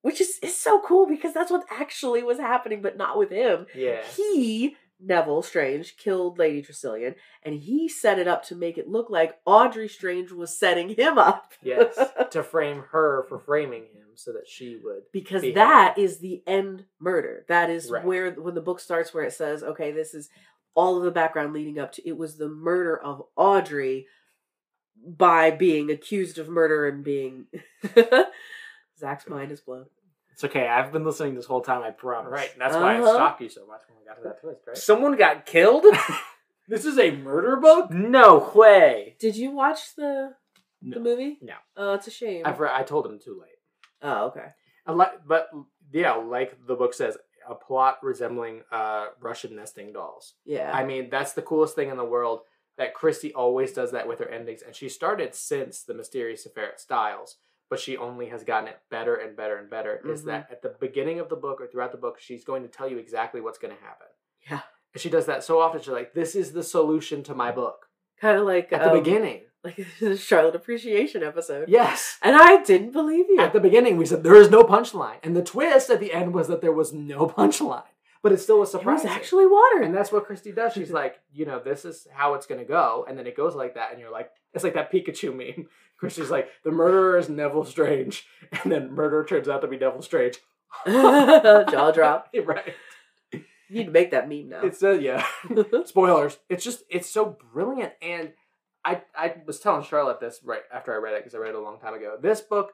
which 0.01 0.19
is, 0.19 0.37
is 0.43 0.57
so 0.57 0.81
cool 0.81 1.07
because 1.07 1.33
that's 1.33 1.49
what 1.49 1.63
actually 1.69 2.23
was 2.23 2.39
happening, 2.39 2.81
but 2.81 2.97
not 2.97 3.17
with 3.17 3.29
him. 3.29 3.67
Yeah. 3.73 4.01
He, 4.17 4.75
Neville 5.03 5.41
Strange, 5.41 5.97
killed 5.97 6.37
Lady 6.37 6.61
Tressilian, 6.61 7.15
and 7.43 7.55
he 7.55 7.89
set 7.89 8.19
it 8.19 8.27
up 8.27 8.43
to 8.45 8.55
make 8.55 8.77
it 8.77 8.87
look 8.87 9.09
like 9.09 9.39
Audrey 9.45 9.87
Strange 9.87 10.31
was 10.31 10.55
setting 10.55 10.89
him 10.89 11.17
up. 11.17 11.53
Yes. 11.63 11.97
to 12.31 12.43
frame 12.51 12.83
her 12.91 13.25
for 13.27 13.39
framing 13.39 13.83
him 13.93 14.07
so 14.15 14.31
that 14.33 14.47
she 14.47 14.77
would. 14.83 15.03
because 15.11 15.41
Beheaded. 15.41 15.57
that 15.57 15.97
is 15.97 16.19
the 16.19 16.43
end 16.45 16.85
murder. 16.99 17.45
That 17.47 17.69
is 17.69 17.89
Right. 17.89 18.03
where 18.05 18.31
when 18.31 18.53
the 18.55 18.61
book 18.61 18.79
starts, 18.79 19.13
where 19.13 19.23
it 19.23 19.33
says, 19.33 19.63
"Okay, 19.63 19.91
this 19.91 20.13
is 20.13 20.29
all 20.75 20.97
of 20.97 21.03
the 21.03 21.11
background 21.11 21.53
leading 21.53 21.79
up 21.79 21.91
to." 21.93 22.07
It 22.07 22.17
was 22.17 22.37
the 22.37 22.49
murder 22.49 22.95
of 22.97 23.23
Audrey 23.35 24.05
by 25.03 25.49
being 25.49 25.89
accused 25.89 26.37
of 26.37 26.47
murder 26.49 26.87
and 26.87 27.03
being. 27.03 27.47
Zach's 28.99 29.27
mind 29.27 29.51
is 29.51 29.61
blown. 29.61 29.85
It's 30.33 30.43
okay. 30.43 30.67
I've 30.67 30.91
been 30.91 31.03
listening 31.05 31.35
this 31.35 31.45
whole 31.45 31.61
time. 31.61 31.81
I 31.83 31.91
promise. 31.91 32.31
Right. 32.31 32.51
That's 32.57 32.75
why 32.75 32.97
Uh-huh. 32.99 33.09
I 33.09 33.13
stalked 33.13 33.41
you 33.41 33.49
so 33.49 33.65
much 33.67 33.81
when 33.87 33.97
we 33.99 34.05
got 34.05 34.15
to 34.17 34.23
that 34.23 34.39
twist, 34.41 34.61
right? 34.67 34.77
Someone 34.77 35.15
got 35.17 35.45
killed? 35.45 35.85
This 36.67 36.85
is 36.85 36.97
a 36.99 37.11
murder 37.11 37.57
book? 37.57 37.91
no 37.91 38.49
way. 38.55 39.15
Did 39.19 39.35
you 39.35 39.51
watch 39.51 39.93
the 39.97 40.35
No. 40.81 40.93
the 40.93 40.99
movie? 41.03 41.37
No. 41.41 41.55
Oh, 41.75 41.95
it's 41.95 42.07
a 42.07 42.11
shame. 42.11 42.43
I've 42.45 42.61
re- 42.61 42.69
I 42.71 42.83
told 42.83 43.05
him 43.05 43.19
too 43.19 43.37
late. 43.41 43.57
oh, 44.01 44.27
okay. 44.27 44.45
I 44.85 44.93
like, 44.93 45.27
but 45.27 45.49
yeah, 45.91 46.13
like 46.13 46.65
the 46.65 46.75
book 46.75 46.93
says, 46.93 47.17
a 47.49 47.55
plot 47.55 47.97
resembling 48.03 48.61
uh, 48.71 49.07
Russian 49.19 49.55
nesting 49.55 49.91
dolls. 49.91 50.35
Yeah. 50.45 50.71
I 50.73 50.85
mean, 50.85 51.09
that's 51.09 51.33
the 51.33 51.41
coolest 51.41 51.75
thing 51.75 51.89
in 51.89 51.97
the 51.97 52.05
world. 52.05 52.41
That 52.77 52.93
Christie 52.93 53.33
always 53.33 53.73
does 53.73 53.91
that 53.91 54.07
with 54.07 54.19
her 54.19 54.29
endings, 54.29 54.61
and 54.61 54.73
she 54.73 54.87
started 54.87 55.35
since 55.35 55.83
the 55.83 55.93
Mysterious 55.93 56.45
Affair 56.45 56.69
at 56.69 56.79
Styles, 56.79 57.35
but 57.71 57.79
she 57.79 57.97
only 57.97 58.27
has 58.27 58.43
gotten 58.43 58.67
it 58.69 58.77
better 58.91 59.15
and 59.15 59.35
better 59.35 59.57
and 59.57 59.67
better. 59.69 59.99
Is 60.05 60.21
Mhm. 60.21 60.25
that 60.25 60.51
at 60.51 60.61
the 60.61 60.75
beginning 60.79 61.19
of 61.19 61.29
the 61.29 61.35
book 61.35 61.59
or 61.59 61.65
throughout 61.67 61.91
the 61.91 61.97
book, 61.97 62.19
she's 62.19 62.43
going 62.43 62.61
to 62.61 62.69
tell 62.69 62.87
you 62.87 62.97
exactly 62.99 63.41
what's 63.41 63.57
going 63.57 63.75
to 63.75 63.81
happen. 63.81 64.07
Yeah. 64.49 64.61
And 64.93 65.01
she 65.01 65.09
does 65.09 65.25
that 65.25 65.43
so 65.43 65.59
often. 65.61 65.79
She's 65.81 65.87
like, 65.87 66.13
"This 66.13 66.35
is 66.35 66.51
the 66.51 66.63
solution 66.63 67.23
to 67.23 67.33
my 67.33 67.51
book." 67.51 67.87
kind 68.19 68.37
of 68.37 68.45
like 68.45 68.71
At 68.71 68.81
the 68.83 68.91
um, 68.91 68.99
beginning, 69.01 69.41
like 69.63 69.77
the 69.99 70.15
Charlotte 70.15 70.53
Appreciation 70.55 71.23
episode. 71.23 71.69
yes. 71.69 72.19
And 72.21 72.35
I 72.35 72.61
didn't 72.61 72.91
believe 72.91 73.25
you. 73.29 73.39
At 73.39 73.51
the 73.53 73.59
beginning, 73.59 73.97
we 73.97 74.05
said 74.05 74.21
there 74.23 74.35
is 74.35 74.51
no 74.51 74.61
punchline, 74.63 75.17
and 75.23 75.35
the 75.35 75.41
twist 75.43 75.89
at 75.89 75.99
the 75.99 76.13
end 76.13 76.33
was 76.35 76.47
that 76.49 76.61
there 76.61 76.71
was 76.81 76.93
no 76.93 77.25
punchline, 77.39 77.81
but 78.21 78.31
it 78.31 78.37
still 78.39 78.59
was 78.59 78.69
surprising. 78.69 79.07
it 79.07 79.09
was 79.09 79.17
actually 79.17 79.47
water. 79.47 79.81
and 79.81 79.95
that's 79.95 80.11
what 80.11 80.25
Christie 80.27 80.51
does. 80.51 80.73
She's 80.73 80.91
like, 81.01 81.19
you 81.33 81.45
know, 81.47 81.59
this 81.59 81.83
is 81.83 82.05
how 82.13 82.35
it's 82.35 82.45
gonna 82.45 82.63
go, 82.65 83.05
and 83.07 83.17
then 83.17 83.25
it 83.25 83.35
goes 83.37 83.55
like 83.55 83.73
that, 83.75 83.91
and 83.91 83.99
you're 83.99 84.11
like, 84.11 84.29
it's 84.53 84.63
like 84.63 84.73
that 84.75 84.91
Pikachu 84.91 85.33
meme. 85.35 85.67
Christie's 86.01 86.31
like, 86.31 86.49
the 86.63 86.71
murderer 86.71 87.15
is 87.19 87.29
Neville 87.29 87.63
Strange, 87.63 88.25
and 88.63 88.71
then 88.71 88.91
murder 88.91 89.23
turns 89.23 89.47
out 89.47 89.61
to 89.61 89.67
be 89.67 89.77
Neville 89.77 90.01
Strange. 90.01 90.39
Jaw 90.87 91.91
drop. 91.95 92.29
right? 92.43 92.73
You 93.31 93.43
need 93.69 93.85
to 93.85 93.91
make 93.91 94.09
that 94.11 94.27
meme 94.27 94.49
now. 94.49 94.61
It's 94.63 94.81
uh, 94.83 94.93
yeah. 94.93 95.23
Spoilers. 95.85 96.39
It's 96.49 96.63
just 96.63 96.83
it's 96.89 97.07
so 97.09 97.37
brilliant, 97.53 97.93
and 98.01 98.31
I 98.83 99.03
I 99.15 99.35
was 99.45 99.59
telling 99.59 99.83
Charlotte 99.83 100.19
this 100.19 100.41
right 100.43 100.63
after 100.73 100.91
I 100.91 100.97
read 100.97 101.13
it 101.13 101.19
because 101.23 101.35
I 101.35 101.37
read 101.37 101.49
it 101.49 101.55
a 101.55 101.61
long 101.61 101.79
time 101.79 101.93
ago. 101.93 102.17
This 102.19 102.41
book, 102.41 102.73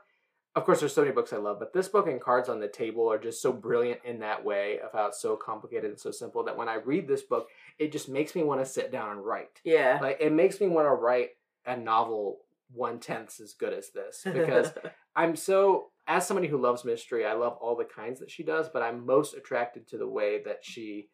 of 0.55 0.63
course, 0.63 0.79
there's 0.79 0.93
so 0.93 1.01
many 1.01 1.13
books 1.13 1.33
I 1.33 1.37
love, 1.37 1.59
but 1.59 1.73
this 1.73 1.89
book 1.89 2.07
and 2.07 2.21
Cards 2.21 2.47
on 2.49 2.61
the 2.61 2.67
Table 2.69 3.11
are 3.11 3.19
just 3.19 3.41
so 3.41 3.51
brilliant 3.51 3.99
in 4.05 4.19
that 4.21 4.45
way 4.45 4.79
of 4.79 4.93
how 4.93 5.07
it's 5.07 5.21
so 5.21 5.35
complicated 5.35 5.89
and 5.91 5.99
so 5.99 6.11
simple 6.11 6.45
that 6.45 6.55
when 6.57 6.69
I 6.69 6.75
read 6.75 7.07
this 7.09 7.23
book, 7.23 7.49
it 7.77 7.91
just 7.91 8.07
makes 8.07 8.33
me 8.35 8.43
want 8.43 8.61
to 8.61 8.65
sit 8.65 8.89
down 8.91 9.11
and 9.11 9.25
write. 9.25 9.59
yeah. 9.65 9.99
Like 10.01 10.17
it 10.21 10.31
makes 10.31 10.61
me 10.61 10.67
want 10.67 10.85
to 10.87 10.91
write 10.93 11.31
a 11.65 11.75
novel 11.75 12.39
one 12.73 12.99
tenth 12.99 13.39
as 13.39 13.53
good 13.53 13.73
as 13.73 13.91
this 13.91 14.21
because 14.25 14.71
I'm 15.15 15.35
so 15.35 15.87
as 16.07 16.25
somebody 16.25 16.47
who 16.47 16.57
loves 16.57 16.85
mystery, 16.85 17.25
I 17.25 17.33
love 17.33 17.57
all 17.59 17.75
the 17.75 17.83
kinds 17.83 18.19
that 18.19 18.31
she 18.31 18.43
does, 18.43 18.69
but 18.69 18.81
I'm 18.81 19.05
most 19.05 19.35
attracted 19.35 19.87
to 19.89 19.97
the 19.97 20.07
way 20.07 20.41
that 20.45 20.59
she 20.63 21.09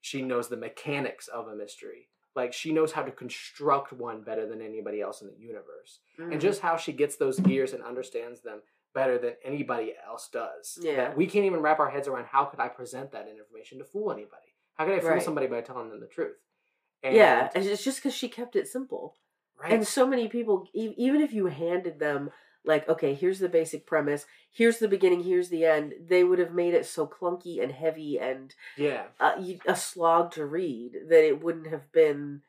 she 0.00 0.22
knows 0.22 0.48
the 0.48 0.56
mechanics 0.56 1.28
of 1.28 1.48
a 1.48 1.54
mystery. 1.54 2.08
Like 2.36 2.52
she 2.52 2.72
knows 2.72 2.92
how 2.92 3.02
to 3.02 3.10
construct 3.10 3.92
one 3.92 4.22
better 4.22 4.46
than 4.46 4.62
anybody 4.62 5.00
else 5.00 5.20
in 5.20 5.28
the 5.28 5.38
universe. 5.38 6.00
Mm. 6.18 6.32
And 6.32 6.40
just 6.40 6.60
how 6.60 6.76
she 6.76 6.92
gets 6.92 7.16
those 7.16 7.40
gears 7.40 7.72
and 7.72 7.82
understands 7.82 8.40
them 8.40 8.60
better 8.94 9.18
than 9.18 9.34
anybody 9.44 9.94
else 10.06 10.28
does. 10.32 10.78
Yeah. 10.80 10.96
That 10.96 11.16
we 11.16 11.26
can't 11.26 11.44
even 11.44 11.60
wrap 11.60 11.80
our 11.80 11.90
heads 11.90 12.08
around 12.08 12.26
how 12.26 12.44
could 12.44 12.60
I 12.60 12.68
present 12.68 13.12
that 13.12 13.28
information 13.28 13.78
to 13.78 13.84
fool 13.84 14.12
anybody? 14.12 14.54
How 14.74 14.84
could 14.84 14.94
I 14.94 15.00
fool 15.00 15.10
Right. 15.10 15.22
somebody 15.22 15.46
by 15.46 15.60
telling 15.60 15.90
them 15.90 16.00
the 16.00 16.06
truth? 16.06 16.36
And, 17.02 17.16
yeah, 17.16 17.48
and 17.54 17.64
it's 17.64 17.82
just 17.82 17.98
because 17.98 18.14
she 18.14 18.28
kept 18.28 18.56
it 18.56 18.68
simple. 18.68 19.16
Right. 19.60 19.72
And 19.72 19.86
so 19.86 20.06
many 20.06 20.28
people, 20.28 20.68
e- 20.74 20.94
even 20.96 21.20
if 21.20 21.32
you 21.32 21.46
handed 21.46 21.98
them, 21.98 22.30
like, 22.64 22.88
okay, 22.88 23.14
here's 23.14 23.38
the 23.38 23.48
basic 23.48 23.86
premise, 23.86 24.26
here's 24.52 24.78
the 24.78 24.88
beginning, 24.88 25.22
here's 25.22 25.48
the 25.48 25.64
end, 25.64 25.94
they 26.08 26.24
would 26.24 26.38
have 26.38 26.52
made 26.52 26.74
it 26.74 26.86
so 26.86 27.06
clunky 27.06 27.62
and 27.62 27.72
heavy 27.72 28.18
and 28.18 28.54
yeah. 28.76 29.04
uh, 29.18 29.32
a 29.66 29.76
slog 29.76 30.32
to 30.32 30.44
read 30.44 30.92
that 31.08 31.26
it 31.26 31.42
wouldn't 31.42 31.68
have 31.68 31.90
been 31.92 32.42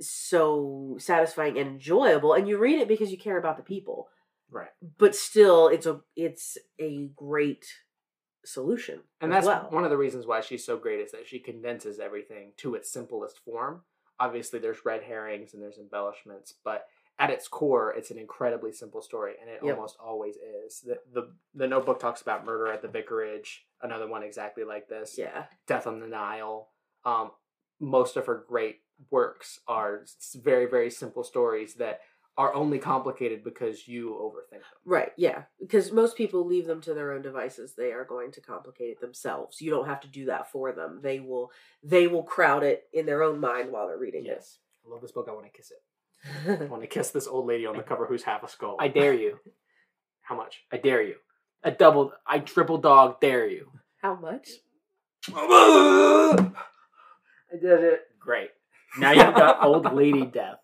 so 0.00 0.96
satisfying 0.98 1.58
and 1.58 1.68
enjoyable. 1.68 2.32
And 2.32 2.48
you 2.48 2.58
read 2.58 2.78
it 2.78 2.88
because 2.88 3.10
you 3.10 3.18
care 3.18 3.38
about 3.38 3.56
the 3.56 3.62
people, 3.62 4.08
Right. 4.50 4.70
but 4.98 5.14
still, 5.14 5.68
it's 5.68 5.86
a 5.86 6.00
it's 6.16 6.58
a 6.78 7.08
great 7.16 7.66
solution. 8.44 9.00
And 9.20 9.32
that's 9.32 9.46
well. 9.46 9.66
one 9.70 9.84
of 9.84 9.90
the 9.90 9.96
reasons 9.96 10.26
why 10.26 10.40
she's 10.40 10.64
so 10.64 10.76
great 10.76 11.00
is 11.00 11.12
that 11.12 11.26
she 11.26 11.38
condenses 11.38 11.98
everything 11.98 12.52
to 12.58 12.74
its 12.74 12.92
simplest 12.92 13.38
form. 13.44 13.82
Obviously, 14.20 14.58
there's 14.58 14.84
red 14.84 15.02
herrings 15.02 15.54
and 15.54 15.62
there's 15.62 15.78
embellishments, 15.78 16.54
but 16.64 16.86
at 17.18 17.30
its 17.30 17.46
core, 17.46 17.92
it's 17.92 18.10
an 18.10 18.18
incredibly 18.18 18.72
simple 18.72 19.00
story, 19.02 19.34
and 19.40 19.48
it 19.48 19.60
Yep. 19.62 19.76
almost 19.76 19.96
always 20.00 20.36
is. 20.36 20.80
The, 20.80 20.98
the 21.12 21.32
The 21.54 21.68
Notebook 21.68 22.00
talks 22.00 22.22
about 22.22 22.44
murder 22.44 22.72
at 22.72 22.82
the 22.82 22.88
vicarage, 22.88 23.66
another 23.82 24.08
one 24.08 24.22
exactly 24.22 24.64
like 24.64 24.88
this. 24.88 25.16
yeah, 25.18 25.44
Death 25.66 25.86
on 25.86 26.00
the 26.00 26.06
Nile. 26.08 26.70
Um, 27.04 27.30
most 27.80 28.16
of 28.16 28.26
her 28.26 28.44
great 28.48 28.80
works 29.10 29.60
are 29.68 30.04
very, 30.36 30.66
very 30.66 30.90
simple 30.90 31.22
stories 31.24 31.74
that 31.74 32.00
are 32.36 32.52
only 32.54 32.78
complicated 32.78 33.44
because 33.44 33.86
you 33.86 34.10
overthink 34.20 34.58
them. 34.60 34.60
right, 34.84 35.12
yeah. 35.16 35.42
Because 35.60 35.92
most 35.92 36.16
people 36.16 36.44
leave 36.44 36.66
them 36.66 36.80
to 36.80 36.92
their 36.94 37.12
own 37.12 37.22
devices. 37.22 37.74
They 37.76 37.92
are 37.92 38.04
going 38.04 38.32
to 38.32 38.40
complicate 38.40 38.90
it 38.90 39.00
themselves. 39.00 39.60
You 39.60 39.70
don't 39.70 39.86
have 39.86 40.00
to 40.00 40.08
do 40.08 40.26
that 40.26 40.50
for 40.50 40.72
them. 40.72 41.00
They 41.02 41.20
will 41.20 41.52
they 41.82 42.06
will 42.08 42.24
crowd 42.24 42.64
it 42.64 42.84
in 42.92 43.06
their 43.06 43.22
own 43.22 43.40
mind 43.40 43.70
while 43.70 43.86
they're 43.86 43.98
reading 43.98 44.24
Yes. 44.24 44.58
I 44.84 44.90
love 44.90 45.00
this 45.00 45.12
book. 45.12 45.28
I 45.30 45.32
want 45.32 45.46
to 45.46 45.52
kiss 45.52 45.70
it. 45.70 46.60
I 46.60 46.64
want 46.66 46.82
to 46.82 46.88
kiss 46.98 47.10
this 47.10 47.26
old 47.26 47.46
lady 47.46 47.66
on 47.66 47.76
the 47.76 47.82
cover 47.82 48.06
who's 48.06 48.24
half 48.24 48.42
a 48.42 48.48
skull. 48.48 48.76
I 48.80 48.88
dare 48.88 49.14
you. 49.14 49.38
How 50.22 50.36
much? 50.36 50.62
I 50.72 50.78
dare 50.78 51.02
you. 51.02 51.16
A 51.62 51.70
double. 51.70 52.12
I 52.26 52.40
triple 52.40 52.78
dog 52.78 53.20
dare 53.20 53.46
you. 53.48 53.70
How 54.02 54.14
much? 54.16 54.48
I 55.34 56.50
did 57.60 57.80
it. 57.84 58.00
Great. 58.18 58.50
Now 58.98 59.12
you've 59.12 59.34
got 59.34 59.62
old 59.62 59.92
lady 59.92 60.24
death 60.24 60.58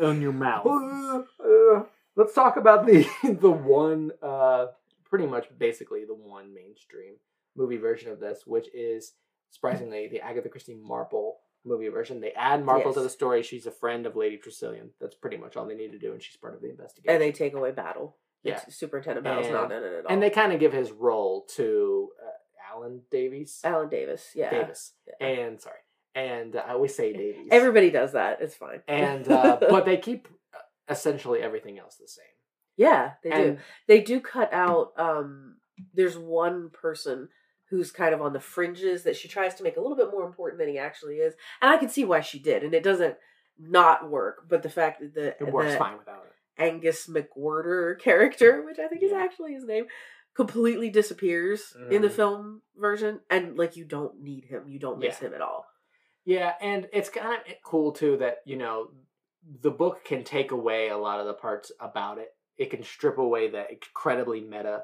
in 0.00 0.20
your 0.22 0.32
mouth. 0.32 0.66
Uh, 0.66 1.82
let's 2.16 2.34
talk 2.34 2.56
about 2.56 2.86
the 2.86 3.06
the 3.40 3.50
one, 3.50 4.12
uh, 4.22 4.66
pretty 5.08 5.26
much 5.26 5.46
basically 5.58 6.04
the 6.04 6.14
one 6.14 6.54
mainstream 6.54 7.14
movie 7.56 7.76
version 7.76 8.10
of 8.10 8.20
this, 8.20 8.42
which 8.46 8.68
is 8.74 9.12
surprisingly 9.50 10.08
the 10.08 10.20
Agatha 10.20 10.48
Christie 10.48 10.78
Marple 10.80 11.38
movie 11.64 11.88
version. 11.88 12.20
They 12.20 12.32
add 12.32 12.64
Marple 12.64 12.94
to 12.94 13.00
the 13.00 13.10
story. 13.10 13.42
She's 13.42 13.66
a 13.66 13.70
friend 13.70 14.06
of 14.06 14.16
Lady 14.16 14.38
Tressilian. 14.38 14.90
That's 15.00 15.14
pretty 15.14 15.36
much 15.36 15.56
all 15.56 15.66
they 15.66 15.74
need 15.74 15.92
to 15.92 15.98
do, 15.98 16.12
and 16.12 16.22
she's 16.22 16.36
part 16.36 16.54
of 16.54 16.62
the 16.62 16.70
investigation. 16.70 17.12
And 17.14 17.22
they 17.22 17.32
take 17.32 17.54
away 17.54 17.72
Battle. 17.72 18.16
Yeah. 18.42 18.60
Superintendent 18.70 19.24
Battle's 19.24 19.46
And- 19.46 19.54
not 19.54 19.70
in 19.72 19.82
it 19.82 19.92
at 19.92 20.06
all. 20.06 20.12
and 20.12 20.22
they 20.22 20.30
kind 20.30 20.52
of 20.52 20.60
give 20.60 20.72
his 20.72 20.90
role 20.90 21.44
to 21.56 22.08
uh, 22.24 22.74
Alan 22.74 23.02
Davies. 23.10 23.60
Alan 23.64 23.90
Davis, 23.90 24.30
yeah. 24.34 24.48
Davis. 24.50 24.94
Yeah. 25.20 25.26
And 25.26 25.60
sorry. 25.60 25.76
And 26.14 26.56
uh, 26.56 26.62
I 26.66 26.72
always 26.72 26.94
say 26.94 27.12
Davies. 27.12 27.48
Everybody 27.50 27.90
does 27.90 28.12
that. 28.12 28.40
It's 28.40 28.54
fine. 28.56 28.82
and 28.88 29.28
uh, 29.28 29.58
but 29.60 29.84
they 29.84 29.96
keep 29.96 30.26
uh, 30.54 30.58
essentially 30.88 31.40
everything 31.40 31.78
else 31.78 31.96
the 31.96 32.08
same. 32.08 32.24
yeah, 32.76 33.12
they 33.22 33.30
do. 33.30 33.58
They 33.86 34.00
do 34.00 34.20
cut 34.20 34.52
out. 34.52 34.92
um 34.96 35.56
There's 35.94 36.18
one 36.18 36.70
person 36.70 37.28
who's 37.68 37.92
kind 37.92 38.12
of 38.12 38.20
on 38.20 38.32
the 38.32 38.40
fringes 38.40 39.04
that 39.04 39.14
she 39.16 39.28
tries 39.28 39.54
to 39.54 39.62
make 39.62 39.76
a 39.76 39.80
little 39.80 39.96
bit 39.96 40.10
more 40.10 40.26
important 40.26 40.58
than 40.58 40.68
he 40.68 40.78
actually 40.78 41.16
is, 41.16 41.34
and 41.62 41.70
I 41.70 41.76
can 41.76 41.88
see 41.88 42.04
why 42.04 42.20
she 42.20 42.40
did, 42.40 42.64
and 42.64 42.74
it 42.74 42.82
doesn't 42.82 43.14
not 43.58 44.10
work. 44.10 44.46
But 44.48 44.62
the 44.64 44.68
fact 44.70 45.00
that 45.00 45.14
the 45.14 45.26
it 45.38 45.52
works 45.52 45.72
the 45.72 45.78
fine 45.78 45.96
without 45.98 46.24
it. 46.26 46.32
Angus 46.60 47.06
McWhirter 47.08 47.98
character, 48.00 48.62
which 48.66 48.78
I 48.80 48.88
think 48.88 49.02
is 49.04 49.12
actually 49.12 49.52
his 49.54 49.64
name, 49.64 49.84
completely 50.34 50.90
disappears 50.90 51.74
in 51.90 52.02
the 52.02 52.08
Mhm. 52.08 52.12
film 52.12 52.62
version, 52.76 53.20
and 53.30 53.56
like 53.56 53.76
you 53.76 53.84
don't 53.84 54.20
need 54.20 54.44
him, 54.46 54.66
you 54.68 54.78
don't 54.80 54.98
miss 54.98 55.20
Yeah. 55.22 55.28
him 55.28 55.34
at 55.34 55.40
all. 55.40 55.66
Yeah, 56.24 56.54
and 56.60 56.88
it's 56.92 57.08
kind 57.08 57.34
of 57.34 57.54
cool 57.64 57.92
too 57.92 58.16
that 58.18 58.38
you 58.44 58.56
know 58.56 58.90
the 59.62 59.70
book 59.70 60.04
can 60.04 60.24
take 60.24 60.50
away 60.50 60.88
a 60.88 60.98
lot 60.98 61.20
of 61.20 61.26
the 61.26 61.34
parts 61.34 61.72
about 61.80 62.18
it. 62.18 62.34
It 62.58 62.70
can 62.70 62.82
strip 62.82 63.18
away 63.18 63.48
the 63.48 63.70
incredibly 63.70 64.40
meta 64.40 64.82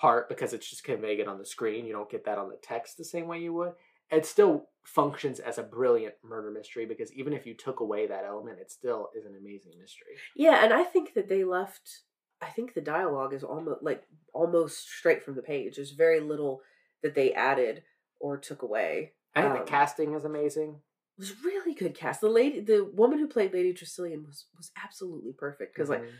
part 0.00 0.28
because 0.28 0.52
it's 0.52 0.68
just 0.68 0.84
conveying 0.84 1.20
it 1.20 1.28
on 1.28 1.38
the 1.38 1.44
screen. 1.44 1.84
You 1.84 1.92
don't 1.92 2.10
get 2.10 2.24
that 2.24 2.38
on 2.38 2.48
the 2.48 2.58
text 2.62 2.96
the 2.96 3.04
same 3.04 3.26
way 3.26 3.40
you 3.40 3.52
would. 3.54 3.72
It 4.10 4.24
still 4.24 4.68
functions 4.84 5.38
as 5.38 5.58
a 5.58 5.62
brilliant 5.62 6.14
murder 6.24 6.50
mystery 6.50 6.86
because 6.86 7.12
even 7.12 7.34
if 7.34 7.46
you 7.46 7.52
took 7.52 7.80
away 7.80 8.06
that 8.06 8.24
element, 8.24 8.58
it 8.58 8.70
still 8.70 9.10
is 9.14 9.26
an 9.26 9.36
amazing 9.38 9.72
mystery. 9.78 10.16
Yeah, 10.34 10.64
and 10.64 10.72
I 10.72 10.84
think 10.84 11.12
that 11.14 11.28
they 11.28 11.44
left. 11.44 12.02
I 12.40 12.46
think 12.46 12.72
the 12.72 12.80
dialogue 12.80 13.34
is 13.34 13.44
almost 13.44 13.82
like 13.82 14.04
almost 14.32 14.88
straight 14.88 15.22
from 15.22 15.34
the 15.34 15.42
page. 15.42 15.76
There's 15.76 15.90
very 15.90 16.20
little 16.20 16.62
that 17.02 17.14
they 17.14 17.34
added 17.34 17.82
or 18.20 18.38
took 18.38 18.62
away. 18.62 19.12
I 19.38 19.42
think 19.42 19.52
Um, 19.54 19.58
the 19.60 19.70
casting 19.70 20.14
is 20.14 20.24
amazing. 20.24 20.80
It 21.16 21.20
was 21.20 21.42
really 21.44 21.74
good 21.74 21.94
cast. 21.94 22.20
The 22.20 22.28
lady, 22.28 22.60
the 22.60 22.84
woman 22.84 23.18
who 23.18 23.26
played 23.26 23.52
Lady 23.52 23.72
Tressilian 23.74 24.24
was 24.26 24.46
was 24.56 24.70
absolutely 24.82 25.32
perfect 25.32 25.74
because 25.74 25.88
like 25.90 26.02
Mhm. 26.02 26.12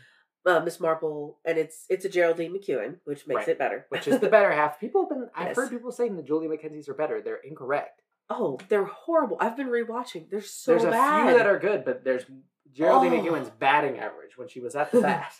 uh, 0.45 0.59
Miss 0.61 0.79
Marple, 0.79 1.39
and 1.45 1.57
it's 1.57 1.85
it's 1.89 2.05
a 2.05 2.09
Geraldine 2.09 2.53
McEwan, 2.53 2.99
which 3.05 3.25
makes 3.27 3.39
Right. 3.39 3.49
it 3.49 3.57
better. 3.57 3.85
which 3.89 4.07
is 4.07 4.19
the 4.19 4.29
better 4.35 4.51
half. 4.51 4.79
People 4.79 5.01
have 5.03 5.09
been. 5.09 5.29
I've 5.35 5.47
Yes. 5.47 5.55
heard 5.55 5.69
people 5.69 5.91
saying 5.91 6.15
the 6.17 6.23
Julie 6.23 6.47
McKenzies 6.47 6.89
are 6.89 6.93
better. 6.93 7.21
They're 7.21 7.37
incorrect. 7.37 8.01
oh, 8.31 8.59
they're 8.69 8.83
horrible. 8.85 9.37
I've 9.39 9.57
been 9.57 9.69
rewatching. 9.69 10.29
They're 10.29 10.41
so 10.41 10.71
there's 10.73 10.83
a 10.83 10.91
few 10.91 11.37
that 11.37 11.47
are 11.47 11.57
good, 11.57 11.83
but 11.83 12.03
there's 12.03 12.25
Geraldine 12.71 13.13
Oh. 13.13 13.23
McEwan's 13.23 13.49
batting 13.49 13.97
average 13.97 14.37
when 14.37 14.47
she 14.47 14.59
was 14.59 14.75
at 14.75 14.91
the 14.91 15.01
bat. 15.01 15.33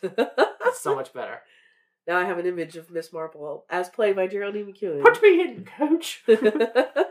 It's 0.66 0.80
so 0.80 0.96
much 0.96 1.14
better. 1.14 1.42
now 2.08 2.18
I 2.18 2.24
have 2.24 2.40
an 2.40 2.48
image 2.48 2.76
of 2.78 2.90
Miss 2.90 3.14
Marple 3.14 3.66
as 3.70 3.90
played 3.90 4.16
by 4.16 4.26
Geraldine 4.26 4.74
McEwan. 4.74 5.04
Put 5.04 5.22
me 5.22 5.42
in, 5.42 5.66
coach. 5.66 6.24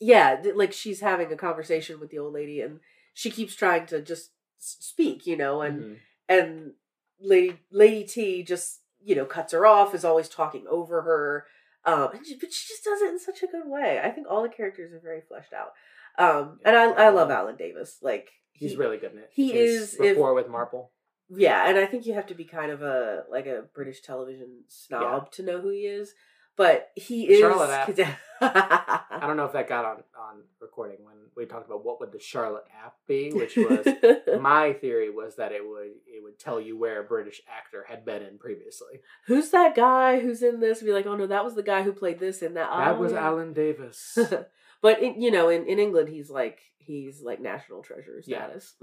yeah, 0.00 0.42
like 0.54 0.72
she's 0.72 1.00
having 1.00 1.32
a 1.32 1.36
conversation 1.36 2.00
with 2.00 2.10
the 2.10 2.18
old 2.18 2.34
lady, 2.34 2.60
and 2.60 2.80
she 3.12 3.30
keeps 3.30 3.54
trying 3.54 3.86
to 3.86 4.00
just 4.02 4.32
speak, 4.58 5.26
you 5.26 5.36
know, 5.36 5.60
and 5.62 5.82
Mhm. 5.82 5.98
and 6.28 6.74
Lady 7.20 7.60
Lady 7.70 8.04
T 8.04 8.42
just 8.42 8.82
you 9.00 9.14
know 9.14 9.24
cuts 9.24 9.52
her 9.52 9.66
off, 9.66 9.94
is 9.94 10.04
always 10.04 10.28
talking 10.28 10.66
over 10.68 11.02
her, 11.02 11.46
um, 11.84 12.10
and 12.12 12.26
she, 12.26 12.36
but 12.36 12.52
she 12.52 12.72
just 12.72 12.84
does 12.84 13.02
it 13.02 13.10
in 13.10 13.18
such 13.18 13.42
a 13.42 13.46
good 13.46 13.66
way. 13.66 14.00
I 14.02 14.10
think 14.10 14.26
all 14.28 14.42
the 14.42 14.48
characters 14.48 14.92
are 14.92 15.00
very 15.00 15.20
fleshed 15.20 15.52
out, 15.52 15.72
um, 16.18 16.60
and 16.64 16.76
I 16.76 16.90
I 16.90 17.08
love 17.10 17.30
Alan 17.30 17.56
Davis. 17.56 17.98
Like 18.02 18.30
He's 18.52 18.72
he- 18.72 18.76
really 18.76 18.98
good 18.98 19.12
in 19.12 19.18
it. 19.18 19.30
he 19.32 19.52
His 19.52 19.74
is- 19.74 19.94
if- 19.94 20.16
before 20.16 20.34
with 20.34 20.48
Marple. 20.48 20.92
yeah, 21.28 21.68
and 21.68 21.78
I 21.78 21.86
think 21.86 22.04
you 22.06 22.14
have 22.14 22.26
to 22.26 22.34
be 22.34 22.44
kind 22.44 22.72
of 22.72 22.82
a 22.82 23.24
like 23.30 23.46
a 23.46 23.62
British 23.74 24.02
television 24.02 24.64
snob 24.68 25.30
to 25.32 25.42
know 25.42 25.60
who 25.60 25.70
he 25.70 25.86
is. 25.86 26.14
But 26.56 26.90
he 26.94 27.24
is. 27.28 27.40
Charlotte 27.40 27.70
app. 27.70 28.18
I 28.40 29.26
don't 29.26 29.36
know 29.36 29.44
if 29.46 29.52
that 29.52 29.68
got 29.68 29.84
on 29.84 29.96
on 30.18 30.42
recording 30.60 30.98
when 31.02 31.14
we 31.36 31.46
talked 31.46 31.66
about 31.66 31.84
what 31.84 32.00
would 32.00 32.12
the 32.12 32.20
Charlotte 32.20 32.64
app 32.84 32.94
be, 33.08 33.32
which 33.32 33.56
was 33.56 33.86
my 34.40 34.72
theory 34.74 35.10
was 35.10 35.36
that 35.36 35.52
it 35.52 35.62
would 35.66 35.92
it 36.06 36.22
would 36.22 36.38
tell 36.38 36.60
you 36.60 36.76
where 36.78 37.00
a 37.00 37.04
British 37.04 37.40
actor 37.48 37.84
had 37.88 38.04
been 38.04 38.22
in 38.22 38.38
previously. 38.38 39.00
who's 39.26 39.50
that 39.50 39.74
guy 39.74 40.20
who's 40.20 40.42
in 40.42 40.60
this? 40.60 40.82
Be 40.82 40.92
like, 40.92 41.06
oh 41.06 41.16
no, 41.16 41.26
that 41.26 41.44
was 41.44 41.54
the 41.54 41.62
guy 41.62 41.82
who 41.82 41.92
played 41.92 42.18
this 42.18 42.42
in 42.42 42.54
that. 42.54 42.68
that 42.70 42.96
Oh, 42.96 43.00
was 43.00 43.12
yeah. 43.12 43.24
Alan 43.24 43.52
Davis. 43.52 44.18
but 44.82 45.02
in, 45.02 45.20
you 45.20 45.30
know, 45.30 45.48
in, 45.48 45.66
in 45.66 45.78
England, 45.78 46.08
he's 46.08 46.28
like 46.30 46.60
he's 46.76 47.22
like 47.22 47.40
national 47.40 47.82
treasure 47.82 48.20
status. 48.22 48.74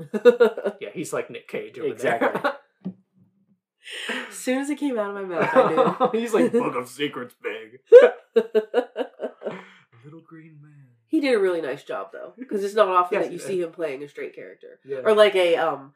yeah, 0.81 0.89
he's 0.93 1.13
like 1.13 1.29
Nick 1.29 1.47
Cage 1.47 1.77
Exactly. 1.77 2.51
There. 4.45 4.59
as 4.59 4.59
soon 4.59 4.59
as 4.59 4.69
it 4.69 4.77
came 4.77 4.97
out 4.99 5.15
of 5.15 5.15
my 5.15 5.35
mouth, 5.39 5.97
I 6.01 6.09
he's 6.17 6.33
like 6.33 6.51
Book 6.51 6.75
of 6.75 6.87
Secrets 6.89 7.35
big. 7.41 7.79
Little 10.03 10.21
green 10.21 10.57
man. 10.61 10.87
he 11.07 11.19
did 11.19 11.35
a 11.35 11.39
really 11.39 11.61
nice 11.61 11.83
job 11.83 12.09
though, 12.11 12.33
because 12.37 12.63
it's 12.63 12.73
not 12.75 12.87
often 12.87 13.19
Yes, 13.19 13.27
that 13.27 13.33
you 13.33 13.39
he 13.39 13.45
see 13.45 13.61
him 13.61 13.71
playing 13.71 14.01
a 14.03 14.07
straight 14.09 14.33
character 14.35 14.79
Yeah. 14.85 14.99
or 15.05 15.13
like 15.13 15.35
a 15.35 15.55
um 15.57 15.93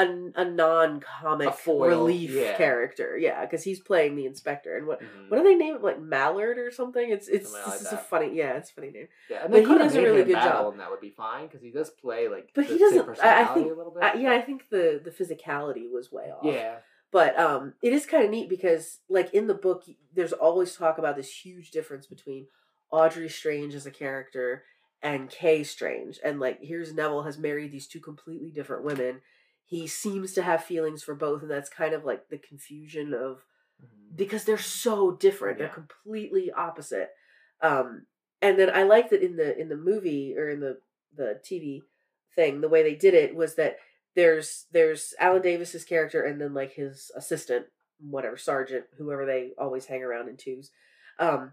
a, 0.00 0.04
a 0.36 0.44
non 0.44 1.00
comic 1.00 1.48
A 1.66 1.72
relief 1.72 2.30
yeah. 2.30 2.56
character. 2.56 3.18
Yeah, 3.18 3.44
because 3.44 3.64
he's 3.64 3.80
playing 3.80 4.14
the 4.14 4.26
inspector 4.26 4.76
and 4.76 4.86
what. 4.86 5.00
Mhm. 5.02 5.28
What 5.28 5.38
do 5.38 5.42
they 5.42 5.56
name 5.56 5.74
it? 5.74 5.82
Like 5.82 6.00
Mallard 6.00 6.56
or 6.58 6.70
something? 6.70 7.10
It's 7.10 7.26
it's 7.26 7.50
Something 7.50 7.68
like 7.70 7.78
this 7.80 7.88
is 7.88 7.92
a 7.94 7.96
funny 7.98 8.30
yeah, 8.36 8.52
it's 8.58 8.70
a 8.70 8.74
funny 8.74 8.90
name. 8.90 9.08
Yeah, 9.28 9.42
and 9.42 9.50
But 9.50 9.64
they 9.64 9.68
he 9.68 9.76
does 9.78 9.96
a 9.96 10.02
really 10.02 10.22
good 10.22 10.34
battle, 10.34 10.62
job. 10.66 10.72
and 10.74 10.80
that 10.80 10.90
would 10.92 11.00
be 11.00 11.10
fine 11.10 11.46
because 11.48 11.62
he 11.62 11.70
does 11.72 11.90
play 11.90 12.28
like. 12.28 12.50
But 12.54 12.68
the 12.68 12.74
he 12.74 12.78
doesn't- 12.78 13.18
I- 13.20 13.40
I 13.42 13.44
think- 13.46 13.72
a 13.72 13.74
little 13.74 13.90
bit. 13.92 14.04
Uh, 14.04 14.12
yeah, 14.16 14.30
I 14.34 14.40
think 14.40 14.68
the 14.70 15.00
the 15.02 15.10
physicality 15.10 15.90
was 15.90 16.12
way 16.12 16.30
off. 16.30 16.44
yeah, 16.44 16.76
But 17.10 17.38
um, 17.38 17.74
it 17.82 17.92
is 17.92 18.04
kind 18.06 18.24
of 18.24 18.30
neat 18.30 18.50
because, 18.50 18.98
like 19.08 19.32
in 19.32 19.46
the 19.46 19.54
book, 19.54 19.84
there's 20.14 20.32
always 20.32 20.74
talk 20.74 20.98
about 20.98 21.16
this 21.16 21.44
huge 21.44 21.70
difference 21.70 22.06
between 22.06 22.48
Audrey 22.90 23.28
Strange 23.28 23.74
as 23.74 23.86
a 23.86 23.90
character 23.90 24.64
and 25.02 25.30
Kay 25.30 25.62
Strange, 25.62 26.18
and 26.24 26.40
like 26.40 26.58
here's 26.60 26.92
Neville 26.92 27.22
has 27.22 27.38
married 27.38 27.72
these 27.72 27.86
two 27.86 28.00
completely 28.00 28.50
different 28.50 28.84
women. 28.84 29.20
He 29.64 29.86
seems 29.86 30.32
to 30.34 30.42
have 30.42 30.64
feelings 30.64 31.02
for 31.02 31.14
both, 31.14 31.42
and 31.42 31.50
that's 31.50 31.70
kind 31.70 31.94
of 31.94 32.04
like 32.04 32.28
the 32.28 32.38
confusion 32.38 33.14
of 33.14 33.44
because 34.14 34.44
they're 34.44 34.58
so 34.58 35.12
different. 35.12 35.58
They're 35.58 35.68
completely 35.68 36.50
opposite. 36.50 37.10
Um, 37.62 38.06
and 38.42 38.58
then 38.58 38.70
I 38.74 38.82
like 38.82 39.10
that 39.10 39.22
in 39.22 39.36
the 39.36 39.56
in 39.58 39.68
the 39.68 39.76
movie 39.76 40.34
or 40.36 40.48
in 40.48 40.60
the 40.60 40.78
the 41.16 41.40
TV 41.44 41.82
thing, 42.34 42.60
the 42.60 42.68
way 42.68 42.82
they 42.82 42.94
did 42.94 43.14
it 43.14 43.34
was 43.34 43.54
that 43.56 43.78
there's 44.18 44.66
there's 44.72 45.14
Alan 45.20 45.42
Davis's 45.42 45.84
character 45.84 46.24
and 46.24 46.40
then 46.40 46.52
like 46.52 46.72
his 46.72 47.12
assistant, 47.14 47.66
whatever 48.00 48.36
sergeant, 48.36 48.86
whoever 48.98 49.24
they 49.24 49.52
always 49.56 49.86
hang 49.86 50.02
around 50.02 50.28
in 50.28 50.36
twos. 50.36 50.72
Um, 51.20 51.52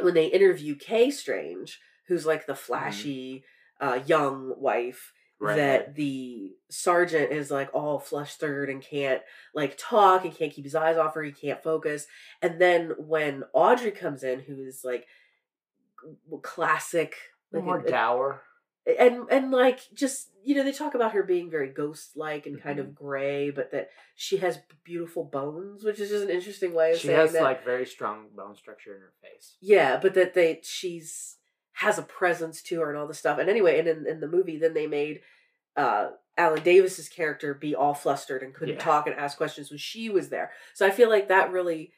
when 0.00 0.14
they 0.14 0.26
interview 0.26 0.74
Kay 0.74 1.12
Strange, 1.12 1.78
who's 2.08 2.26
like 2.26 2.46
the 2.46 2.56
flashy 2.56 3.44
uh, 3.80 4.00
young 4.04 4.52
wife, 4.58 5.12
that 5.40 5.94
the 5.94 6.56
sergeant 6.70 7.30
is 7.30 7.52
like 7.52 7.72
all 7.72 8.00
flustered 8.00 8.68
and 8.68 8.82
can't 8.82 9.22
like 9.54 9.78
talk 9.78 10.24
and 10.24 10.36
can't 10.36 10.52
keep 10.52 10.64
his 10.64 10.74
eyes 10.74 10.96
off 10.96 11.14
her 11.14 11.22
he 11.22 11.32
can't 11.32 11.62
focus 11.62 12.06
and 12.42 12.60
then 12.60 12.92
when 12.98 13.42
audrey 13.54 13.90
comes 13.90 14.22
in 14.22 14.40
who 14.40 14.62
is 14.62 14.82
like 14.84 15.06
classic 16.42 17.14
like 17.52 17.64
more 17.64 17.78
a- 17.78 17.90
dour. 17.90 18.42
And 18.86 19.26
and 19.30 19.50
like 19.50 19.80
just 19.94 20.28
you 20.42 20.54
know 20.54 20.64
they 20.64 20.72
talk 20.72 20.94
about 20.94 21.12
her 21.12 21.22
being 21.22 21.50
very 21.50 21.68
ghost 21.68 22.16
like 22.16 22.46
and 22.46 22.62
kind 22.62 22.78
Mm-hmm. 22.78 22.88
of 22.88 22.94
gray 22.94 23.50
but 23.50 23.70
that 23.72 23.90
she 24.14 24.38
has 24.38 24.58
beautiful 24.84 25.22
bones 25.24 25.84
which 25.84 26.00
is 26.00 26.08
just 26.10 26.24
an 26.24 26.30
interesting 26.30 26.72
way 26.74 26.92
of 26.92 26.96
saying 26.96 27.00
She 27.00 27.06
saying 27.08 27.18
has 27.20 27.32
that 27.32 27.42
like 27.42 27.64
very 27.64 27.84
strong 27.86 28.28
bone 28.34 28.56
structure 28.56 28.94
in 28.94 29.00
her 29.02 29.12
face. 29.22 29.56
yeah, 29.60 29.98
but 30.00 30.14
that 30.14 30.34
they 30.34 30.60
she's 30.62 31.36
has 31.74 31.98
a 31.98 32.02
presence 32.02 32.62
to 32.62 32.80
her 32.80 32.90
and 32.90 32.98
all 32.98 33.06
this 33.06 33.18
stuff. 33.18 33.38
And 33.38 33.48
anyway, 33.48 33.78
and 33.78 33.88
in, 33.88 34.06
in 34.06 34.20
the 34.20 34.28
movie, 34.28 34.58
then 34.58 34.74
they 34.74 34.86
made 34.86 35.20
uh 35.76 36.10
Alan 36.38 36.62
Davis's 36.62 37.08
character 37.08 37.52
be 37.54 37.74
all 37.74 37.92
flustered 37.94 38.42
and 38.42 38.54
couldn't 38.54 38.76
Yeah. 38.76 38.80
talk 38.84 39.06
and 39.06 39.16
ask 39.16 39.36
questions 39.36 39.70
when 39.70 39.78
she 39.78 40.08
was 40.08 40.30
there. 40.30 40.52
So 40.74 40.86
I 40.86 40.90
feel 40.90 41.10
like 41.10 41.28
that 41.28 41.52
really 41.52 41.92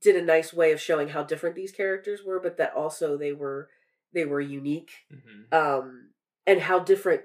did 0.00 0.16
a 0.16 0.22
nice 0.24 0.52
way 0.52 0.72
of 0.72 0.80
showing 0.80 1.08
how 1.08 1.22
different 1.22 1.56
these 1.56 1.72
characters 1.72 2.20
were, 2.24 2.40
but 2.40 2.56
that 2.58 2.74
also 2.74 3.16
they 3.16 3.32
were 3.32 3.68
they 4.12 4.24
were 4.24 4.40
unique. 4.40 4.92
Mm-hmm. 5.12 5.54
Um 5.54 6.10
and 6.46 6.60
how 6.60 6.78
different 6.80 7.22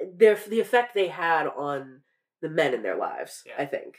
their 0.00 0.36
the 0.48 0.60
effect 0.60 0.94
they 0.94 1.08
had 1.08 1.46
on 1.46 2.02
the 2.42 2.48
men 2.48 2.74
in 2.74 2.82
their 2.82 2.96
lives, 2.96 3.42
Yeah. 3.46 3.54
I 3.58 3.66
think. 3.66 3.96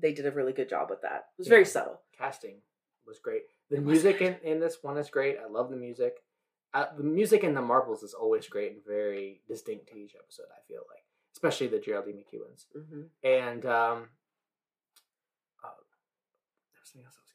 They 0.00 0.12
did 0.12 0.24
a 0.26 0.30
really 0.30 0.52
good 0.52 0.68
job 0.68 0.88
with 0.88 1.02
that. 1.02 1.26
It 1.36 1.38
was 1.38 1.48
very 1.48 1.64
subtle. 1.64 2.00
Casting 2.16 2.62
was 3.06 3.18
great. 3.18 3.42
The 3.68 3.76
It 3.76 3.82
music 3.84 4.20
in, 4.20 4.36
in 4.44 4.60
this 4.60 4.78
one 4.82 4.96
is 4.96 5.10
great. 5.10 5.36
I 5.44 5.48
love 5.50 5.68
the 5.68 5.76
music. 5.76 6.14
Uh, 6.72 6.86
the 6.96 7.02
music 7.02 7.42
in 7.42 7.54
the 7.54 7.60
Marples 7.60 8.04
is 8.04 8.14
always 8.14 8.46
great 8.48 8.72
and 8.72 8.84
very 8.86 9.42
distinct 9.48 9.88
to 9.88 9.96
each 9.98 10.14
episode. 10.14 10.46
I 10.56 10.60
feel 10.68 10.82
like, 10.88 11.02
especially 11.34 11.66
the 11.66 11.80
Geraldine 11.80 12.22
McEwans. 12.22 12.66
hmm 12.72 13.02
And 13.24 13.66
um, 13.66 14.08
uh, 15.64 15.68
something 16.84 17.04
else 17.04 17.16
I 17.18 17.22
was. 17.26 17.29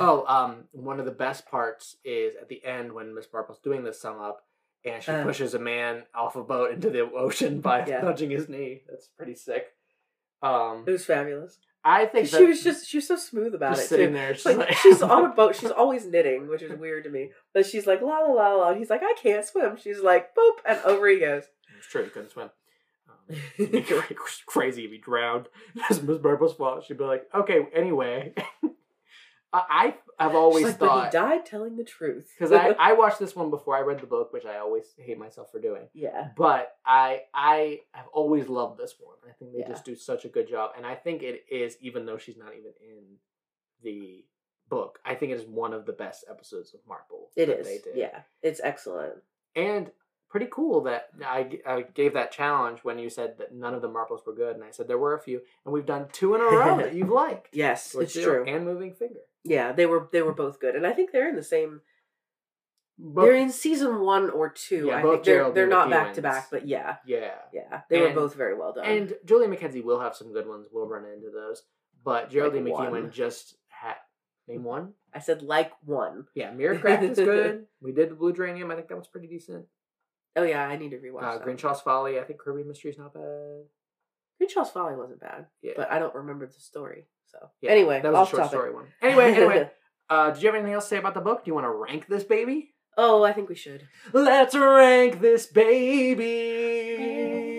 Oh, 0.00 0.24
um, 0.26 0.64
one 0.72 0.98
of 1.00 1.06
the 1.06 1.12
best 1.12 1.46
parts 1.46 1.96
is 2.04 2.34
at 2.36 2.48
the 2.48 2.64
end 2.64 2.92
when 2.92 3.14
Miss 3.14 3.26
Marple's 3.32 3.58
doing 3.60 3.84
the 3.84 3.92
sum 3.92 4.20
up, 4.20 4.44
and 4.84 5.02
she 5.02 5.10
Uh. 5.10 5.22
pushes 5.24 5.54
a 5.54 5.58
man 5.58 6.04
off 6.14 6.36
a 6.36 6.42
boat 6.42 6.72
into 6.72 6.90
the 6.90 7.00
ocean 7.00 7.60
by 7.60 7.86
Yeah. 7.86 8.02
nudging 8.02 8.30
his 8.30 8.48
knee. 8.48 8.82
That's 8.88 9.08
pretty 9.08 9.34
sick. 9.34 9.74
Um, 10.42 10.84
It 10.86 10.90
was 10.92 11.04
fabulous. 11.06 11.58
I 11.84 12.06
think 12.06 12.26
she 12.28 12.44
was 12.44 12.62
just 12.62 12.86
she 12.88 12.98
was 12.98 13.06
so 13.06 13.16
smooth 13.16 13.54
about 13.54 13.78
it 13.78 13.82
sitting 13.82 14.08
too. 14.08 14.12
there. 14.14 14.30
It's 14.32 14.44
like, 14.44 14.72
she's 14.74 15.00
on 15.00 15.24
a 15.30 15.34
boat. 15.34 15.56
She's 15.56 15.70
always 15.70 16.06
knitting, 16.06 16.48
which 16.48 16.60
is 16.60 16.78
weird 16.78 17.04
to 17.04 17.10
me. 17.10 17.30
But 17.54 17.64
she's 17.66 17.86
like 17.86 18.02
la 18.02 18.18
la 18.18 18.32
la 18.32 18.54
la. 18.56 18.68
And 18.70 18.78
he's 18.78 18.90
like, 18.90 19.02
I 19.02 19.14
can't 19.22 19.44
swim. 19.44 19.76
She's 19.76 20.00
like, 20.00 20.34
boop, 20.34 20.58
and 20.66 20.80
over 20.84 21.08
he 21.08 21.20
goes. 21.20 21.44
It's 21.78 21.86
true. 21.86 22.02
He 22.04 22.10
couldn't 22.10 22.30
swim. 22.30 22.50
Um, 23.08 23.36
crazy 24.46 24.84
if 24.84 24.90
he 24.90 24.98
drowned. 24.98 25.48
That's 25.76 26.02
Miss 26.02 26.20
Marple's 26.20 26.54
fault. 26.54 26.84
She'd 26.84 26.98
be 26.98 27.04
like, 27.04 27.26
okay, 27.34 27.66
anyway. 27.72 28.34
I 29.52 29.94
I've 30.18 30.34
always 30.34 30.64
like, 30.64 30.78
but 30.78 31.04
he 31.04 31.10
died 31.10 31.46
telling 31.46 31.76
the 31.76 31.84
truth. 31.84 32.30
because 32.36 32.52
I, 32.52 32.68
I 32.78 32.92
watched 32.92 33.18
this 33.18 33.34
one 33.34 33.50
before 33.50 33.76
I 33.76 33.80
read 33.80 34.00
the 34.00 34.06
book, 34.06 34.32
which 34.32 34.44
I 34.44 34.58
always 34.58 34.84
hate 34.98 35.18
myself 35.18 35.50
for 35.50 35.60
doing. 35.60 35.88
yeah, 35.94 36.28
But 36.36 36.76
I 36.84 37.22
I 37.32 37.80
have 37.92 38.06
always 38.12 38.48
loved 38.48 38.78
this 38.78 38.94
one. 39.00 39.16
I 39.28 39.32
think 39.38 39.52
they 39.52 39.60
Yeah. 39.60 39.68
just 39.68 39.84
do 39.84 39.96
such 39.96 40.24
a 40.24 40.28
good 40.28 40.48
job, 40.48 40.72
and 40.76 40.84
I 40.84 40.94
think 40.96 41.22
it 41.22 41.44
is 41.50 41.76
even 41.80 42.04
though 42.04 42.18
she's 42.18 42.36
not 42.36 42.52
even 42.58 42.72
in 42.80 43.04
the 43.82 44.24
book. 44.68 44.98
I 45.04 45.14
think 45.14 45.32
it 45.32 45.36
is 45.40 45.46
one 45.46 45.72
of 45.72 45.86
the 45.86 45.92
best 45.92 46.24
episodes 46.30 46.74
of 46.74 46.80
Marple. 46.86 47.30
it 47.36 47.46
that 47.46 47.60
is. 47.60 47.66
They 47.66 47.78
did. 47.78 47.96
Yeah, 47.96 48.20
it's 48.42 48.60
excellent. 48.62 49.14
and 49.56 49.90
pretty 50.30 50.48
cool 50.50 50.82
that 50.82 51.08
I, 51.24 51.58
I 51.66 51.80
gave 51.94 52.12
that 52.12 52.30
challenge 52.30 52.80
when 52.82 52.98
you 52.98 53.08
said 53.08 53.38
that 53.38 53.54
none 53.54 53.72
of 53.72 53.80
the 53.80 53.88
Marples 53.88 54.26
were 54.26 54.34
good, 54.34 54.56
and 54.56 54.62
I 54.62 54.70
said 54.72 54.86
there 54.86 54.98
were 54.98 55.14
a 55.14 55.22
few, 55.22 55.40
and 55.64 55.72
we've 55.72 55.86
done 55.86 56.06
two 56.12 56.34
in 56.34 56.42
a 56.42 56.44
row 56.44 56.76
that 56.76 56.92
you've 56.98 57.08
liked. 57.08 57.48
Yes, 57.54 57.94
it's 57.98 58.12
true. 58.12 58.44
And 58.46 58.66
moving 58.66 58.92
finger. 58.92 59.20
Yeah, 59.48 59.72
they 59.72 59.86
were 59.86 60.08
they 60.12 60.22
were 60.22 60.32
both 60.34 60.60
good, 60.60 60.74
and 60.76 60.86
I 60.86 60.92
think 60.92 61.10
they're 61.12 61.28
in 61.28 61.36
the 61.36 61.42
same. 61.42 61.80
Both- 63.00 63.24
they're 63.26 63.34
in 63.36 63.50
season 63.52 64.00
one 64.00 64.28
or 64.30 64.48
two. 64.50 64.86
Yeah, 64.88 64.96
I 64.98 65.02
both 65.02 65.12
think 65.14 65.24
they're 65.24 65.50
they're 65.52 65.66
not 65.68 65.88
back 65.90 66.14
to 66.14 66.22
back, 66.22 66.48
but 66.50 66.66
yeah, 66.66 66.96
yeah. 67.06 67.34
yeah, 67.52 67.82
they 67.88 68.00
were 68.00 68.10
both 68.12 68.34
very 68.34 68.56
well 68.58 68.72
done. 68.72 68.84
And 68.86 69.14
Julie 69.24 69.46
McKenzie 69.46 69.84
will 69.84 70.00
have 70.00 70.16
some 70.16 70.32
good 70.32 70.48
ones. 70.48 70.66
We'll 70.72 70.88
run 70.88 71.04
into 71.04 71.30
those. 71.30 71.62
But 72.04 72.30
Geraldine 72.30 72.64
Like 72.64 72.88
McEwan 72.88 72.90
one. 73.02 73.10
just 73.12 73.56
had 73.68 73.96
name 74.48 74.64
one. 74.64 74.94
I 75.14 75.20
said 75.20 75.42
like 75.42 75.72
one. 75.84 76.26
Yeah, 76.34 76.50
Mirror 76.50 76.78
Crack'd 76.78 77.04
is 77.04 77.18
good. 77.18 77.66
we 77.80 77.92
did 77.92 78.10
the 78.10 78.14
Blue 78.14 78.32
Geranium. 78.32 78.70
I 78.70 78.74
think 78.76 78.88
that 78.88 78.98
was 78.98 79.08
pretty 79.08 79.28
decent. 79.28 79.66
Oh 80.36 80.42
yeah, 80.42 80.66
I 80.66 80.76
need 80.76 80.90
to 80.90 80.98
rewatch 80.98 81.22
Uh, 81.22 81.44
that. 81.44 81.80
Folly. 81.84 82.18
I 82.18 82.24
think 82.24 82.40
Kirby 82.40 82.64
Mystery's 82.64 82.98
not 82.98 83.14
bad. 83.14 83.64
Greenshaw's 84.38 84.70
Folly 84.70 84.94
wasn't 84.96 85.20
bad, 85.20 85.46
Yeah. 85.62 85.72
but 85.76 85.90
I 85.90 85.98
don't 85.98 86.14
remember 86.14 86.46
the 86.46 86.52
story. 86.60 87.06
So 87.30 87.50
Yeah, 87.60 87.70
anyway, 87.72 88.00
that 88.02 88.10
was 88.12 88.18
off 88.20 88.28
a 88.28 88.30
short 88.30 88.42
topic. 88.44 88.58
story 88.58 88.72
one. 88.74 88.86
Anyway, 89.02 89.32
anyway. 89.34 89.70
Uh, 90.10 90.30
did 90.30 90.42
you 90.42 90.48
have 90.48 90.54
anything 90.54 90.72
else 90.74 90.84
to 90.84 90.88
say 90.90 90.96
about 90.98 91.14
the 91.14 91.20
book? 91.20 91.44
Do 91.44 91.50
you 91.50 91.54
want 91.54 91.66
to 91.66 91.70
rank 91.70 92.06
this 92.08 92.24
baby? 92.24 92.74
oh, 93.00 93.22
I 93.22 93.32
think 93.32 93.48
we 93.48 93.54
should. 93.54 93.86
Let's 94.12 94.56
rank 94.56 95.20
this 95.20 95.46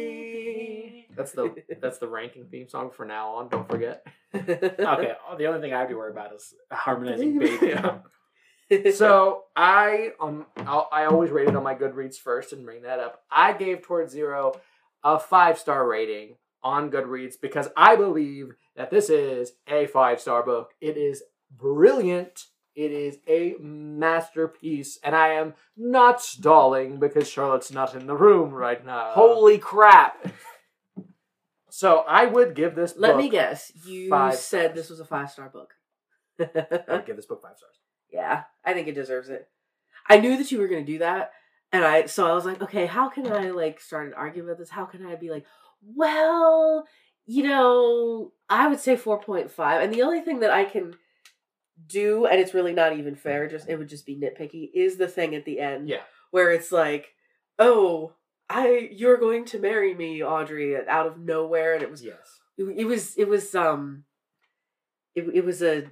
baby. 0.09 1.05
That's 1.15 1.31
the 1.33 1.53
that's 1.81 1.97
the 1.97 2.07
ranking 2.07 2.45
theme 2.45 2.67
song 2.69 2.91
for 2.91 3.05
now 3.05 3.29
on. 3.35 3.49
Don't 3.49 3.67
forget. 3.69 4.05
Okay, 4.33 5.13
the 5.39 5.45
only 5.47 5.59
thing 5.59 5.73
I 5.73 5.79
have 5.79 5.89
to 5.89 5.95
worry 5.95 6.11
about 6.11 6.33
is 6.35 6.53
harmonizing 6.71 7.39
baby. 7.39 7.73
So 8.93 9.45
I 9.55 10.11
um 10.19 10.45
I'll, 10.57 10.87
I 10.91 11.05
always 11.05 11.31
rated 11.31 11.55
on 11.55 11.63
my 11.63 11.73
Goodreads 11.73 12.17
first 12.17 12.53
and 12.53 12.63
bring 12.63 12.83
that 12.83 12.99
up. 12.99 13.23
I 13.31 13.53
gave 13.53 13.81
Towards 13.81 14.11
Zero 14.11 14.59
a 15.03 15.17
five 15.17 15.57
star 15.57 15.87
rating 15.87 16.35
on 16.63 16.91
Goodreads 16.91 17.35
because 17.41 17.69
I 17.75 17.95
believe 17.95 18.55
that 18.75 18.91
this 18.91 19.09
is 19.09 19.53
a 19.67 19.87
five 19.87 20.19
star 20.19 20.43
book. 20.43 20.71
It 20.81 20.97
is 20.97 21.23
brilliant. 21.51 22.45
It 22.75 22.91
is 22.91 23.17
a 23.27 23.55
masterpiece, 23.59 24.99
and 25.03 25.15
I 25.15 25.29
am 25.33 25.53
not 25.75 26.21
stalling 26.21 26.97
because 26.99 27.29
Charlotte's 27.29 27.71
not 27.71 27.93
in 27.93 28.07
the 28.07 28.15
room 28.15 28.51
right 28.51 28.85
now. 28.85 29.11
Holy 29.11 29.57
crap! 29.57 30.31
So 31.69 32.05
I 32.07 32.25
would 32.25 32.55
give 32.55 32.75
this. 32.75 32.93
Let 32.95 33.17
me 33.17 33.29
guess. 33.29 33.71
You 33.85 34.09
said 34.31 34.35
stars. 34.35 34.75
this 34.75 34.89
was 34.89 34.99
a 34.99 35.05
five 35.05 35.29
star 35.29 35.49
book. 35.49 35.73
I 36.39 36.73
would 36.87 37.05
give 37.05 37.15
this 37.15 37.25
book 37.25 37.41
five 37.41 37.57
stars. 37.57 37.75
yeah, 38.11 38.43
I 38.63 38.73
think 38.73 38.87
it 38.87 38.95
deserves 38.95 39.29
it. 39.29 39.49
I 40.07 40.19
knew 40.19 40.37
that 40.37 40.51
you 40.51 40.59
were 40.59 40.67
going 40.67 40.85
to 40.85 40.91
do 40.91 40.99
that, 40.99 41.31
and 41.71 41.83
I 41.83 42.05
so 42.05 42.27
I 42.27 42.33
was 42.33 42.45
like, 42.45 42.61
okay, 42.61 42.85
how 42.85 43.09
can 43.09 43.31
I 43.31 43.51
like 43.51 43.81
start 43.81 44.07
an 44.07 44.13
argument 44.13 44.51
about 44.51 44.59
this? 44.59 44.69
How 44.69 44.85
can 44.85 45.05
I 45.05 45.15
be 45.15 45.29
like, 45.29 45.45
well, 45.81 46.85
you 47.25 47.43
know, 47.43 48.31
I 48.49 48.67
would 48.67 48.79
say 48.79 48.95
four 48.95 49.19
point 49.21 49.51
five, 49.51 49.81
and 49.81 49.93
the 49.93 50.01
only 50.03 50.21
thing 50.21 50.39
that 50.39 50.51
I 50.51 50.65
can 50.65 50.95
do, 51.87 52.25
and 52.25 52.39
it's 52.39 52.53
really 52.53 52.73
not 52.73 52.97
even 52.97 53.15
fair, 53.15 53.47
just 53.47 53.69
it 53.69 53.77
would 53.77 53.89
just 53.89 54.05
be 54.05 54.15
nitpicky, 54.15 54.69
is 54.73 54.97
the 54.97 55.07
thing 55.07 55.35
at 55.35 55.45
the 55.45 55.59
end 55.59 55.87
Yeah. 55.89 56.01
where 56.31 56.51
it's 56.51 56.71
like, 56.71 57.13
oh, 57.57 58.13
I 58.49 58.89
you're 58.91 59.17
going 59.17 59.45
to 59.45 59.59
marry 59.59 59.93
me, 59.93 60.23
Audrey, 60.23 60.75
out 60.87 61.07
of 61.07 61.19
nowhere, 61.19 61.73
and 61.73 61.83
it 61.83 61.91
was 61.91 62.03
Yes. 62.03 62.39
it, 62.57 62.63
it 62.63 62.85
was 62.85 63.15
it 63.15 63.27
was 63.27 63.53
um 63.55 64.05
it, 65.15 65.27
it 65.33 65.45
was 65.45 65.61
a 65.61 65.85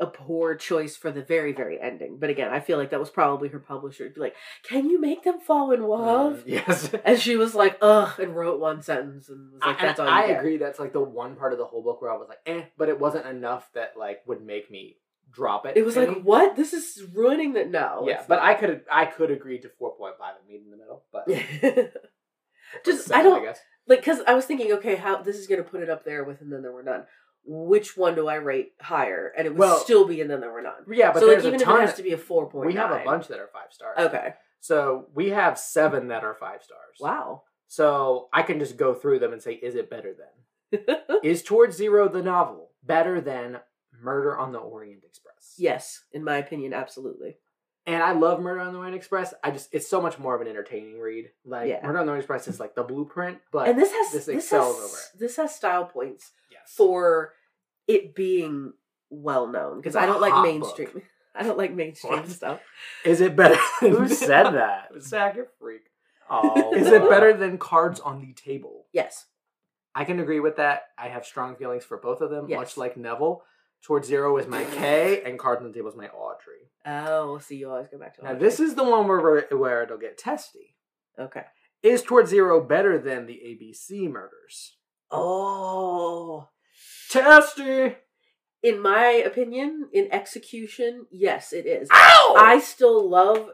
a 0.00 0.06
poor 0.06 0.54
choice 0.56 0.96
for 0.96 1.10
the 1.12 1.22
very 1.22 1.52
very 1.52 1.80
ending 1.80 2.16
but 2.18 2.28
again 2.28 2.50
i 2.50 2.58
feel 2.58 2.78
like 2.78 2.90
that 2.90 2.98
was 2.98 3.10
probably 3.10 3.48
her 3.48 3.60
publisher 3.60 4.08
to 4.08 4.14
be 4.14 4.20
like 4.20 4.34
can 4.68 4.90
you 4.90 5.00
make 5.00 5.22
them 5.22 5.38
fall 5.38 5.70
in 5.70 5.82
love 5.84 6.38
Mm, 6.38 6.42
yes. 6.66 6.92
and 7.04 7.18
she 7.20 7.36
was 7.36 7.54
like 7.54 7.78
ugh 7.80 8.18
and 8.18 8.34
wrote 8.34 8.58
one 8.60 8.82
sentence 8.82 9.28
and 9.28 9.52
was 9.52 9.60
like 9.64 9.80
I, 9.80 10.02
all 10.02 10.08
I 10.08 10.26
get. 10.28 10.38
agree. 10.40 10.56
That's 10.56 10.78
like 10.80 10.92
the 10.92 11.00
one 11.00 11.36
part 11.36 11.52
of 11.52 11.58
the 11.58 11.64
whole 11.64 11.82
book 11.82 12.02
where 12.02 12.10
I 12.10 12.16
was 12.16 12.28
like, 12.28 12.38
eh, 12.46 12.64
but 12.76 12.88
it 12.88 12.98
wasn't 12.98 13.26
enough 13.26 13.68
that 13.74 13.92
like 13.96 14.20
would 14.26 14.42
make 14.44 14.70
me 14.70 14.96
drop 15.32 15.64
it. 15.66 15.76
it 15.76 15.84
was 15.84 15.96
like 15.96 16.22
what 16.22 16.56
this 16.56 16.72
is 16.72 17.02
ruining 17.14 17.52
that 17.54 17.70
no 17.70 18.04
yeah, 18.06 18.22
but 18.28 18.36
not. 18.36 18.44
I 18.44 18.54
could 18.54 18.82
I 18.90 19.04
could 19.06 19.30
agree 19.30 19.58
to 19.60 19.68
four 19.78 19.96
point 19.96 20.14
five 20.18 20.34
and 20.40 20.48
meet 20.48 20.62
in 20.64 20.70
the 20.70 20.76
middle, 20.76 21.04
but 21.12 21.28
just 22.84 23.06
seven, 23.06 23.20
i 23.20 23.22
don't 23.22 23.42
guess. 23.44 23.58
like 23.86 24.00
because 24.00 24.20
I 24.26 24.34
was 24.34 24.44
thinking, 24.44 24.72
okay, 24.74 24.96
how 24.96 25.22
this 25.22 25.36
is 25.36 25.46
gonna 25.46 25.62
put 25.62 25.82
it 25.82 25.90
up 25.90 26.04
there 26.04 26.24
with 26.24 26.40
and 26.40 26.52
then 26.52 26.62
there 26.62 26.72
were 26.72 26.82
none. 26.82 27.04
Which 27.46 27.96
one 27.96 28.14
do 28.14 28.26
I 28.28 28.36
rate 28.36 28.72
higher? 28.80 29.32
And 29.36 29.46
it 29.46 29.50
would 29.50 29.58
Well- 29.58 29.78
still 29.78 30.06
be 30.06 30.20
and 30.20 30.30
then 30.30 30.40
there 30.40 30.50
were 30.52 30.62
none. 30.62 30.84
Yeah, 30.90 31.12
but 31.12 31.20
so 31.20 31.26
like 31.26 31.34
there's 31.34 31.46
even 31.46 31.54
a 31.54 31.56
if 31.56 31.62
it 31.62 31.64
ton. 31.64 31.80
has 31.80 31.94
to 31.94 32.02
be 32.02 32.12
a 32.12 32.18
four 32.18 32.48
point, 32.48 32.66
we 32.66 32.74
have 32.74 32.90
a 32.90 33.04
bunch 33.04 33.28
that 33.28 33.38
are 33.38 33.48
five 33.52 33.72
stars. 33.72 33.98
Okay. 33.98 34.34
So 34.60 35.08
we 35.14 35.30
have 35.30 35.58
seven 35.58 36.08
that 36.08 36.24
are 36.24 36.34
five 36.34 36.62
stars. 36.62 36.96
Wow. 37.00 37.42
So 37.66 38.28
I 38.32 38.42
can 38.42 38.58
just 38.58 38.76
go 38.76 38.94
through 38.94 39.18
them 39.18 39.32
and 39.32 39.42
say, 39.42 39.52
is 39.54 39.74
it 39.74 39.90
better 39.90 40.14
than? 40.14 40.86
Is 41.22 41.42
Towards 41.42 41.76
Zero 41.76 42.08
the 42.08 42.22
novel 42.22 42.70
better 42.82 43.20
than 43.20 43.60
Murder 44.00 44.36
on 44.36 44.52
the 44.52 44.58
Orient 44.58 45.04
Express? 45.04 45.54
yes, 45.58 46.04
in 46.12 46.24
my 46.24 46.36
opinion, 46.38 46.72
absolutely. 46.72 47.36
And 47.86 48.02
I 48.02 48.12
love 48.12 48.40
Murder 48.40 48.60
on 48.60 48.72
the 48.72 48.78
Orient 48.78 48.96
Express. 48.96 49.34
I 49.44 49.50
just 49.50 49.68
it's 49.72 49.86
so 49.86 50.00
much 50.00 50.18
more 50.18 50.34
of 50.34 50.40
an 50.40 50.48
entertaining 50.48 50.98
read. 50.98 51.30
Like 51.44 51.68
Yeah. 51.68 51.80
Murder 51.86 51.98
on 51.98 52.06
the 52.06 52.12
Orient 52.12 52.24
Express 52.24 52.48
is 52.48 52.58
like 52.58 52.74
the 52.74 52.82
blueprint, 52.82 53.38
but 53.52 53.68
and 53.68 53.78
this 53.78 53.92
has 53.92 54.12
this 54.12 54.24
this, 54.26 54.36
excels 54.36 54.76
has, 54.76 54.84
over 54.84 54.96
it. 54.96 55.18
This 55.20 55.36
has 55.36 55.54
style 55.54 55.84
points. 55.84 56.32
For 56.68 57.32
it 57.86 58.14
being 58.14 58.72
well 59.10 59.46
known 59.46 59.76
because 59.78 59.96
I 59.96 60.06
don't 60.06 60.20
like 60.20 60.42
mainstream. 60.42 60.88
book. 60.92 61.02
I 61.36 61.42
don't 61.42 61.58
like 61.58 61.74
mainstream 61.74 62.12
What? 62.20 62.28
stuff. 62.28 62.60
Is 63.04 63.20
it 63.20 63.34
better? 63.36 63.56
Who 63.80 64.08
said 64.08 64.50
that? 64.52 64.90
Zach, 65.00 65.34
you're 65.34 65.44
a 65.46 65.48
freak. 65.58 65.82
Oh, 66.30 66.72
Is 66.74 66.86
it 66.86 67.08
better 67.10 67.32
than 67.36 67.58
Cards 67.58 68.00
on 68.00 68.20
the 68.20 68.32
Table? 68.32 68.86
Yes. 68.92 69.26
I 69.94 70.04
can 70.04 70.20
agree 70.20 70.40
with 70.40 70.56
that. 70.56 70.84
I 70.96 71.08
have 71.08 71.26
strong 71.26 71.54
feelings 71.56 71.84
for 71.84 71.98
both 71.98 72.20
of 72.20 72.30
them, 72.30 72.46
Yes. 72.48 72.58
much 72.58 72.76
like 72.76 72.96
Neville. 72.96 73.42
Towards 73.82 74.08
Zero 74.08 74.36
is 74.38 74.46
my 74.46 74.64
Kay, 74.64 75.22
and 75.26 75.38
Cards 75.38 75.60
on 75.60 75.68
the 75.68 75.74
Table 75.74 75.90
is 75.90 75.96
my 75.96 76.08
Audrey. 76.08 76.70
Oh, 76.86 77.38
see, 77.38 77.56
you 77.56 77.68
always 77.70 77.88
go 77.88 77.98
back 77.98 78.16
to 78.16 78.24
Now, 78.24 78.34
this 78.34 78.58
is 78.60 78.74
the 78.76 78.84
one 78.84 79.06
where 79.06 79.46
where 79.50 79.82
it'll 79.82 79.98
get 79.98 80.16
testy. 80.16 80.74
okay. 81.18 81.44
Is 81.82 82.00
Towards 82.02 82.30
Zero 82.30 82.62
better 82.62 82.96
than 82.98 83.26
the 83.26 83.34
ABC 83.34 84.08
murders? 84.10 84.76
Oh, 85.10 86.48
Testy. 87.10 87.96
in 88.62 88.80
my 88.80 89.06
opinion, 89.24 89.88
in 89.92 90.08
execution, 90.12 91.06
yes, 91.10 91.52
it 91.52 91.66
is. 91.66 91.88
Ow! 91.92 92.36
I 92.38 92.58
still 92.60 93.08
love 93.08 93.50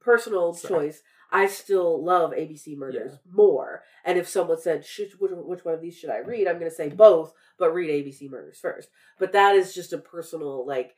personal 0.00 0.52
Sorry. 0.54 0.86
choice. 0.88 1.02
I 1.30 1.46
still 1.48 2.02
love 2.04 2.30
ABC 2.32 2.76
Murders 2.76 3.12
Yeah. 3.12 3.32
more. 3.32 3.82
And 4.04 4.18
if 4.18 4.28
someone 4.28 4.58
said, 4.60 4.86
which, 5.18 5.30
which 5.32 5.64
one 5.64 5.74
of 5.74 5.80
these 5.80 5.96
should 5.98 6.10
I 6.10 6.18
read? 6.18 6.46
I'm 6.46 6.58
going 6.58 6.70
to 6.70 6.74
say 6.76 6.88
both, 6.88 7.34
but 7.58 7.72
read 7.74 7.90
ABC 7.90 8.30
Murders 8.30 8.58
first. 8.60 8.88
But 9.18 9.32
that 9.32 9.56
is 9.56 9.74
just 9.74 9.92
a 9.92 9.98
personal, 9.98 10.64
like, 10.66 10.94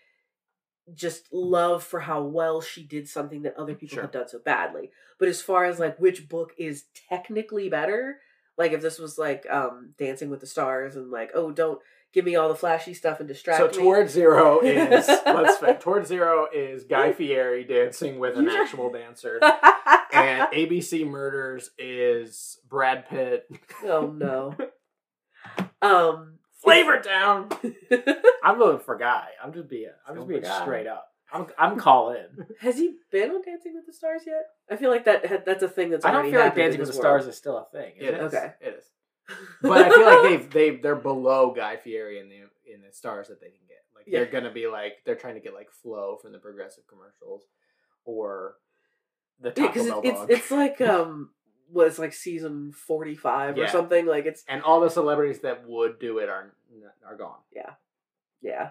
just 0.94 1.32
love 1.32 1.82
for 1.82 2.00
how 2.00 2.22
well 2.22 2.60
she 2.60 2.84
did 2.86 3.08
something 3.08 3.42
that 3.42 3.56
other 3.56 3.74
people 3.74 3.94
Sure. 3.96 4.02
have 4.02 4.12
done 4.12 4.28
so 4.28 4.38
badly. 4.38 4.92
But 5.18 5.28
as 5.28 5.42
far 5.42 5.64
as 5.64 5.80
like 5.80 5.98
which 5.98 6.28
book 6.28 6.52
is 6.58 6.84
technically 7.08 7.68
better, 7.68 8.20
like 8.58 8.72
if 8.72 8.80
this 8.80 8.98
was 8.98 9.18
like 9.18 9.46
um 9.50 9.90
Dancing 9.98 10.30
with 10.30 10.40
the 10.40 10.46
Stars 10.46 10.96
and 10.96 11.10
like, 11.10 11.30
oh, 11.34 11.50
don't 11.50 11.78
give 12.12 12.24
me 12.24 12.36
all 12.36 12.48
the 12.48 12.54
flashy 12.54 12.94
stuff 12.94 13.20
and 13.20 13.28
distract 13.28 13.60
So 13.60 13.66
me. 13.78 13.84
Towards 13.84 14.12
Zero 14.12 14.60
is 14.60 15.06
let's 15.26 15.58
face 15.58 15.76
Towards 15.80 16.08
Zero 16.08 16.46
is 16.54 16.84
Guy 16.84 17.12
Fieri 17.12 17.64
dancing 17.64 18.18
with 18.18 18.36
an 18.36 18.48
actual 18.48 18.90
dancer, 18.90 19.38
and 20.12 20.48
ABC 20.52 21.06
Murders 21.06 21.70
is 21.78 22.58
Brad 22.68 23.08
Pitt. 23.08 23.46
oh 23.84 24.06
no. 24.06 24.54
Um 25.82 26.38
Flavor 26.62 26.98
Town. 27.00 27.48
I'm 28.42 28.58
voting 28.58 28.80
for 28.80 28.96
Guy. 28.96 29.28
I'm 29.42 29.52
just 29.52 29.68
being. 29.68 29.90
I'm 30.08 30.16
just 30.16 30.26
being 30.26 30.44
straight 30.44 30.86
up. 30.86 31.06
I'm. 31.32 31.46
I'm 31.58 31.78
calling. 31.78 32.26
Has 32.60 32.78
he 32.78 32.96
been 33.10 33.30
on 33.30 33.42
Dancing 33.42 33.74
with 33.74 33.86
the 33.86 33.92
Stars 33.92 34.22
yet? 34.26 34.44
I 34.70 34.76
feel 34.76 34.90
like 34.90 35.04
that 35.04 35.44
that's 35.44 35.62
a 35.62 35.68
thing 35.68 35.90
that's 35.90 36.04
I 36.04 36.10
don't 36.12 36.30
feel 36.30 36.40
like 36.40 36.54
Dancing 36.54 36.80
with 36.80 36.88
the 36.88 36.92
this 36.92 37.00
Stars 37.00 37.26
is 37.26 37.36
still 37.36 37.58
a 37.58 37.64
thing. 37.64 37.94
It 37.98 38.14
it? 38.14 38.14
is. 38.20 38.34
Okay. 38.34 38.52
It 38.60 38.76
is. 38.78 38.84
But 39.62 39.82
I 39.86 39.90
feel 39.90 40.06
like 40.06 40.22
they've 40.22 40.50
they 40.50 40.76
they're 40.76 40.94
below 40.94 41.52
Guy 41.52 41.76
Fieri 41.76 42.20
in 42.20 42.28
the 42.28 42.36
in 42.72 42.82
the 42.82 42.92
stars 42.92 43.28
that 43.28 43.40
they 43.40 43.48
can 43.48 43.66
get. 43.66 43.78
Like 43.94 44.04
Yeah. 44.06 44.20
they're 44.20 44.30
gonna 44.30 44.52
be 44.52 44.68
like 44.68 44.98
they're 45.04 45.16
trying 45.16 45.34
to 45.34 45.40
get 45.40 45.52
like 45.52 45.70
Flo 45.70 46.16
from 46.22 46.30
the 46.32 46.38
Progressive 46.38 46.84
commercials, 46.86 47.42
or 48.04 48.54
The 49.40 49.48
Yeah, 49.48 49.54
Taco 49.54 49.72
because 49.72 49.88
Bell 49.88 50.00
it's 50.04 50.20
dog. 50.20 50.30
it's 50.30 50.50
like 50.52 50.80
um 50.82 51.30
was 51.72 51.88
it's 51.92 51.98
like 51.98 52.12
season 52.12 52.70
forty 52.72 53.16
five 53.16 53.58
or 53.58 53.66
something. 53.66 54.06
Like 54.06 54.26
it's 54.26 54.44
and 54.46 54.62
all 54.62 54.80
the 54.80 54.90
celebrities 54.90 55.40
that 55.40 55.66
would 55.66 55.98
do 55.98 56.18
it 56.18 56.28
are 56.28 56.52
are 57.04 57.16
gone. 57.16 57.40
Yeah 57.52 57.70
yeah. 58.42 58.70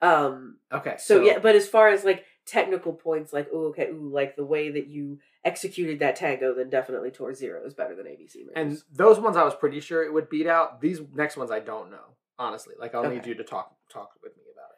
Um 0.00 0.58
Okay, 0.72 0.96
so, 0.98 1.22
yeah, 1.22 1.38
but 1.38 1.54
as 1.56 1.68
far 1.68 1.88
as 1.88 2.04
like 2.04 2.24
technical 2.46 2.92
points 2.92 3.32
like 3.32 3.48
oh 3.52 3.66
okay, 3.66 3.88
ooh, 3.88 4.10
like 4.12 4.36
the 4.36 4.44
way 4.44 4.70
that 4.70 4.86
you 4.86 5.18
executed 5.44 5.98
that 6.00 6.16
tango, 6.16 6.54
then 6.54 6.70
definitely 6.70 7.10
Towards 7.10 7.38
Zero 7.38 7.64
is 7.64 7.74
better 7.74 7.94
than 7.94 8.06
ABC 8.06 8.36
Murders. 8.46 8.52
and 8.54 8.82
those 8.92 9.18
ones 9.18 9.36
I 9.36 9.44
was 9.44 9.54
pretty 9.54 9.80
sure 9.80 10.02
it 10.04 10.12
would 10.12 10.28
beat 10.28 10.46
out. 10.46 10.80
These 10.80 11.00
next 11.14 11.36
ones 11.36 11.50
I 11.50 11.60
don't 11.60 11.90
know 11.90 12.16
honestly. 12.38 12.74
Like 12.78 12.94
I'll 12.94 13.08
need 13.10 13.26
you 13.26 13.34
to 13.34 13.44
talk 13.44 13.74
talk 13.90 14.10
with 14.22 14.36
me 14.36 14.44
about 14.52 14.70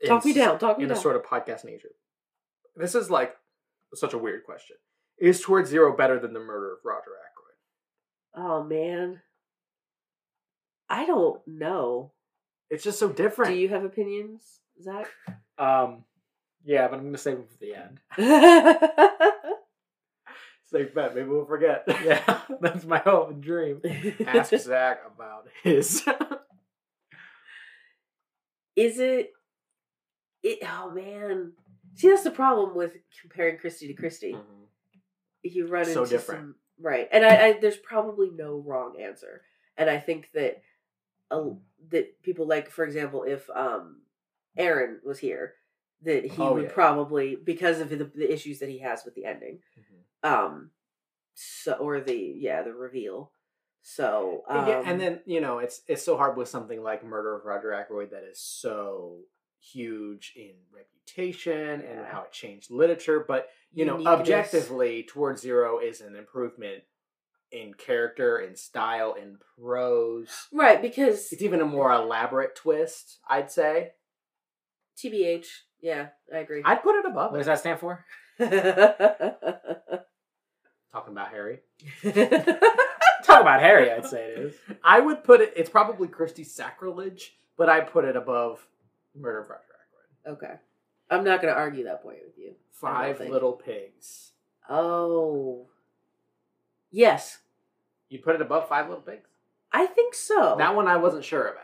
it. 0.00 0.06
talk 0.08 0.24
me 0.24 0.32
down, 0.32 0.58
talk 0.58 0.78
me 0.78 0.84
down. 0.84 0.92
in 0.92 0.96
a 0.96 1.00
sort 1.00 1.16
of 1.16 1.22
podcast 1.22 1.64
nature. 1.64 1.90
This 2.76 2.94
is 2.94 3.10
like 3.10 3.34
such 3.94 4.12
a 4.12 4.18
weird 4.18 4.44
question. 4.44 4.76
Is 5.18 5.40
Towards 5.40 5.70
Zero 5.70 5.96
better 5.96 6.18
than 6.18 6.32
the 6.32 6.40
murder 6.40 6.72
of 6.72 6.78
Roger 6.84 7.10
Ackroyd? 7.10 8.46
oh 8.46 8.64
man. 8.64 9.22
I 10.88 11.06
don't 11.06 11.40
know. 11.46 12.12
It's 12.72 12.82
just 12.84 12.98
so 12.98 13.10
different. 13.10 13.52
Do 13.54 13.58
you 13.60 13.68
have 13.68 13.84
opinions, 13.84 14.60
Zach? 14.82 15.06
um. 15.58 16.04
Yeah, 16.64 16.86
but 16.88 16.98
I'm 17.00 17.04
gonna 17.06 17.18
save 17.18 17.36
them 17.38 17.46
for 17.48 17.58
the 17.58 17.74
end. 17.74 18.00
Safe 20.64 20.94
bet. 20.94 21.14
Maybe 21.14 21.28
we'll 21.28 21.44
forget. 21.44 21.84
Yeah, 22.04 22.40
that's 22.60 22.84
my 22.84 22.98
hope 22.98 23.30
and 23.30 23.42
dream. 23.42 23.82
Ask 24.26 24.54
Zach 24.56 25.00
about 25.14 25.48
his. 25.62 26.02
is 28.74 28.98
it 28.98 29.32
it 30.42 30.60
oh 30.66 30.90
man 30.90 31.52
see 31.94 32.08
that's 32.08 32.22
the 32.24 32.30
problem 32.30 32.74
with 32.74 32.92
comparing 33.20 33.58
christie 33.58 33.86
to 33.88 33.92
christie 33.94 34.34
you 35.42 35.66
run 35.66 35.84
So 35.84 36.04
into 36.04 36.10
different. 36.16 36.40
some 36.40 36.54
right 36.80 37.06
and 37.12 37.24
I, 37.24 37.48
I 37.48 37.52
there's 37.60 37.76
probably 37.76 38.30
no 38.30 38.62
wrong 38.66 38.96
answer 39.00 39.42
and 39.76 39.90
i 39.90 39.98
think 39.98 40.30
that 40.32 40.62
uh, 41.32 41.50
that 41.90 42.22
people 42.22 42.46
like 42.46 42.70
for 42.70 42.84
example 42.84 43.24
if 43.24 43.48
um 43.50 44.02
aaron 44.56 45.00
was 45.04 45.18
here 45.18 45.54
that 46.02 46.24
he 46.24 46.42
Oh, 46.42 46.54
would 46.54 46.64
yeah. 46.64 46.70
probably 46.72 47.36
because 47.36 47.80
of 47.80 47.88
the, 47.90 47.96
the 47.96 48.32
issues 48.32 48.58
that 48.60 48.68
he 48.68 48.78
has 48.78 49.04
with 49.04 49.14
the 49.14 49.24
ending 49.24 49.60
um 50.22 50.70
so 51.34 51.72
or 51.74 52.00
the 52.00 52.14
yeah 52.36 52.62
the 52.62 52.72
reveal. 52.72 53.32
So 53.84 54.42
um, 54.48 54.68
yeah, 54.68 54.82
and 54.84 55.00
then 55.00 55.20
you 55.26 55.40
know 55.40 55.58
it's 55.58 55.80
it's 55.88 56.04
so 56.04 56.16
hard 56.16 56.36
with 56.36 56.48
something 56.48 56.82
like 56.82 57.04
Murder 57.04 57.34
of 57.36 57.44
Roger 57.44 57.72
Ackroyd 57.72 58.10
that 58.10 58.22
is 58.22 58.38
so 58.40 59.18
huge 59.58 60.34
in 60.36 60.52
reputation 60.72 61.80
and 61.80 62.04
how 62.06 62.22
it 62.22 62.32
changed 62.32 62.70
literature, 62.70 63.24
but 63.26 63.48
you 63.72 63.84
know 63.84 64.04
objectively, 64.06 65.02
Towards 65.08 65.40
Zero 65.42 65.78
is 65.80 66.00
an 66.00 66.14
improvement 66.16 66.82
in 67.52 67.74
character, 67.74 68.38
in 68.38 68.56
style, 68.56 69.14
in 69.14 69.36
prose. 69.58 70.48
right 70.52 70.80
because 70.80 71.30
It's 71.32 71.42
even 71.42 71.60
a 71.60 71.66
more 71.66 71.92
elaborate 71.92 72.56
twist, 72.56 73.18
I'd 73.28 73.50
say. 73.50 73.92
tbh 74.96 75.46
yeah 75.80 76.08
i 76.32 76.38
agree 76.38 76.62
I'd 76.64 76.82
put 76.82 76.96
it 76.96 77.04
above 77.06 77.32
What 77.32 77.38
does 77.38 77.46
that 77.46 77.58
stand 77.58 77.80
for? 77.80 78.04
Talking 80.92 81.12
about 81.12 81.30
Harry, 81.30 81.60
Talk 82.02 83.40
about 83.40 83.60
Harry. 83.60 83.90
I'd 83.90 84.04
say 84.06 84.24
it 84.32 84.38
is. 84.38 84.54
I 84.84 85.00
would 85.00 85.24
put 85.24 85.40
it. 85.40 85.52
It's 85.56 85.70
probably 85.70 86.06
Christie's 86.08 86.54
sacrilege, 86.54 87.34
but 87.56 87.68
I 87.70 87.80
put 87.80 88.04
it 88.04 88.14
above 88.16 88.66
Murder 89.18 89.38
of 89.40 89.48
Roger 89.48 89.62
Ackroyd. 90.26 90.36
okay. 90.36 90.54
I'm 91.10 91.24
not 91.24 91.40
going 91.40 91.52
to 91.54 91.58
argue 91.58 91.84
that 91.84 92.02
point 92.02 92.18
with 92.26 92.36
you. 92.36 92.54
Five. 92.72 93.20
Little 93.20 93.52
Pigs. 93.52 94.32
Oh. 94.68 95.68
Yes. 96.90 97.38
You'd 98.12 98.22
put 98.22 98.34
it 98.34 98.42
above 98.42 98.68
Five 98.68 98.88
Little 98.88 99.02
Pigs? 99.02 99.28
I 99.72 99.86
think 99.86 100.14
so. 100.14 100.56
That 100.58 100.76
one 100.76 100.86
I 100.86 100.96
wasn't 100.96 101.24
sure 101.24 101.48
about. 101.48 101.62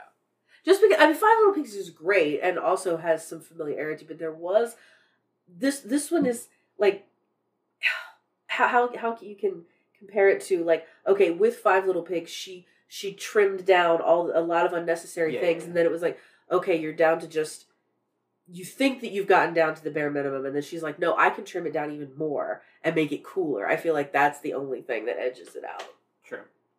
Just 0.64 0.80
because 0.80 0.98
I 0.98 1.06
mean 1.06 1.14
Five 1.14 1.36
Little 1.38 1.54
Pigs 1.54 1.74
is 1.74 1.90
great 1.90 2.40
and 2.42 2.58
also 2.58 2.96
has 2.96 3.26
some 3.26 3.40
familiarity, 3.40 4.04
but 4.08 4.18
there 4.18 4.32
was 4.32 4.76
this 5.46 5.80
this 5.80 6.10
one 6.10 6.26
is 6.26 6.48
like 6.78 7.06
how 8.46 8.68
how 8.68 8.96
how 8.96 9.18
you 9.20 9.36
can 9.36 9.64
compare 9.98 10.28
it 10.28 10.40
to 10.42 10.64
like 10.64 10.86
okay, 11.06 11.30
with 11.30 11.56
Five 11.56 11.86
Little 11.86 12.02
Pigs 12.02 12.30
she 12.30 12.66
she 12.86 13.12
trimmed 13.12 13.66
down 13.66 14.00
all 14.00 14.32
a 14.34 14.40
lot 14.40 14.64
of 14.64 14.72
unnecessary 14.72 15.34
Yeah, 15.34 15.40
things 15.40 15.62
yeah. 15.62 15.68
and 15.68 15.76
then 15.76 15.84
it 15.86 15.92
was 15.92 16.02
like 16.02 16.18
okay, 16.50 16.76
you're 16.80 16.94
down 16.94 17.20
to 17.20 17.28
just 17.28 17.66
you 18.50 18.64
think 18.64 19.02
that 19.02 19.12
you've 19.12 19.26
gotten 19.26 19.52
down 19.52 19.74
to 19.74 19.84
the 19.84 19.90
bare 19.90 20.10
minimum 20.10 20.46
and 20.46 20.54
then 20.54 20.62
she's 20.62 20.82
like 20.82 20.98
no, 20.98 21.14
I 21.16 21.28
can 21.28 21.44
trim 21.44 21.66
it 21.66 21.74
down 21.74 21.92
even 21.92 22.16
more 22.16 22.62
and 22.82 22.94
make 22.94 23.12
it 23.12 23.22
cooler. 23.22 23.68
I 23.68 23.76
feel 23.76 23.92
like 23.92 24.12
that's 24.14 24.40
the 24.40 24.54
only 24.54 24.80
thing 24.80 25.04
that 25.06 25.18
edges 25.18 25.54
it 25.54 25.64
out. 25.64 25.84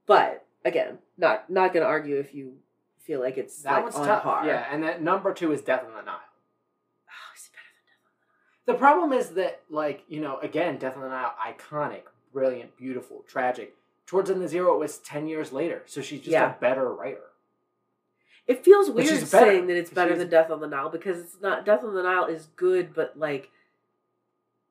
But 0.10 0.44
again, 0.66 0.98
not 1.20 1.52
not 1.52 1.72
going 1.72 1.84
to 1.84 1.88
argue 1.88 2.16
if 2.18 2.34
you 2.34 2.56
feel 2.98 3.20
like 3.22 3.38
it's 3.38 3.62
That 3.62 3.74
like 3.76 3.84
one's 3.84 3.96
on 3.98 4.08
tough. 4.08 4.24
par. 4.24 4.46
Yeah, 4.48 4.66
and 4.72 4.82
that 4.84 5.04
number 5.04 5.32
two 5.36 5.52
is 5.52 5.62
Death 5.62 5.84
on 5.86 5.94
the 5.94 6.02
Nile. 6.02 6.16
Oh, 7.08 7.32
is 7.36 7.44
it 7.46 7.52
better 7.54 8.74
The 8.74 8.74
problem 8.80 9.14
is 9.14 9.30
that, 9.36 9.62
like, 9.70 10.04
you 10.08 10.20
know, 10.20 10.40
again, 10.40 10.78
Death 10.80 10.96
on 10.96 11.04
the 11.04 11.10
Nile, 11.10 11.34
iconic, 11.40 12.02
brilliant, 12.34 12.76
beautiful, 12.76 13.24
tragic. 13.28 13.76
towards 14.08 14.30
the 14.30 14.34
end 14.34 14.44
of 14.44 14.50
zero 14.50 14.74
it 14.74 14.80
was 14.80 14.98
10 14.98 15.28
years 15.28 15.52
later 15.54 15.84
so 15.86 16.02
she's 16.02 16.22
just 16.22 16.32
Yeah. 16.32 16.56
a 16.56 16.60
better 16.60 16.92
writer 16.92 17.28
It 18.48 18.66
feels 18.66 18.90
weird 18.90 19.28
saying 19.28 19.68
that 19.68 19.78
it's 19.78 19.92
better 19.92 20.10
She's- 20.16 20.18
than 20.22 20.30
Death 20.32 20.50
on 20.50 20.60
the 20.60 20.66
Nile 20.68 20.90
because 20.90 21.20
it's 21.20 21.40
not. 21.40 21.64
Death 21.66 21.84
on 21.84 21.94
the 21.94 22.02
Nile 22.02 22.26
is 22.26 22.48
good, 22.56 22.96
but 22.96 23.16
like 23.20 23.52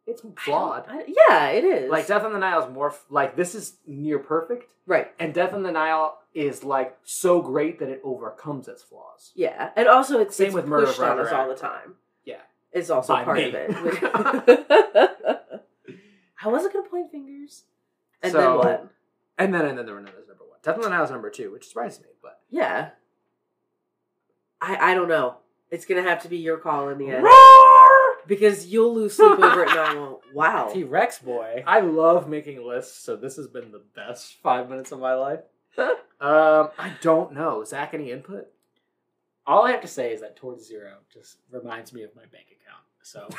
it's 0.09 0.23
flawed 0.39 0.85
I- 0.89 1.05
yeah, 1.29 1.49
it 1.51 1.65
is. 1.65 1.91
like 1.91 2.07
death 2.07 2.25
on 2.25 2.33
the 2.33 2.39
nile 2.39 2.65
is 2.67 2.73
more 2.73 2.89
f- 2.91 3.05
like 3.11 3.37
this 3.37 3.55
is 3.55 3.75
near 3.87 4.19
perfect 4.19 4.65
right. 4.87 5.13
and 5.19 5.33
death 5.35 5.53
on 5.53 5.63
the 5.63 5.71
nile 5.71 6.19
is 6.35 6.65
like 6.65 6.97
so 7.05 7.41
great 7.43 7.79
that 7.81 7.89
it 7.89 8.01
overcomes 8.05 8.67
its 8.69 8.83
flaws 8.83 9.33
Yeah, 9.35 9.71
and 9.77 9.87
also 9.89 10.19
it's 10.21 10.35
Same 10.37 10.47
it's 10.49 10.55
with 10.55 10.67
Murder 10.67 10.87
pushed 10.87 10.99
of 11.01 11.09
on 11.11 11.21
us 11.21 11.33
all 11.33 11.49
the 11.49 11.55
time. 11.55 11.95
Yeah. 12.25 12.41
it's 12.73 12.91
also 12.91 13.13
By 13.15 13.25
part 13.25 13.39
me. 13.39 13.45
of 13.49 13.55
it. 13.55 13.71
I 16.45 16.49
wasn't 16.49 16.73
gonna 16.75 16.89
point 16.89 17.11
fingers. 17.11 17.65
And 18.23 18.33
then 18.33 18.41
So- 18.43 18.57
what? 18.59 18.89
and 19.39 19.53
then 19.55 19.65
and 19.67 19.79
then 19.79 19.87
there 19.87 19.95
were 19.95 20.01
number 20.01 20.13
one 20.39 20.59
death 20.63 20.77
on 20.77 20.83
the 20.83 20.89
nile 20.91 21.05
is 21.05 21.11
number 21.11 21.31
two 21.31 21.51
which 21.53 21.67
surprised 21.69 22.03
me 22.03 22.09
but 22.23 22.41
Yeah. 22.51 22.91
I 24.61 24.93
I 24.93 24.95
don't 24.95 25.09
know. 25.09 25.37
It's 25.71 25.85
gonna 25.85 26.03
have 26.03 26.23
to 26.23 26.29
be 26.29 26.39
your 26.39 26.57
call 26.59 26.89
in 26.89 26.99
the 26.99 27.11
end! 27.11 27.25
Because 28.29 28.67
you'll 28.67 28.95
lose 28.95 29.17
sleep 29.17 29.39
over 29.41 29.63
it, 29.65 29.71
and 29.71 29.79
I 29.81 29.95
won't. 29.95 30.21
Wow. 30.33 30.71
T 30.73 30.85
Rex 30.85 31.19
boy. 31.19 31.65
I 31.67 31.81
love 31.81 32.29
making 32.29 32.65
lists, 32.65 32.97
so 33.03 33.17
this 33.17 33.37
has 33.37 33.49
been 33.49 33.73
the 33.73 33.83
best 33.97 34.35
five 34.43 34.69
minutes 34.71 34.93
of 34.93 35.01
my 35.01 35.15
life. 35.15 35.41
um, 35.79 35.97
I 36.79 36.93
don't 37.01 37.33
know. 37.33 37.65
Zach, 37.65 37.95
any 37.95 38.13
input? 38.13 38.47
All 39.47 39.65
I 39.67 39.73
have 39.73 39.81
to 39.81 39.89
say 39.89 40.13
is 40.13 40.21
that 40.21 40.37
towards 40.37 40.67
zero 40.67 40.99
just 41.13 41.39
reminds 41.51 41.93
me 41.93 42.03
of 42.03 42.15
my 42.15 42.23
bank 42.27 42.47
account. 42.47 42.85
So 43.03 43.29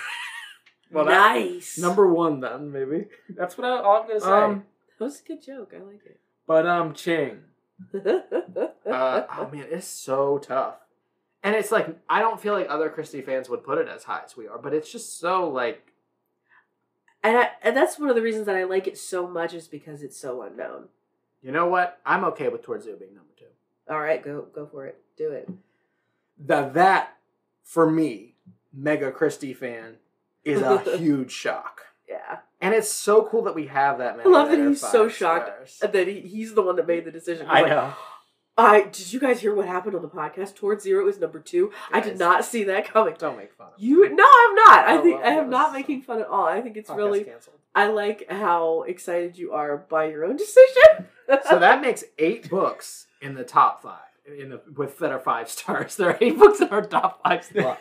Well, 0.91 1.05
nice. 1.05 1.77
Number 1.77 2.11
one, 2.11 2.39
then 2.39 2.71
maybe. 2.71 3.05
that's 3.29 3.57
what 3.57 3.65
I, 3.67 3.77
all 3.81 4.01
I'm 4.01 4.07
gonna 4.07 4.19
say. 4.19 4.27
Um, 4.27 4.63
That 4.97 5.05
was 5.05 5.21
a 5.21 5.23
good 5.23 5.43
joke. 5.43 5.73
I 5.75 5.83
like 5.83 6.03
it. 6.05 6.19
but 6.47 6.65
um, 6.65 6.93
Ching. 6.93 7.41
Uh, 8.85 9.23
oh 9.37 9.49
man, 9.53 9.67
it's 9.69 9.85
so 9.87 10.39
tough, 10.39 10.77
and 11.43 11.55
it's 11.55 11.71
like 11.71 11.97
I 12.09 12.19
don't 12.19 12.39
feel 12.39 12.53
like 12.53 12.67
other 12.69 12.89
Christie 12.89 13.21
fans 13.21 13.49
would 13.49 13.63
put 13.63 13.77
it 13.77 13.87
as 13.87 14.03
high 14.03 14.21
as 14.25 14.35
we 14.35 14.47
are, 14.47 14.57
but 14.57 14.73
it's 14.73 14.91
just 14.91 15.19
so 15.19 15.49
like 15.49 15.93
and 17.23 17.37
I, 17.37 17.49
and 17.61 17.75
that's 17.75 17.99
one 17.99 18.09
of 18.09 18.15
the 18.15 18.21
reasons 18.21 18.45
that 18.45 18.55
I 18.55 18.63
like 18.63 18.87
it 18.87 18.97
so 18.97 19.27
much 19.27 19.53
is 19.53 19.67
because 19.67 20.03
it's 20.03 20.17
so 20.17 20.41
unknown. 20.41 20.85
you 21.41 21.51
know 21.51 21.67
what? 21.67 21.99
I'm 22.05 22.23
okay 22.25 22.47
with 22.47 22.63
towards 22.63 22.85
zero 22.85 22.97
being 22.97 23.13
number 23.13 23.33
two. 23.37 23.45
All 23.89 23.99
right, 23.99 24.23
go 24.23 24.45
go 24.53 24.67
for 24.67 24.85
it. 24.85 25.01
Do 25.17 25.31
it. 25.31 25.49
The 26.37 26.69
that 26.73 27.17
for 27.63 27.89
me, 27.89 28.35
mega 28.73 29.11
Christie 29.11 29.53
fan, 29.53 29.97
is 30.45 30.61
a 30.61 30.79
huge 30.97 31.31
shock. 31.31 31.81
Yeah. 32.07 32.39
And 32.61 32.73
it's 32.73 32.91
so 32.91 33.23
cool 33.23 33.43
that 33.43 33.55
we 33.55 33.67
have 33.67 33.99
that. 33.99 34.19
I 34.19 34.23
love 34.23 34.49
many 34.49 34.63
that 34.63 34.69
he's 34.69 34.81
so 34.81 35.07
shocked 35.07 35.69
stars. 35.69 35.93
Then 35.93 36.07
he, 36.07 36.21
he's 36.21 36.53
the 36.53 36.61
one 36.61 36.75
that 36.77 36.87
made 36.87 37.05
the 37.05 37.11
decision. 37.11 37.47
I 37.47 37.61
like, 37.61 37.69
know. 37.69 37.93
I 38.59 38.81
did 38.83 39.11
you 39.13 39.19
guys 39.19 39.39
hear 39.41 39.53
what 39.55 39.67
happened 39.67 39.95
on 39.95 40.01
the 40.01 40.07
podcast? 40.09 40.55
Towards 40.55 40.83
zero 40.83 41.07
is 41.07 41.19
number 41.19 41.39
two. 41.39 41.71
I 41.91 41.99
did 41.99 42.17
not 42.19 42.43
see 42.45 42.63
that 42.65 42.85
coming. 42.91 43.15
Don't 43.17 43.37
make 43.37 43.53
fun 43.53 43.67
of 43.73 43.79
me. 43.79 43.87
You 43.87 44.01
no, 44.09 44.25
I'm 44.25 44.55
not. 44.55 44.87
I 44.87 44.97
Oh, 44.97 45.01
think 45.03 45.21
I 45.21 45.29
am 45.33 45.49
not 45.49 45.73
making 45.73 46.01
fun 46.01 46.19
at 46.21 46.27
all. 46.27 46.45
I 46.45 46.61
think 46.61 46.77
it's 46.77 46.89
really. 46.89 47.23
canceled. 47.23 47.55
I 47.75 47.87
like 47.87 48.29
how 48.29 48.81
excited 48.83 49.37
you 49.37 49.53
are 49.53 49.77
by 49.77 50.05
your 50.05 50.25
own 50.25 50.35
decision. 50.45 51.07
So 51.47 51.59
that 51.59 51.81
makes 51.81 52.03
eight 52.17 52.49
books 52.49 53.07
in 53.21 53.35
the 53.35 53.43
top 53.43 53.81
five. 53.83 53.99
In 54.37 54.49
the 54.49 54.61
with 54.75 54.99
that 54.99 55.11
are 55.11 55.19
five 55.19 55.49
stars. 55.49 55.95
There 55.97 56.09
are 56.09 56.17
eight 56.21 56.37
books 56.37 56.59
in 56.61 56.67
our 56.69 56.81
top 56.85 57.21
five 57.23 57.43
stars. 57.43 57.77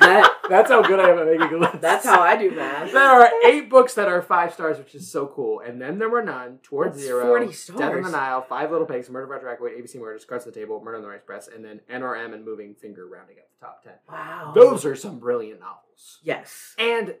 That- 0.00 0.36
That's 0.48 0.70
how 0.70 0.82
good 0.82 0.98
I 0.98 1.10
am 1.10 1.18
at 1.18 1.26
making 1.26 1.56
a 1.56 1.60
list. 1.60 1.80
that's 1.80 2.04
how 2.04 2.20
I 2.20 2.36
do 2.36 2.50
math. 2.50 2.90
There 2.92 3.00
are 3.02 3.30
eight 3.44 3.70
books 3.70 3.94
that 3.94 4.08
are 4.08 4.20
five 4.20 4.52
stars, 4.52 4.78
which 4.78 4.94
is 4.96 5.08
so 5.10 5.26
cool. 5.28 5.60
And 5.60 5.80
then 5.80 5.98
there 5.98 6.08
were 6.08 6.22
none. 6.22 6.58
Towards 6.62 6.96
That's 6.96 7.06
zero. 7.06 7.26
40 7.26 7.46
Death 7.46 7.70
on 7.70 7.76
stars. 7.76 8.04
the 8.06 8.10
Nile, 8.10 8.42
Five 8.42 8.72
Little 8.72 8.86
Pigs, 8.86 9.08
Murder 9.10 9.26
by 9.28 9.38
Dracula, 9.38 9.70
ABC 9.70 9.96
Murders, 10.00 10.24
Cards 10.24 10.46
on 10.46 10.52
the 10.52 10.58
Table, 10.58 10.80
Murder 10.82 10.96
on 10.96 11.02
the 11.02 11.06
Orient 11.06 11.20
Express, 11.22 11.46
and 11.54 11.64
then 11.64 11.80
N 11.88 12.02
or 12.02 12.16
M 12.16 12.32
and 12.34 12.44
Moving 12.44 12.74
Finger 12.74 13.06
rounding 13.06 13.36
up 13.38 13.44
the 13.60 13.64
top 13.66 13.84
ten. 13.84 13.92
Wow. 14.10 14.52
Those 14.54 14.84
are 14.84 14.96
some 14.96 15.18
brilliant 15.20 15.60
novels. 15.60 16.18
yes. 16.24 16.74
And 16.78 17.14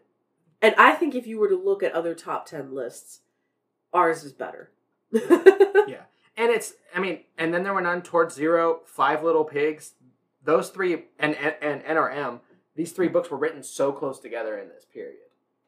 And 0.60 0.74
I 0.76 0.92
think 0.92 1.14
if 1.14 1.26
you 1.26 1.38
were 1.38 1.48
to 1.48 1.56
look 1.56 1.82
at 1.84 1.92
other 1.92 2.14
top 2.16 2.46
ten 2.46 2.74
lists, 2.74 3.20
ours 3.92 4.24
is 4.24 4.32
better. 4.32 4.72
yeah. 5.12 6.02
And 6.40 6.50
it's, 6.50 6.72
I 6.96 7.00
mean, 7.00 7.20
and 7.36 7.52
then 7.52 7.64
there 7.64 7.74
were 7.74 7.82
none 7.82 8.00
towards 8.00 8.34
zero, 8.34 8.80
Five 8.86 9.22
Little 9.22 9.44
Pigs. 9.44 9.92
Those 10.42 10.70
three, 10.70 11.04
and, 11.18 11.34
and, 11.34 11.54
and 11.60 11.82
N 11.84 11.98
or 11.98 12.10
M, 12.10 12.40
these 12.74 12.92
three 12.92 13.08
books 13.08 13.30
were 13.30 13.36
written 13.36 13.62
so 13.62 13.92
close 13.92 14.18
together 14.20 14.56
in 14.56 14.68
this 14.70 14.86
period. 14.86 15.18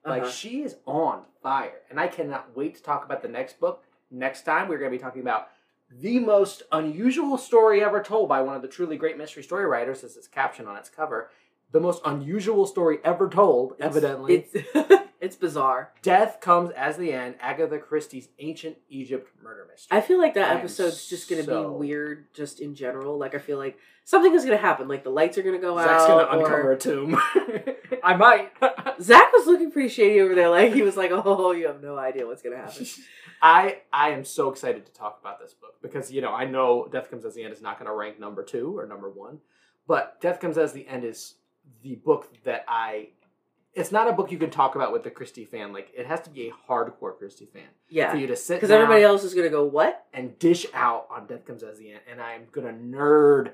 Like, 0.06 0.22
Uh-huh. 0.22 0.30
she 0.30 0.62
is 0.62 0.76
on 0.86 1.24
fire. 1.42 1.82
And 1.90 2.00
I 2.00 2.08
cannot 2.08 2.56
wait 2.56 2.74
to 2.76 2.82
talk 2.82 3.04
about 3.04 3.20
the 3.20 3.28
next 3.28 3.60
book. 3.60 3.84
Next 4.10 4.46
time, 4.46 4.66
we're 4.66 4.78
going 4.78 4.90
to 4.90 4.96
be 4.96 5.02
talking 5.02 5.20
about 5.20 5.48
the 5.90 6.18
most 6.18 6.62
unusual 6.72 7.36
story 7.36 7.84
ever 7.84 8.02
told 8.02 8.30
by 8.30 8.40
one 8.40 8.56
of 8.56 8.62
the 8.62 8.68
truly 8.68 8.96
great 8.96 9.18
mystery 9.18 9.42
story 9.42 9.66
writers, 9.66 10.02
as 10.02 10.16
it's 10.16 10.26
captioned 10.26 10.68
on 10.68 10.76
its 10.78 10.88
cover. 10.88 11.28
The 11.72 11.80
most 11.80 12.02
unusual 12.04 12.66
story 12.66 12.98
ever 13.02 13.28
told, 13.28 13.74
evidently. 13.80 14.46
it's 14.52 15.02
it's 15.20 15.36
bizarre. 15.36 15.92
Death 16.02 16.40
comes 16.40 16.70
as 16.72 16.96
the 16.98 17.12
end, 17.12 17.36
Agatha 17.40 17.78
Christie's 17.78 18.28
Ancient 18.38 18.76
Egypt 18.90 19.30
murder 19.42 19.66
mystery. 19.70 19.96
I 19.96 20.02
feel 20.02 20.18
like 20.18 20.34
that 20.34 20.50
I 20.50 20.58
episode's 20.58 21.08
just 21.08 21.30
gonna 21.30 21.44
so- 21.44 21.70
be 21.72 21.76
weird, 21.88 22.26
just 22.34 22.60
in 22.60 22.74
general. 22.74 23.18
Like 23.18 23.34
I 23.34 23.38
feel 23.38 23.56
like 23.58 23.78
something 24.04 24.34
is 24.34 24.44
gonna 24.44 24.56
happen. 24.58 24.86
Like 24.86 25.02
the 25.02 25.10
lights 25.10 25.38
are 25.38 25.42
gonna 25.42 25.58
go 25.58 25.76
Zach's 25.78 25.90
out. 25.90 25.98
Zach's 26.00 26.08
gonna 26.08 26.22
or- 26.24 26.44
uncover 26.46 26.72
a 26.72 26.78
tomb. 26.78 27.16
I 28.04 28.16
might. 28.16 28.52
Zach 29.00 29.32
was 29.32 29.46
looking 29.46 29.70
pretty 29.70 29.88
shady 29.88 30.20
over 30.20 30.34
there. 30.34 30.50
Like 30.50 30.74
he 30.74 30.82
was 30.82 30.96
like, 30.96 31.10
"Oh, 31.12 31.52
you 31.52 31.66
have 31.68 31.82
no 31.82 31.96
idea 31.96 32.26
what's 32.26 32.42
gonna 32.42 32.56
happen." 32.56 32.86
I 33.40 33.78
I 33.92 34.10
am 34.10 34.24
so 34.24 34.50
excited 34.50 34.86
to 34.86 34.92
talk 34.92 35.18
about 35.20 35.40
this 35.40 35.54
book 35.54 35.74
because 35.82 36.12
you 36.12 36.20
know 36.20 36.32
I 36.32 36.44
know 36.44 36.86
Death 36.92 37.10
Comes 37.10 37.24
as 37.24 37.34
the 37.34 37.42
End 37.44 37.52
is 37.52 37.62
not 37.62 37.78
going 37.78 37.88
to 37.90 37.94
rank 37.94 38.20
number 38.20 38.42
two 38.44 38.76
or 38.78 38.86
number 38.86 39.08
one, 39.10 39.38
but 39.86 40.20
Death 40.20 40.38
Comes 40.40 40.58
as 40.58 40.72
the 40.72 40.86
End 40.86 41.04
is 41.04 41.34
the 41.82 41.96
book 41.96 42.28
that 42.44 42.64
I. 42.68 43.08
It's 43.74 43.90
not 43.90 44.06
a 44.06 44.12
book 44.12 44.30
you 44.30 44.36
can 44.36 44.50
talk 44.50 44.74
about 44.74 44.92
with 44.92 45.02
the 45.02 45.10
Christie 45.10 45.46
fan. 45.46 45.72
Like 45.72 45.90
it 45.96 46.06
has 46.06 46.20
to 46.22 46.30
be 46.30 46.48
a 46.48 46.52
hardcore 46.70 47.16
Christie 47.16 47.46
fan 47.46 47.62
Yeah. 47.88 48.10
for 48.10 48.18
you 48.18 48.26
to 48.26 48.36
sit 48.36 48.56
because 48.56 48.70
everybody 48.70 49.02
else 49.02 49.24
is 49.24 49.32
gonna 49.34 49.48
go, 49.48 49.64
"What?" 49.64 50.04
and 50.12 50.38
dish 50.38 50.66
out 50.74 51.06
on 51.10 51.26
Death 51.26 51.46
Comes 51.46 51.62
as 51.62 51.78
the 51.78 51.90
End, 51.92 52.00
and 52.10 52.20
I'm 52.20 52.46
gonna 52.52 52.72
nerd 52.74 53.52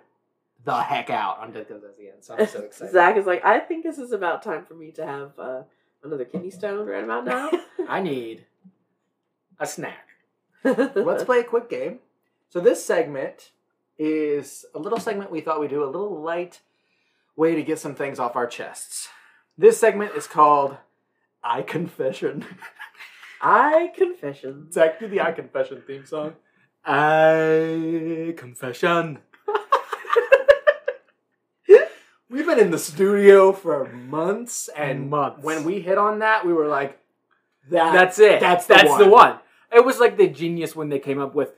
the 0.65 0.83
heck 0.83 1.09
out 1.09 1.39
on 1.39 1.53
Death 1.53 1.69
Comes 1.69 1.85
as 1.85 1.97
the 1.97 2.09
End. 2.09 2.17
So 2.25 2.35
I'm 2.37 2.47
so 2.49 2.59
excited. 2.65 2.93
Zach 2.93 3.17
is 3.17 3.27
like, 3.27 3.45
"I 3.45 3.61
think 3.61 3.85
this 3.85 3.99
is 3.99 4.11
about 4.13 4.43
time 4.43 4.65
for 4.65 4.75
me 4.75 4.91
to 4.93 5.07
have 5.07 5.39
uh, 5.39 5.63
another 6.03 6.25
kidney 6.25 6.51
stone 6.51 6.87
right 6.89 7.05
about 7.05 7.25
now." 7.25 7.51
I 7.89 8.01
need 8.03 8.45
a 9.61 9.67
snack. 9.67 10.09
Let's 10.65 11.23
play 11.25 11.39
a 11.41 11.45
quick 11.45 11.71
game. 11.71 12.01
So 12.49 12.59
this 12.59 12.85
segment 12.85 13.53
is 13.99 14.65
a 14.75 14.79
little 14.81 14.99
segment 14.99 15.31
we 15.31 15.41
thought 15.41 15.61
we'd 15.61 15.71
do 15.71 15.85
a 15.85 15.87
little 15.87 16.21
light 16.21 16.61
way 17.39 17.55
to 17.55 17.63
get 17.63 17.79
some 17.79 17.95
things 17.95 18.19
off 18.19 18.35
our 18.37 18.49
chests. 18.49 19.09
This 19.57 19.79
segment 19.79 20.15
is 20.17 20.27
called 20.27 20.77
I 21.43 21.63
Confession. 21.63 22.45
I 23.41 23.93
Confession. 23.97 24.67
Do 24.73 25.09
the 25.09 25.21
I 25.21 25.31
Confession 25.33 25.83
theme 25.87 26.05
song. 26.05 26.35
I 26.85 28.35
confession. 28.37 29.19
We've 32.31 32.45
been 32.47 32.59
in 32.59 32.71
the 32.71 32.79
studio 32.79 33.53
for 33.53 33.87
months, 33.87 34.69
and 34.77 35.09
Months. 35.09 35.43
when 35.43 35.65
we 35.65 35.81
hit 35.81 35.97
on 35.97 36.19
that, 36.19 36.45
we 36.47 36.53
were 36.53 36.67
like, 36.69 36.99
that, 37.71 37.93
That's 37.93 38.19
it. 38.19 38.41
That's 38.41 38.67
the 38.67 38.75
That's 38.75 38.89
one. 38.91 39.01
the 39.01 39.09
one. 39.09 39.39
It 39.75 39.85
was 39.85 39.99
like 40.01 40.17
the 40.17 40.29
genius 40.29 40.75
when 40.75 40.89
they 40.89 40.99
came 40.99 41.21
up 41.21 41.35
with, 41.35 41.53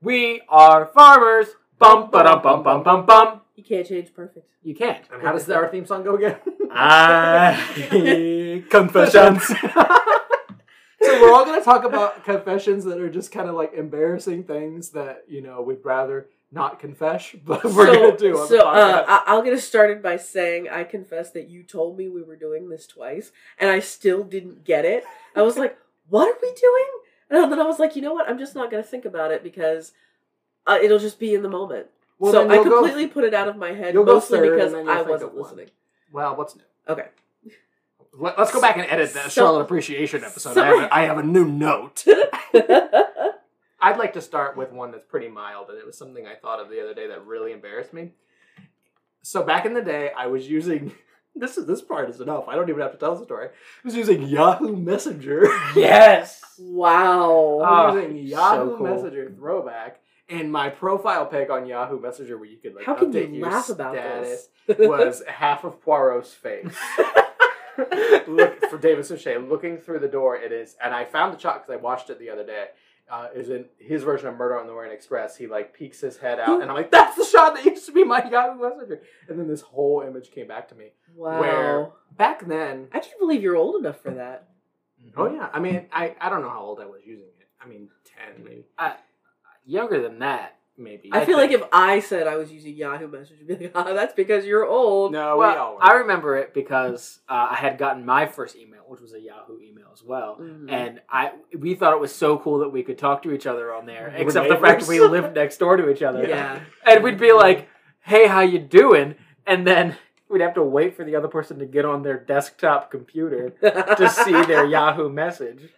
"We 0.00 0.40
are 0.48 0.86
farmers." 0.86 1.48
Bum 1.78 2.10
ba 2.10 2.22
dum 2.24 2.42
bum 2.42 2.62
bum 2.62 2.82
bum 2.82 3.06
bum. 3.06 3.39
You 3.60 3.76
can't 3.76 3.86
change 3.86 4.14
perfect. 4.14 4.48
You 4.62 4.74
can't. 4.74 5.04
And 5.12 5.20
how 5.20 5.32
does 5.32 5.50
our 5.50 5.68
theme 5.68 5.84
song 5.84 6.02
go 6.02 6.14
again? 6.14 6.36
I 6.72 8.64
confessions. 8.70 9.44
so 11.02 11.20
we're 11.20 11.30
all 11.30 11.44
going 11.44 11.60
to 11.60 11.64
talk 11.64 11.84
about 11.84 12.24
confessions 12.24 12.84
that 12.84 12.98
are 12.98 13.10
just 13.10 13.30
kind 13.30 13.50
of 13.50 13.54
like 13.54 13.74
embarrassing 13.74 14.44
things 14.44 14.88
that 14.90 15.24
you 15.28 15.42
know 15.42 15.60
we'd 15.60 15.84
rather 15.84 16.30
not 16.50 16.80
confess, 16.80 17.36
but 17.44 17.62
we're 17.64 17.86
so, 17.86 17.94
going 17.94 18.10
to 18.12 18.16
do 18.16 18.38
on 18.38 18.48
so 18.48 18.66
uh. 18.66 19.04
I- 19.06 19.24
I'll 19.26 19.42
get 19.42 19.52
us 19.52 19.62
started 19.64 20.02
by 20.02 20.16
saying 20.16 20.70
I 20.70 20.84
confess 20.84 21.30
that 21.32 21.50
you 21.50 21.62
told 21.62 21.98
me 21.98 22.08
we 22.08 22.22
were 22.22 22.36
doing 22.36 22.70
this 22.70 22.86
twice, 22.86 23.30
and 23.58 23.68
I 23.68 23.80
still 23.80 24.24
didn't 24.24 24.64
get 24.64 24.86
it. 24.86 25.04
I 25.36 25.42
was 25.42 25.58
like, 25.58 25.76
"What 26.08 26.28
are 26.28 26.38
we 26.40 26.48
doing?" 26.54 26.86
And 27.28 27.52
then 27.52 27.60
I 27.60 27.64
was 27.64 27.78
like, 27.78 27.94
"You 27.94 28.00
know 28.00 28.14
what? 28.14 28.26
I'm 28.26 28.38
just 28.38 28.54
not 28.54 28.70
going 28.70 28.82
to 28.82 28.88
think 28.88 29.04
about 29.04 29.32
it 29.32 29.42
because 29.42 29.92
uh, 30.66 30.78
it'll 30.82 30.98
just 30.98 31.18
be 31.18 31.34
in 31.34 31.42
the 31.42 31.50
moment." 31.50 31.88
Well, 32.20 32.32
so 32.32 32.48
I 32.48 32.54
you'll 32.54 32.64
go- 32.64 32.70
completely 32.82 33.08
put 33.08 33.24
it 33.24 33.34
out 33.34 33.48
of 33.48 33.56
my 33.56 33.72
head, 33.72 33.94
you'll 33.94 34.04
go 34.04 34.14
mostly 34.14 34.38
third, 34.38 34.54
because 34.56 34.72
and 34.72 34.86
then 34.88 34.94
you'll 34.96 35.06
I 35.06 35.10
wasn't 35.10 35.34
listening. 35.36 35.70
well, 36.12 36.36
what's 36.36 36.54
new? 36.54 36.62
Okay. 36.88 37.06
Let, 38.12 38.38
us 38.38 38.52
go 38.52 38.60
back 38.60 38.76
and 38.76 38.86
edit 38.88 39.12
that 39.14 39.32
So- 39.32 39.42
Charlotte 39.42 39.62
Appreciation 39.62 40.22
episode. 40.22 40.56
I, 40.58 40.66
have 40.66 40.82
a, 40.82 40.94
I 40.94 41.00
have 41.02 41.18
a 41.18 41.22
new 41.22 41.44
note. 41.46 42.04
I'd 43.82 43.96
like 43.96 44.12
to 44.12 44.20
start 44.20 44.56
with 44.56 44.72
one 44.72 44.90
that's 44.92 45.06
pretty 45.06 45.28
mild, 45.28 45.70
and 45.70 45.78
it 45.78 45.86
was 45.86 45.96
something 45.96 46.26
I 46.26 46.34
thought 46.34 46.60
of 46.60 46.68
the 46.68 46.82
other 46.82 46.92
day 46.94 47.06
that 47.08 47.24
really 47.24 47.52
embarrassed 47.52 47.94
me. 47.94 48.10
So 49.22 49.42
back 49.42 49.64
in 49.64 49.74
the 49.74 49.82
day, 49.82 50.10
I 50.16 50.26
was 50.26 50.48
using 50.48 50.92
this 51.34 51.56
is 51.56 51.66
this 51.66 51.80
part 51.80 52.10
is 52.10 52.20
enough. 52.20 52.48
I 52.48 52.54
don't 52.56 52.68
even 52.68 52.80
have 52.82 52.92
to 52.92 52.98
tell 52.98 53.16
the 53.16 53.24
story. 53.24 53.48
I 53.48 53.50
was 53.84 53.94
using 53.96 54.22
Yahoo 54.22 54.76
Messenger. 54.76 55.46
Yes. 55.76 56.42
Wow. 56.58 57.60
I'm 57.62 57.96
using 57.96 58.16
Yahoo 58.26 58.70
so 58.72 58.76
cool. 58.76 58.86
Messenger 58.86 59.32
throwback, 59.34 59.99
and 60.30 60.50
my 60.52 60.68
profile 60.70 61.26
pic 61.26 61.50
on 61.50 61.66
Yahoo 61.66 62.00
Messenger, 62.00 62.38
where 62.38 62.48
you 62.48 62.58
could 62.58 62.74
like 62.74 62.84
How 62.84 62.94
can 62.94 63.12
update 63.12 63.28
you 63.32 63.40
your 63.40 63.50
laugh 63.50 63.68
about 63.68 63.94
status, 63.94 64.48
this? 64.66 64.78
was 64.78 65.22
half 65.28 65.64
of 65.64 65.80
Poirot's 65.82 66.32
face. 66.32 66.76
Look 68.26 68.60
for 68.66 68.78
David 68.78 69.06
Suchet 69.06 69.38
looking 69.38 69.78
through 69.78 70.00
the 70.00 70.08
door. 70.08 70.36
It 70.36 70.52
is, 70.52 70.76
and 70.82 70.92
I 70.94 71.04
found 71.04 71.34
the 71.34 71.38
shot 71.38 71.62
because 71.62 71.72
I 71.78 71.82
watched 71.82 72.10
it 72.10 72.18
the 72.18 72.30
other 72.30 72.44
day. 72.44 72.66
Uh, 73.10 73.26
is 73.34 73.48
in 73.50 73.64
his 73.78 74.04
version 74.04 74.28
of 74.28 74.36
Murder 74.36 74.60
on 74.60 74.68
the 74.68 74.72
Orient 74.72 74.94
Express. 74.94 75.36
He 75.36 75.48
like 75.48 75.74
peeks 75.74 76.00
his 76.00 76.16
head 76.18 76.38
out, 76.38 76.60
and 76.62 76.70
I'm 76.70 76.76
like, 76.76 76.92
"That's 76.92 77.16
the 77.16 77.24
shot 77.24 77.54
that 77.56 77.64
used 77.64 77.86
to 77.86 77.92
be 77.92 78.04
my 78.04 78.22
Yahoo 78.30 78.60
Messenger." 78.60 79.02
And 79.28 79.36
then 79.38 79.48
this 79.48 79.62
whole 79.62 80.02
image 80.06 80.30
came 80.30 80.46
back 80.46 80.68
to 80.68 80.74
me. 80.76 80.92
wow. 81.16 81.40
Where 81.40 81.90
back 82.16 82.46
then, 82.46 82.86
I 82.92 83.00
can't 83.00 83.18
believe 83.18 83.42
you're 83.42 83.56
old 83.56 83.80
enough 83.80 84.00
for 84.00 84.12
that. 84.12 84.50
oh 85.16 85.32
yeah, 85.32 85.48
I 85.52 85.58
mean, 85.58 85.86
I 85.92 86.14
I 86.20 86.28
don't 86.28 86.42
know 86.42 86.50
how 86.50 86.60
old 86.60 86.80
I 86.80 86.86
was 86.86 87.00
using 87.04 87.26
it. 87.40 87.48
I 87.60 87.66
mean, 87.66 87.88
ten 88.04 88.44
maybe. 88.44 88.64
Younger 89.66 90.02
than 90.02 90.18
that, 90.20 90.56
maybe. 90.76 91.10
I, 91.12 91.24
feel 91.24 91.36
like 91.36 91.50
if 91.52 91.62
I 91.72 92.00
said 92.00 92.26
I 92.26 92.36
was 92.36 92.50
using 92.50 92.74
Yahoo 92.74 93.06
Messenger, 93.08 93.34
you'd 93.46 93.58
be 93.58 93.64
like, 93.66 93.72
"Ah, 93.74 93.92
that's 93.92 94.14
because 94.14 94.44
you're 94.46 94.66
old." 94.66 95.12
No, 95.12 95.36
we 95.38 95.44
all 95.46 95.74
were. 95.76 95.84
I 95.84 95.94
remember 95.98 96.36
it 96.36 96.52
because 96.54 97.20
uh, 97.28 97.48
I 97.50 97.54
had 97.56 97.78
gotten 97.78 98.04
my 98.04 98.26
first 98.26 98.56
email, 98.56 98.80
which 98.88 99.00
was 99.00 99.12
a 99.14 99.20
Yahoo 99.20 99.60
email 99.60 99.88
as 99.92 100.02
well. 100.02 100.38
Mhm. 100.40 100.70
And 100.70 101.00
I 101.10 101.32
we 101.56 101.74
thought 101.74 101.92
it 101.92 102.00
was 102.00 102.14
so 102.14 102.38
cool 102.38 102.58
that 102.60 102.70
we 102.70 102.82
could 102.82 102.98
talk 102.98 103.22
to 103.24 103.32
each 103.32 103.46
other 103.46 103.72
on 103.74 103.86
there, 103.86 104.12
We're 104.16 104.24
except 104.24 104.48
the 104.48 104.56
fact 104.56 104.80
that 104.80 104.88
we 104.88 105.00
lived 105.00 105.34
next 105.34 105.58
door 105.58 105.76
to 105.76 105.88
each 105.90 106.02
other. 106.02 106.26
yeah. 106.26 106.60
And 106.86 107.04
we'd 107.04 107.18
be 107.18 107.32
like, 107.32 107.68
"Hey, 108.00 108.26
how 108.26 108.40
you 108.40 108.58
doing?" 108.58 109.14
And 109.46 109.66
then 109.66 109.96
we'd 110.28 110.40
have 110.42 110.54
to 110.54 110.62
wait 110.62 110.96
for 110.96 111.04
the 111.04 111.16
other 111.16 111.28
person 111.28 111.58
to 111.58 111.66
get 111.66 111.84
on 111.84 112.02
their 112.02 112.16
desktop 112.18 112.90
computer 112.90 113.50
to 113.50 114.08
see 114.08 114.42
their 114.44 114.64
Yahoo 114.76 115.08
message. 115.08 115.68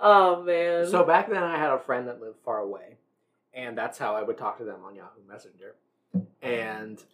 Oh 0.00 0.42
man. 0.42 0.86
So 0.88 1.04
back 1.04 1.28
then, 1.30 1.42
I 1.42 1.56
had 1.56 1.70
a 1.70 1.78
friend 1.78 2.08
that 2.08 2.20
lived 2.20 2.38
far 2.44 2.58
away, 2.58 2.96
and 3.54 3.76
that's 3.76 3.98
how 3.98 4.14
I 4.16 4.22
would 4.22 4.38
talk 4.38 4.58
to 4.58 4.64
them 4.64 4.80
on 4.84 4.94
Yahoo 4.94 5.20
Messenger. 5.28 5.74
Mm. 6.16 6.26
And 6.42 7.04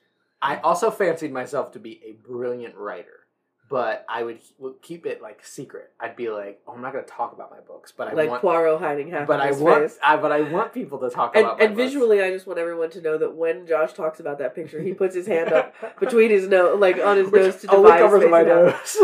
I 0.40 0.56
also 0.58 0.90
fancied 0.90 1.32
myself 1.32 1.72
to 1.72 1.78
be 1.78 2.00
a 2.04 2.12
brilliant 2.12 2.76
writer, 2.76 3.26
but 3.68 4.04
I 4.08 4.22
would 4.22 4.40
keep 4.82 5.04
it 5.04 5.20
like 5.20 5.44
secret. 5.44 5.90
I'd 6.00 6.16
be 6.16 6.30
like, 6.30 6.60
"Oh, 6.66 6.72
I'm 6.72 6.80
not 6.80 6.92
going 6.92 7.04
to 7.04 7.10
talk 7.10 7.32
about 7.32 7.50
my 7.50 7.60
books, 7.60 7.92
but 7.96 8.08
I 8.08 8.12
like 8.12 8.30
want, 8.30 8.42
Poirot 8.42 8.80
hiding 8.80 9.10
half 9.10 9.26
but 9.26 9.40
I 9.40 9.48
his 9.48 9.58
want, 9.58 9.82
face. 9.82 9.98
I, 10.02 10.16
but 10.16 10.32
I 10.32 10.42
want 10.42 10.72
people 10.72 10.98
to 11.00 11.10
talk 11.10 11.34
And, 11.36 11.44
about 11.44 11.58
my 11.58 11.64
and 11.64 11.76
books. 11.76 11.84
visually, 11.86 12.22
I 12.22 12.30
just 12.30 12.46
want 12.46 12.58
everyone 12.58 12.90
to 12.90 13.00
know 13.00 13.18
that 13.18 13.34
when 13.34 13.66
Josh 13.66 13.92
talks 13.92 14.20
about 14.20 14.38
that 14.38 14.54
picture, 14.54 14.80
he 14.80 14.94
puts 14.94 15.14
his 15.14 15.26
hand 15.26 15.52
up 15.52 15.74
between 16.00 16.30
his 16.30 16.48
nose, 16.48 16.78
like 16.78 16.98
on 16.98 17.16
his 17.16 17.30
Which 17.30 17.42
nose 17.42 17.56
to 17.62 17.66
divide 17.66 17.92
his 17.94 18.02
covers 18.02 18.22
face 18.22 18.30
my 18.30 18.42
nose. 18.42 18.96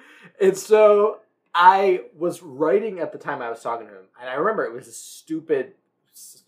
and 0.40 0.56
so 0.56 1.18
I 1.54 2.02
was 2.16 2.42
writing 2.42 3.00
at 3.00 3.12
the 3.12 3.18
time 3.18 3.42
I 3.42 3.50
was 3.50 3.60
talking 3.60 3.88
to 3.88 3.92
him, 3.92 4.04
and 4.20 4.30
I 4.30 4.34
remember 4.34 4.64
it 4.64 4.72
was 4.72 4.86
a 4.86 4.92
stupid 4.92 5.74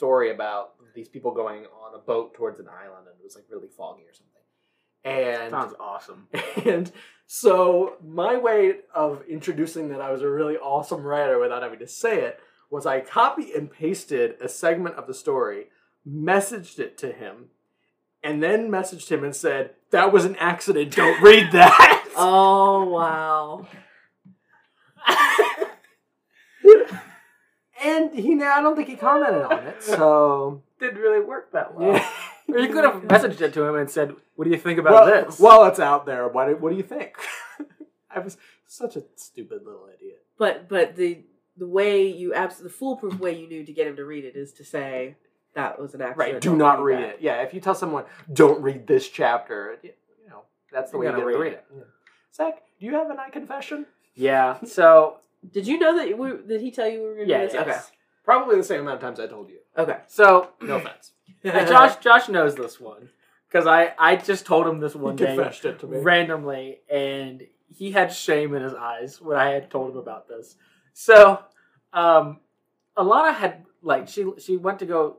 story 0.00 0.30
about 0.30 0.76
these 0.94 1.08
people 1.08 1.34
going 1.34 1.66
on 1.66 1.94
a 1.94 1.98
boat 1.98 2.32
towards 2.32 2.58
an 2.58 2.66
island, 2.68 3.06
and 3.06 3.20
it 3.20 3.22
was 3.22 3.34
like 3.34 3.44
really 3.50 3.68
foggy 3.68 4.04
or 4.04 4.14
something. 4.14 4.40
And 5.04 5.50
Sounds 5.50 5.74
awesome. 5.78 6.28
and 6.64 6.90
so 7.26 7.96
my 8.02 8.38
way 8.38 8.76
of 8.94 9.22
introducing 9.28 9.90
that 9.90 10.00
I 10.00 10.10
was 10.10 10.22
a 10.22 10.30
really 10.30 10.56
awesome 10.56 11.02
writer 11.02 11.38
without 11.38 11.62
having 11.62 11.80
to 11.80 11.86
say 11.86 12.22
it 12.22 12.40
was 12.70 12.86
I 12.86 13.00
copy 13.00 13.52
and 13.52 13.70
pasted 13.70 14.40
a 14.40 14.48
segment 14.48 14.94
of 14.94 15.06
the 15.06 15.12
story, 15.12 15.66
messaged 16.08 16.78
it 16.78 16.96
to 16.98 17.12
him, 17.12 17.50
and 18.22 18.42
then 18.42 18.70
messaged 18.70 19.10
him 19.10 19.22
and 19.22 19.36
said, 19.36 19.74
"That 19.90 20.14
was 20.14 20.24
an 20.24 20.36
accident. 20.36 20.96
Don't 20.96 21.20
read 21.22 21.52
that." 21.52 22.06
Oh 22.16 22.86
wow! 22.86 23.68
and 27.82 28.14
he, 28.14 28.34
I 28.42 28.60
don't 28.60 28.76
think 28.76 28.88
he 28.88 28.96
commented 28.96 29.42
on 29.42 29.66
it. 29.66 29.82
So 29.82 30.62
Didn't 30.80 30.98
really 31.00 31.24
work 31.24 31.52
that 31.52 31.74
well. 31.74 31.92
yeah. 31.92 32.08
Or 32.48 32.58
you 32.58 32.68
could 32.72 32.84
have 32.84 32.94
messaged 33.02 33.40
it 33.40 33.52
to 33.54 33.64
him 33.64 33.76
and 33.76 33.88
said, 33.88 34.14
"What 34.34 34.44
do 34.44 34.50
you 34.50 34.58
think 34.58 34.78
about 34.78 34.92
well, 34.92 35.06
this?" 35.06 35.38
Well, 35.38 35.66
it's 35.66 35.78
out 35.78 36.06
there, 36.06 36.26
what 36.28 36.48
do, 36.48 36.56
what 36.56 36.70
do 36.70 36.76
you 36.76 36.82
think? 36.82 37.14
I 38.10 38.18
was 38.18 38.36
such 38.66 38.96
a 38.96 39.04
stupid 39.16 39.62
little 39.64 39.88
idiot. 39.94 40.24
But 40.38 40.68
but 40.68 40.96
the 40.96 41.20
the 41.56 41.66
way 41.66 42.06
you 42.08 42.34
abs 42.34 42.58
the 42.58 42.70
foolproof 42.70 43.18
way 43.18 43.38
you 43.38 43.46
knew 43.46 43.64
to 43.64 43.72
get 43.72 43.86
him 43.86 43.96
to 43.96 44.04
read 44.04 44.24
it 44.24 44.36
is 44.36 44.52
to 44.54 44.64
say 44.64 45.16
that 45.54 45.80
was 45.80 45.94
an 45.94 46.00
accident. 46.00 46.32
Right. 46.32 46.40
Do 46.40 46.50
don't 46.50 46.58
not 46.58 46.82
read 46.82 46.98
that." 46.98 47.08
it. 47.14 47.18
Yeah. 47.20 47.42
If 47.42 47.54
you 47.54 47.60
tell 47.60 47.74
someone, 47.74 48.04
don't 48.32 48.60
read 48.62 48.86
this 48.86 49.08
chapter, 49.08 49.78
you 49.82 49.92
know, 50.28 50.42
that's 50.72 50.90
the 50.90 50.96
You're 50.96 51.00
way 51.00 51.06
you 51.06 51.12
gonna 51.12 51.24
get 51.24 51.32
them 51.32 51.34
to 51.34 51.38
read 51.38 51.44
read 51.44 51.52
it. 51.52 51.64
Yeah. 51.76 51.82
Zach, 52.34 52.62
do 52.80 52.86
you 52.86 52.94
have 52.94 53.10
an 53.10 53.18
eye 53.18 53.30
confession? 53.30 53.86
yeah. 54.14 54.58
So 54.64 55.18
Did 55.52 55.66
you 55.66 55.78
know 55.78 55.96
that 55.96 56.18
we, 56.18 56.32
did 56.46 56.60
he 56.60 56.70
tell 56.70 56.88
you 56.88 57.00
we 57.00 57.08
were 57.08 57.14
going 57.14 57.26
to 57.28 57.32
yeah, 57.32 57.40
do 57.40 57.46
this? 57.46 57.54
yes. 57.54 57.66
Okay. 57.66 57.80
Probably 58.24 58.56
the 58.56 58.64
same 58.64 58.80
amount 58.80 58.96
of 58.96 59.00
times 59.00 59.20
I 59.20 59.26
told 59.26 59.48
you. 59.48 59.58
Okay. 59.76 59.96
So 60.06 60.50
No 60.60 60.76
offense. 60.76 61.12
And 61.42 61.68
Josh 61.68 61.96
Josh 61.96 62.28
knows 62.28 62.54
this 62.54 62.78
one 62.78 63.08
because 63.48 63.66
I 63.66 63.94
I 63.98 64.16
just 64.16 64.44
told 64.44 64.66
him 64.66 64.80
this 64.80 64.94
one 64.94 65.16
he 65.16 65.24
day 65.24 65.36
confessed 65.36 65.64
it 65.64 65.78
to 65.80 65.86
me. 65.86 65.98
randomly, 65.98 66.80
and 66.90 67.46
he 67.68 67.92
had 67.92 68.12
shame 68.12 68.54
in 68.54 68.62
his 68.62 68.74
eyes 68.74 69.20
when 69.20 69.38
I 69.38 69.50
had 69.50 69.70
told 69.70 69.92
him 69.92 69.96
about 69.96 70.28
this. 70.28 70.56
So, 70.92 71.42
um, 71.92 72.40
Alana 72.96 73.34
had 73.34 73.64
like 73.80 74.08
she 74.08 74.26
she 74.38 74.56
went 74.56 74.80
to 74.80 74.86
go 74.86 75.18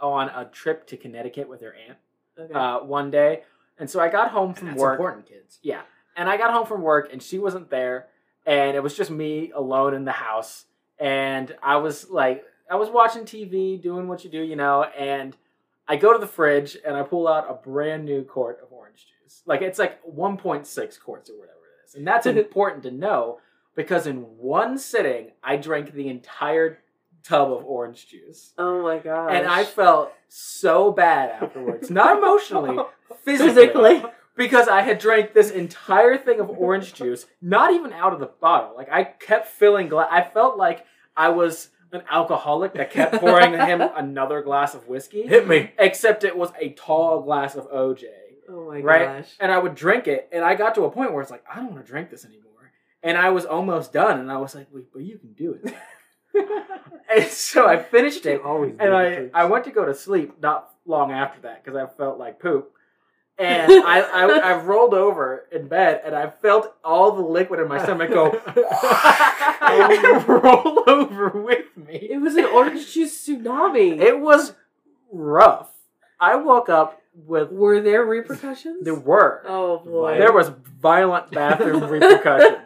on 0.00 0.28
a 0.30 0.46
trip 0.46 0.86
to 0.88 0.96
Connecticut 0.96 1.48
with 1.48 1.60
her 1.60 1.74
aunt 1.88 1.98
okay. 2.38 2.52
uh, 2.52 2.80
one 2.80 3.10
day, 3.10 3.42
and 3.78 3.88
so 3.88 4.00
I 4.00 4.08
got 4.08 4.30
home 4.30 4.54
from 4.54 4.68
That's 4.68 4.80
work. 4.80 4.98
important, 4.98 5.26
kids. 5.26 5.58
Yeah. 5.62 5.82
And 6.16 6.28
I 6.28 6.36
got 6.36 6.52
home 6.52 6.66
from 6.66 6.82
work 6.82 7.08
and 7.12 7.22
she 7.22 7.38
wasn't 7.38 7.70
there. 7.70 8.08
And 8.46 8.76
it 8.76 8.82
was 8.82 8.96
just 8.96 9.10
me 9.10 9.52
alone 9.54 9.94
in 9.94 10.04
the 10.04 10.12
house. 10.12 10.64
And 10.98 11.54
I 11.62 11.76
was 11.76 12.10
like, 12.10 12.44
I 12.70 12.76
was 12.76 12.88
watching 12.88 13.24
TV, 13.24 13.80
doing 13.80 14.08
what 14.08 14.24
you 14.24 14.30
do, 14.30 14.40
you 14.40 14.56
know. 14.56 14.84
And 14.84 15.36
I 15.88 15.96
go 15.96 16.12
to 16.12 16.18
the 16.18 16.26
fridge 16.26 16.76
and 16.86 16.96
I 16.96 17.02
pull 17.02 17.26
out 17.26 17.50
a 17.50 17.54
brand 17.54 18.04
new 18.04 18.22
quart 18.22 18.60
of 18.62 18.72
orange 18.72 19.06
juice. 19.06 19.42
Like 19.46 19.62
it's 19.62 19.78
like 19.78 20.00
1.6 20.04 21.00
quarts 21.00 21.30
or 21.30 21.34
whatever 21.34 21.56
it 21.56 21.88
is. 21.88 21.94
And 21.94 22.06
that's 22.06 22.26
important 22.28 22.84
to 22.84 22.90
know 22.90 23.40
because 23.74 24.06
in 24.06 24.18
one 24.38 24.78
sitting, 24.78 25.32
I 25.42 25.56
drank 25.56 25.92
the 25.92 26.08
entire 26.08 26.78
tub 27.22 27.52
of 27.52 27.64
orange 27.64 28.08
juice. 28.08 28.52
oh 28.56 28.82
my 28.82 28.98
god. 28.98 29.28
And 29.32 29.46
I 29.46 29.64
felt 29.64 30.12
so 30.28 30.92
bad 30.92 31.30
afterwards. 31.42 31.90
Not 31.90 32.18
emotionally, 32.18 32.82
physically 33.24 33.68
physically. 33.68 34.04
because 34.36 34.68
I 34.68 34.82
had 34.82 34.98
drank 34.98 35.32
this 35.34 35.50
entire 35.50 36.16
thing 36.16 36.40
of 36.40 36.48
orange 36.50 36.94
juice, 37.00 37.26
not 37.42 37.72
even 37.72 37.92
out 37.92 38.12
of 38.12 38.20
the 38.20 38.26
bottle. 38.40 38.74
Like 38.76 38.90
I 38.90 39.04
kept 39.04 39.48
filling 39.48 39.88
glass. 39.88 40.08
I 40.10 40.22
felt 40.22 40.56
like 40.56 40.84
I 41.16 41.28
was 41.30 41.68
an 41.92 42.02
alcoholic 42.10 42.74
that 42.74 42.90
kept 42.92 43.14
pouring 43.20 43.52
him 43.52 43.80
another 43.96 44.42
glass 44.42 44.74
of 44.74 44.86
whiskey. 44.88 45.22
Hit 45.26 45.48
me. 45.48 45.72
Except 45.78 46.24
it 46.24 46.36
was 46.36 46.50
a 46.60 46.70
tall 46.70 47.22
glass 47.22 47.56
of 47.56 47.70
OJ, 47.70 48.04
Oh 48.48 48.68
my 48.70 48.80
Right? 48.80 49.18
gosh. 49.22 49.30
and 49.40 49.50
I 49.52 49.58
would 49.58 49.74
drink 49.74 50.06
it, 50.06 50.28
and 50.32 50.44
I 50.44 50.54
got 50.54 50.74
to 50.76 50.84
a 50.84 50.90
point 50.90 51.12
where 51.12 51.22
it's 51.22 51.30
like 51.30 51.44
I 51.52 51.56
don't 51.56 51.72
want 51.74 51.84
to 51.84 51.90
drink 51.90 52.10
this 52.10 52.24
anymore, 52.24 52.72
and 53.02 53.18
I 53.18 53.30
was 53.30 53.44
almost 53.44 53.92
done, 53.92 54.20
and 54.20 54.30
I 54.30 54.36
was 54.38 54.54
like, 54.54 54.68
"Wait, 54.72 54.86
but 54.92 55.02
you 55.02 55.18
can 55.18 55.32
do 55.32 55.58
it." 55.62 55.74
and 57.14 57.24
so 57.26 57.66
I 57.66 57.82
finished 57.82 58.24
it, 58.26 58.40
Always. 58.42 58.74
and 58.78 58.94
I, 58.94 59.28
I 59.34 59.44
went 59.46 59.64
to 59.64 59.70
go 59.72 59.84
to 59.84 59.94
sleep 59.94 60.40
not 60.40 60.70
long 60.86 61.10
after 61.12 61.40
that 61.42 61.64
because 61.64 61.76
I 61.76 61.86
felt 61.96 62.18
like 62.18 62.38
poop. 62.40 62.72
And 63.40 63.72
I, 63.86 64.00
I, 64.00 64.26
I 64.26 64.62
rolled 64.62 64.92
over 64.92 65.46
in 65.50 65.66
bed 65.66 66.02
and 66.04 66.14
I 66.14 66.28
felt 66.28 66.74
all 66.84 67.12
the 67.12 67.22
liquid 67.22 67.58
in 67.58 67.68
my 67.68 67.82
stomach 67.82 68.10
go 68.10 68.26
roll 70.28 70.84
over 70.86 71.30
with 71.30 71.74
me. 71.74 71.96
It 72.10 72.20
was 72.20 72.36
an 72.36 72.44
orange 72.44 72.92
juice 72.92 73.26
tsunami. 73.26 73.98
It 73.98 74.20
was 74.20 74.52
rough. 75.10 75.72
I 76.20 76.36
woke 76.36 76.68
up 76.68 77.00
with 77.14 77.50
were 77.50 77.80
there 77.80 78.04
repercussions? 78.04 78.84
there 78.84 78.94
were 78.94 79.42
oh 79.48 79.78
boy. 79.78 80.16
there 80.16 80.32
was 80.32 80.52
violent 80.80 81.30
bathroom 81.32 81.82
repercussions. 81.82 82.58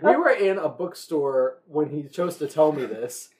we 0.00 0.14
were 0.14 0.30
in 0.30 0.56
a 0.56 0.68
bookstore 0.68 1.58
when 1.66 1.88
he 1.90 2.04
chose 2.04 2.36
to 2.36 2.46
tell 2.46 2.70
me 2.70 2.86
this. 2.86 3.30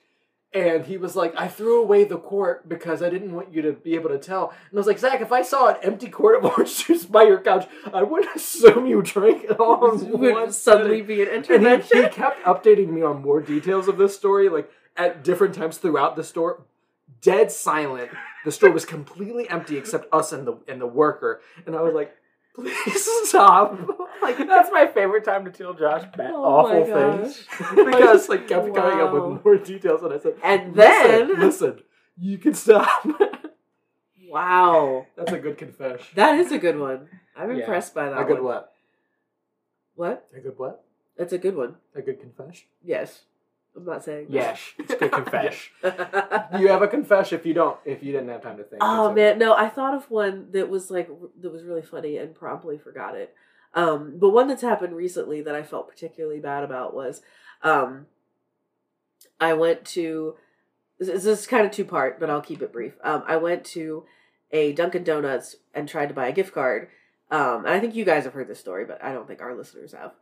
And 0.55 0.85
he 0.85 0.99
was 0.99 1.17
like, 1.17 1.33
I 1.35 1.49
threw 1.49 1.81
away 1.81 2.05
the 2.05 2.19
quart 2.19 2.69
because 2.69 3.03
I 3.03 3.09
didn't 3.09 3.35
want 3.35 3.55
you 3.55 3.63
to 3.63 3.73
be 3.73 3.95
able 3.95 4.11
to 4.11 4.19
tell. 4.19 4.51
And 4.51 4.75
I 4.75 4.81
was 4.81 4.87
like, 4.87 4.99
Zach, 4.99 5.23
if 5.23 5.33
I 5.33 5.41
saw 5.41 5.71
an 5.71 5.77
empty 5.83 6.09
quart 6.09 6.37
of 6.37 6.45
orange 6.59 6.87
juice 6.87 7.07
by 7.07 7.23
your 7.23 7.41
couch, 7.41 7.67
I 7.93 8.03
wouldn't 8.03 8.37
assume 8.37 8.87
you 8.87 9.01
drank 9.01 9.45
it 9.45 9.59
all 9.59 9.93
in 9.93 10.11
would 10.19 10.53
suddenly 10.53 10.99
sitting." 10.99 11.07
be 11.07 11.23
an 11.23 11.29
intervention. 11.29 11.71
And 11.71 11.83
he, 11.85 12.03
he 12.03 12.09
kept 12.09 12.45
updating 12.45 12.89
me 12.89 13.03
on 13.03 13.23
more 13.23 13.41
details 13.41 13.89
of 13.89 13.97
this 13.97 14.15
story, 14.15 14.51
like 14.51 14.71
at 14.97 15.25
different 15.25 15.55
times 15.55 15.79
throughout 15.79 16.17
the 16.17 16.25
store. 16.25 16.65
Dead 17.23 17.51
silent. 17.51 18.11
The 18.45 18.53
store 18.53 18.73
was 18.73 18.85
completely 18.85 19.49
empty 19.49 19.79
except 19.79 20.13
us 20.13 20.33
and 20.33 20.47
the 20.47 20.59
and 20.67 20.81
the 20.81 20.87
worker. 20.87 21.41
And 21.67 21.77
I 21.77 21.81
was 21.81 21.95
like, 21.95 22.15
please 22.55 23.11
stop. 23.29 23.79
like 24.21 24.39
that's 24.47 24.71
my 24.73 24.87
favorite 24.87 25.25
time 25.25 25.45
to 25.45 25.51
tell 25.51 25.75
Josh 25.75 26.03
bad, 26.17 26.31
Oh 26.33 26.43
awful 26.45 26.85
things 26.85 27.45
because 27.75 28.29
like 28.29 28.49
kept 28.49 28.75
coming 28.75 29.01
up 29.01 29.13
with 29.13 29.45
more 29.45 29.57
details, 29.57 30.03
and 30.03 30.13
I 30.13 30.19
said, 30.19 30.35
And 30.43 30.75
"Listen, 30.77 31.29
then 31.29 31.41
listen, 31.41 31.81
you 32.19 32.39
can 32.39 32.55
stop." 32.55 32.89
Wow. 34.29 35.07
That's 35.17 35.33
a 35.33 35.39
good 35.39 35.59
confession. 35.59 36.07
That 36.15 36.39
is 36.39 36.53
a 36.53 36.59
good 36.59 36.79
one. 36.79 37.09
I'm 37.37 37.51
Yeah. 37.51 37.59
impressed 37.65 37.95
by 37.95 38.09
that 38.09 38.19
a 38.19 38.25
good 38.25 38.41
one. 38.43 38.45
what? 38.45 38.73
What? 39.95 40.29
A 40.35 40.41
good 40.41 40.59
what? 40.59 40.85
That's 41.19 41.33
a 41.35 41.39
good 41.39 41.55
one. 41.55 41.77
A 41.95 42.01
good 42.01 42.19
confession. 42.19 42.67
Yes. 42.83 43.25
I'm 43.77 43.85
not 43.85 44.05
saying. 44.05 44.27
Yes, 44.29 44.61
it's 44.79 44.93
a 44.93 44.97
good 44.97 45.13
confession. 45.13 45.73
You 46.59 46.69
have 46.69 46.83
a 46.83 46.89
confession 46.89 47.39
if 47.39 47.47
you 47.47 47.55
don't. 47.55 47.79
If 47.85 48.03
you 48.03 48.13
didn't 48.13 48.29
have 48.29 48.43
time 48.43 48.59
to 48.59 48.65
think. 48.65 48.83
Oh 48.83 49.13
man, 49.13 49.39
no, 49.39 49.55
I 49.55 49.69
thought 49.69 49.95
of 49.95 50.11
one 50.11 50.49
that 50.53 50.69
was 50.69 50.91
like 50.91 51.09
that 51.41 51.51
was 51.51 51.65
really 51.65 51.83
funny 51.83 52.19
and 52.19 52.35
promptly 52.35 52.79
forgot 52.79 53.17
it. 53.17 53.35
Um, 53.75 54.19
but 54.19 54.31
one 54.31 54.49
that's 54.49 54.63
happened 54.63 54.95
recently 54.95 55.41
that 55.43 55.55
I 55.55 55.63
felt 55.63 55.89
particularly 55.89 56.39
bad 56.39 56.63
about 56.63 56.95
was, 56.95 57.23
um, 57.63 58.07
I 59.41 59.55
went 59.55 59.85
to. 59.87 60.35
This 60.99 61.09
this 61.09 61.41
is 61.41 61.47
kind 61.47 61.65
of 61.65 61.73
two 61.73 61.87
part, 61.87 62.21
but 62.21 62.29
I'll 62.29 62.43
keep 62.43 62.63
it 62.63 62.73
brief. 62.73 62.95
Um, 63.03 63.25
I 63.27 63.37
went 63.37 63.65
to 63.67 64.05
a 64.53 64.73
Dunkin' 64.73 65.05
Donuts 65.05 65.57
and 65.75 65.89
tried 65.89 66.09
to 66.09 66.15
buy 66.15 66.29
a 66.29 66.33
gift 66.33 66.53
card. 66.53 66.89
Um, 67.31 67.65
and 67.65 67.71
I 67.71 67.81
think 67.81 67.95
you 67.95 68.05
guys 68.05 68.25
have 68.25 68.35
heard 68.35 68.49
this 68.49 68.61
story, 68.61 68.85
but 68.85 69.03
I 69.03 69.13
don't 69.15 69.27
think 69.27 69.41
our 69.41 69.55
listeners 69.57 69.95
have. 69.95 70.13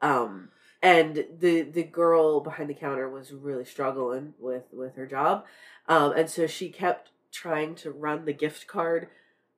Um, 0.00 0.48
and 0.84 1.24
the 1.40 1.62
the 1.62 1.82
girl 1.82 2.40
behind 2.40 2.68
the 2.68 2.74
counter 2.74 3.08
was 3.08 3.32
really 3.32 3.64
struggling 3.64 4.34
with 4.38 4.64
with 4.70 4.96
her 4.96 5.06
job, 5.06 5.46
um, 5.88 6.12
and 6.12 6.28
so 6.28 6.46
she 6.46 6.68
kept 6.68 7.10
trying 7.32 7.74
to 7.74 7.90
run 7.90 8.26
the 8.26 8.34
gift 8.34 8.66
card 8.66 9.08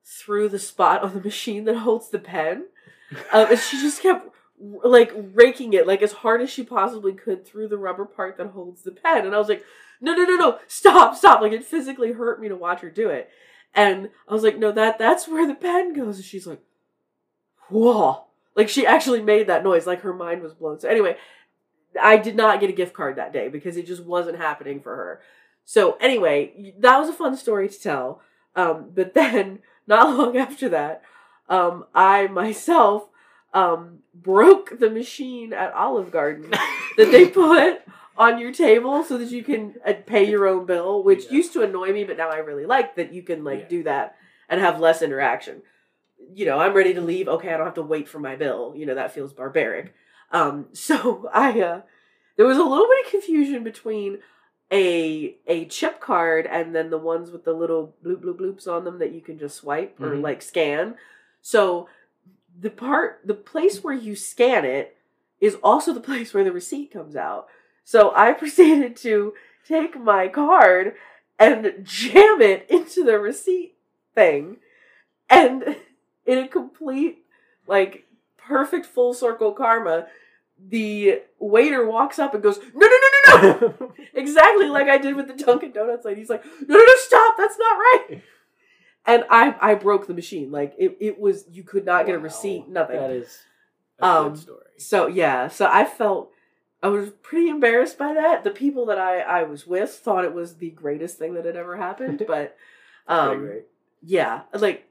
through 0.05 0.47
the 0.47 0.57
spot 0.57 1.03
on 1.03 1.13
the 1.13 1.19
machine 1.19 1.65
that 1.65 1.79
holds 1.79 2.09
the 2.09 2.17
pen, 2.17 2.67
um, 3.33 3.47
and 3.49 3.59
she 3.59 3.77
just 3.77 4.01
kept 4.01 4.33
like 4.57 5.11
raking 5.33 5.73
it 5.73 5.85
like 5.85 6.01
as 6.01 6.13
hard 6.13 6.41
as 6.41 6.49
she 6.49 6.63
possibly 6.63 7.13
could 7.13 7.45
through 7.45 7.67
the 7.67 7.77
rubber 7.77 8.05
part 8.05 8.37
that 8.37 8.47
holds 8.47 8.83
the 8.83 8.91
pen. 8.91 9.25
And 9.25 9.35
I 9.35 9.37
was 9.37 9.49
like, 9.49 9.63
no, 9.99 10.13
no, 10.15 10.23
no, 10.23 10.37
no, 10.37 10.59
stop, 10.67 11.17
stop! 11.17 11.41
Like 11.41 11.51
it 11.51 11.65
physically 11.65 12.13
hurt 12.13 12.39
me 12.39 12.47
to 12.47 12.55
watch 12.55 12.79
her 12.79 12.89
do 12.89 13.09
it. 13.09 13.29
And 13.75 14.11
I 14.29 14.33
was 14.33 14.43
like, 14.43 14.57
no, 14.57 14.71
that 14.71 14.97
that's 14.97 15.27
where 15.27 15.45
the 15.45 15.55
pen 15.55 15.93
goes. 15.93 16.15
And 16.15 16.25
she's 16.25 16.47
like, 16.47 16.61
whoa. 17.67 18.26
Like 18.57 18.67
she 18.69 18.85
actually 18.87 19.21
made 19.21 19.47
that 19.47 19.63
noise, 19.63 19.85
like 19.87 20.01
her 20.01 20.13
mind 20.13 20.41
was 20.41 20.53
blown. 20.53 20.79
So 20.79 20.89
anyway, 20.89 21.15
I 22.01 22.17
did 22.17 22.35
not 22.35 22.59
get 22.59 22.71
a 22.71 22.73
gift 22.73 22.93
card 22.93 23.15
that 23.15 23.31
day 23.31 23.47
because 23.49 23.77
it 23.77 23.85
just 23.85 24.03
wasn't 24.03 24.37
happening 24.39 24.81
for 24.81 24.95
her. 24.95 25.21
So 25.63 25.93
anyway, 26.01 26.73
that 26.79 26.97
was 26.99 27.07
a 27.07 27.13
fun 27.13 27.37
story 27.37 27.69
to 27.69 27.79
tell. 27.79 28.21
Um, 28.55 28.91
but 28.93 29.13
then 29.13 29.59
not 29.85 30.17
long 30.17 30.35
after 30.37 30.67
that, 30.69 31.03
um, 31.47 31.85
I 31.93 32.27
myself 32.27 33.07
um, 33.53 33.99
broke 34.13 34.79
the 34.79 34.89
machine 34.89 35.53
at 35.53 35.71
Olive 35.73 36.11
Garden 36.11 36.49
that 36.97 37.11
they 37.11 37.27
put 37.27 37.81
on 38.17 38.39
your 38.39 38.51
table 38.51 39.03
so 39.03 39.19
that 39.19 39.29
you 39.29 39.43
can 39.43 39.75
uh, 39.85 39.93
pay 40.07 40.27
your 40.27 40.47
own 40.47 40.65
bill, 40.65 41.03
which 41.03 41.25
Yeah. 41.25 41.33
used 41.33 41.53
to 41.53 41.61
annoy 41.61 41.93
me, 41.93 42.03
but 42.03 42.17
now 42.17 42.29
I 42.29 42.37
really 42.37 42.65
like 42.65 42.95
that 42.95 43.13
you 43.13 43.21
can 43.21 43.43
like 43.43 43.61
Yeah. 43.61 43.67
do 43.67 43.83
that 43.83 44.15
and 44.49 44.59
have 44.59 44.79
less 44.79 45.03
interaction. 45.03 45.61
You 46.33 46.45
know, 46.45 46.59
I'm 46.59 46.73
ready 46.73 46.93
to 46.93 47.01
leave. 47.01 47.27
Okay, 47.27 47.53
I 47.53 47.57
don't 47.57 47.65
have 47.65 47.75
to 47.75 47.81
wait 47.81 48.07
for 48.07 48.19
my 48.19 48.35
bill. 48.35 48.73
You 48.75 48.85
know, 48.85 48.95
that 48.95 49.13
feels 49.13 49.33
barbaric. 49.33 49.93
Um, 50.31 50.67
so 50.73 51.29
I 51.33 51.59
uh, 51.59 51.81
there 52.35 52.45
was 52.45 52.57
a 52.57 52.63
little 52.63 52.87
bit 52.87 53.05
of 53.05 53.11
confusion 53.11 53.63
between 53.63 54.19
a 54.71 55.37
a 55.47 55.65
chip 55.65 55.99
card 56.01 56.45
and 56.45 56.75
then 56.75 56.89
the 56.89 56.97
ones 56.97 57.31
with 57.31 57.45
the 57.45 57.53
little 57.53 57.95
bloop 58.03 58.21
bloop 58.21 58.37
bloops 58.39 58.67
on 58.67 58.83
them 58.83 58.99
that 58.99 59.13
you 59.13 59.21
can 59.21 59.39
just 59.39 59.55
swipe 59.57 59.97
or 60.01 60.11
Mhm. 60.11 60.21
like 60.21 60.41
scan. 60.41 60.95
So 61.41 61.87
the 62.59 62.69
part 62.69 63.21
the 63.23 63.33
place 63.33 63.83
where 63.83 63.93
you 63.93 64.15
scan 64.15 64.65
it 64.65 64.97
is 65.39 65.55
also 65.63 65.93
the 65.93 65.99
place 66.11 66.33
where 66.33 66.43
the 66.43 66.51
receipt 66.51 66.91
comes 66.91 67.15
out. 67.15 67.47
So 67.85 68.11
I 68.15 68.33
proceeded 68.41 68.97
to 68.97 69.33
take 69.65 69.97
my 69.99 70.27
card 70.27 70.95
and 71.39 71.73
jam 71.83 72.41
it 72.41 72.65
into 72.69 73.03
the 73.05 73.19
receipt 73.19 73.75
thing. 74.15 74.57
And 75.29 75.77
in 76.27 76.37
a 76.39 76.47
complete 76.47 77.23
like 77.67 78.05
perfect 78.37 78.85
full 78.85 79.13
circle 79.13 79.51
karma, 79.53 80.07
the 80.69 81.21
waiter 81.39 81.85
walks 81.85 82.19
up 82.19 82.33
and 82.33 82.43
goes, 82.43 82.59
"No, 82.73 82.87
no, 82.87 82.97
no, 83.35 83.41
no, 83.41 83.73
no!" 83.79 83.93
exactly 84.13 84.67
like 84.69 84.87
I 84.87 84.97
did 84.97 85.15
with 85.15 85.27
the 85.27 85.33
Dunkin' 85.33 85.71
Donuts 85.71 86.05
lady. 86.05 86.21
He's 86.21 86.29
like, 86.29 86.43
"No, 86.45 86.77
no, 86.77 86.83
no, 86.83 86.93
stop! 86.97 87.35
That's 87.37 87.57
not 87.57 87.75
right." 87.77 88.21
And 89.05 89.23
I, 89.29 89.55
I 89.61 89.75
broke 89.75 90.07
the 90.07 90.13
machine. 90.13 90.51
Like 90.51 90.73
it, 90.77 90.97
it 90.99 91.19
was 91.19 91.45
you 91.51 91.63
could 91.63 91.85
not 91.85 92.05
get 92.05 92.15
a 92.15 92.19
receipt, 92.19 92.67
nothing. 92.67 92.97
That 92.99 93.11
is 93.11 93.39
a 93.99 94.05
Um, 94.05 94.29
good 94.33 94.39
story. 94.39 94.63
So 94.77 95.07
yeah, 95.07 95.47
so 95.47 95.65
I 95.71 95.85
felt 95.85 96.31
I 96.83 96.89
was 96.89 97.11
pretty 97.21 97.49
embarrassed 97.49 97.97
by 97.97 98.13
that. 98.13 98.43
The 98.43 98.51
people 98.51 98.85
that 98.87 98.97
I 98.97 99.19
I 99.21 99.43
was 99.43 99.65
with 99.65 99.91
thought 99.91 100.25
it 100.25 100.33
was 100.33 100.55
the 100.57 100.71
greatest 100.71 101.17
thing 101.17 101.35
that 101.35 101.45
had 101.45 101.55
ever 101.55 101.77
happened, 101.77 102.23
but 102.27 102.57
um 103.07 103.61
yeah, 104.01 104.41
like 104.53 104.85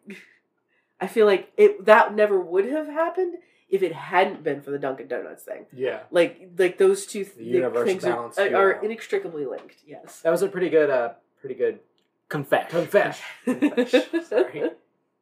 I 1.00 1.06
feel 1.06 1.26
like 1.26 1.52
it 1.56 1.84
that 1.86 2.14
never 2.14 2.38
would 2.40 2.66
have 2.66 2.86
happened 2.86 3.36
if 3.68 3.82
it 3.82 3.92
hadn't 3.92 4.42
been 4.44 4.62
for 4.62 4.70
the 4.70 4.78
Dunkin' 4.78 5.08
Donuts 5.08 5.42
thing. 5.42 5.66
Yeah, 5.72 6.00
Like 6.10 6.50
like 6.56 6.78
those 6.78 7.06
two 7.06 7.24
th- 7.24 7.36
The 7.36 7.44
universe 7.44 7.86
things 7.86 8.04
are, 8.04 8.12
balanced 8.12 8.38
are, 8.38 8.54
are 8.56 8.72
inextricably 8.84 9.44
linked. 9.44 9.76
Yes. 9.86 10.20
that 10.20 10.30
was 10.30 10.42
a 10.42 10.48
pretty 10.48 10.68
good. 10.70 10.90
Uh, 10.90 11.10
pretty 11.40 11.54
good 11.54 11.78
Confess. 12.28 12.70
confession. 12.70 13.24
Confession. 13.44 14.02
Sorry. 14.24 14.70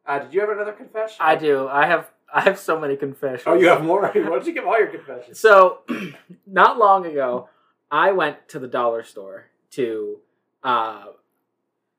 Uh, 0.07 0.19
did 0.19 0.33
you 0.33 0.39
have 0.41 0.49
another 0.49 0.71
confession? 0.71 1.17
I 1.19 1.35
do. 1.35 1.67
I 1.67 1.85
have. 1.85 2.09
I 2.33 2.41
have 2.41 2.57
so 2.57 2.79
many 2.79 2.95
confessions. 2.95 3.43
Oh, 3.45 3.53
you 3.53 3.67
have 3.67 3.83
more. 3.83 4.01
Why 4.07 4.11
don't 4.13 4.45
you 4.45 4.53
give 4.53 4.65
all 4.65 4.77
your 4.77 4.87
confessions? 4.87 5.39
So, 5.39 5.79
not 6.47 6.77
long 6.79 7.05
ago, 7.05 7.49
I 7.91 8.11
went 8.11 8.49
to 8.49 8.59
the 8.59 8.67
dollar 8.67 9.03
store 9.03 9.47
to. 9.71 10.17
Uh, 10.63 11.05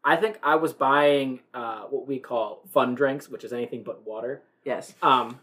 I 0.06 0.16
think 0.16 0.38
I 0.42 0.54
was 0.54 0.72
buying 0.72 1.40
uh, 1.52 1.82
what 1.90 2.06
we 2.06 2.18
call 2.18 2.62
fun 2.72 2.94
drinks, 2.94 3.28
which 3.28 3.42
is 3.44 3.52
anything 3.52 3.82
but 3.82 4.06
water. 4.06 4.40
yes. 4.64 4.94
Um, 5.02 5.40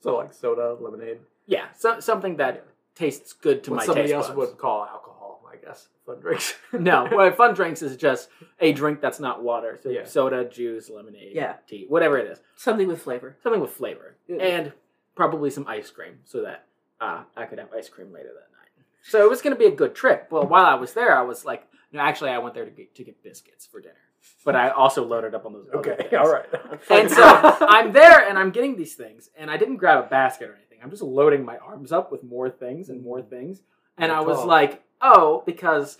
So 0.00 0.16
like 0.16 0.32
soda, 0.32 0.74
lemonade. 0.80 1.18
yeah, 1.46 1.66
so, 1.76 2.00
something 2.00 2.36
that 2.36 2.64
tastes 2.94 3.32
good 3.32 3.62
to 3.64 3.70
what 3.72 3.76
my 3.78 3.84
somebody 3.84 4.08
taste 4.08 4.14
else 4.14 4.26
buds. 4.28 4.36
would 4.38 4.58
call 4.58 4.84
alcohol, 4.86 5.42
I 5.52 5.56
guess. 5.56 5.88
Fun 6.06 6.20
drinks. 6.20 6.54
no, 6.72 7.06
well, 7.12 7.30
fun 7.32 7.52
drinks 7.54 7.82
is 7.82 7.96
just 7.96 8.30
a 8.60 8.72
drink 8.72 9.00
that's 9.00 9.20
not 9.20 9.42
water. 9.42 9.78
So 9.82 9.90
Yeah. 9.90 10.04
soda, 10.04 10.44
juice, 10.44 10.88
lemonade, 10.88 11.32
Yeah. 11.34 11.56
tea, 11.68 11.84
whatever 11.88 12.16
it 12.18 12.26
is, 12.30 12.40
Something 12.56 12.88
with 12.88 13.02
flavor. 13.02 13.36
something 13.42 13.60
with 13.60 13.72
flavor, 13.72 14.16
Yeah. 14.26 14.36
and 14.36 14.72
probably 15.14 15.50
some 15.50 15.66
ice 15.68 15.90
cream, 15.90 16.20
so 16.24 16.40
that 16.42 16.64
uh, 17.00 17.22
I 17.36 17.44
could 17.44 17.58
have 17.58 17.72
ice 17.74 17.88
cream 17.88 18.10
later 18.12 18.28
that 18.28 18.50
night. 18.58 18.70
So 19.02 19.22
it 19.24 19.28
was 19.30 19.40
going 19.42 19.54
to 19.54 19.58
be 19.58 19.66
a 19.66 19.70
good 19.82 19.94
trip. 19.94 20.28
Well, 20.30 20.44
while 20.46 20.64
I 20.64 20.74
was 20.74 20.94
there, 20.94 21.16
I 21.16 21.22
was 21.22 21.44
like, 21.44 21.66
no, 21.92 22.00
actually, 22.00 22.30
I 22.30 22.38
went 22.38 22.54
there 22.54 22.64
to 22.64 22.70
get 22.70 22.94
to 22.96 23.04
get 23.04 23.22
biscuits 23.22 23.66
for 23.66 23.80
dinner, 23.80 23.94
but 24.44 24.54
I 24.56 24.70
also 24.70 25.04
loaded 25.04 25.34
up 25.34 25.46
on 25.46 25.52
those. 25.54 25.68
okay, 25.74 26.16
all 26.16 26.30
right. 26.30 26.46
And 26.90 27.10
so 27.10 27.22
I'm 27.60 27.92
there 27.92 28.28
and 28.28 28.38
I'm 28.38 28.50
getting 28.50 28.76
these 28.76 28.94
things, 28.94 29.30
and 29.36 29.50
I 29.50 29.56
didn't 29.56 29.76
grab 29.76 30.04
a 30.04 30.08
basket 30.08 30.48
or 30.50 30.54
anything. 30.54 30.78
I'm 30.82 30.90
just 30.90 31.02
loading 31.02 31.44
my 31.44 31.56
arms 31.58 31.90
up 31.92 32.12
with 32.12 32.22
more 32.22 32.48
things 32.50 32.88
and 32.88 33.02
more 33.02 33.20
things. 33.22 33.62
And 33.96 34.12
I 34.12 34.20
was 34.20 34.44
like, 34.44 34.82
oh, 35.00 35.42
because 35.44 35.98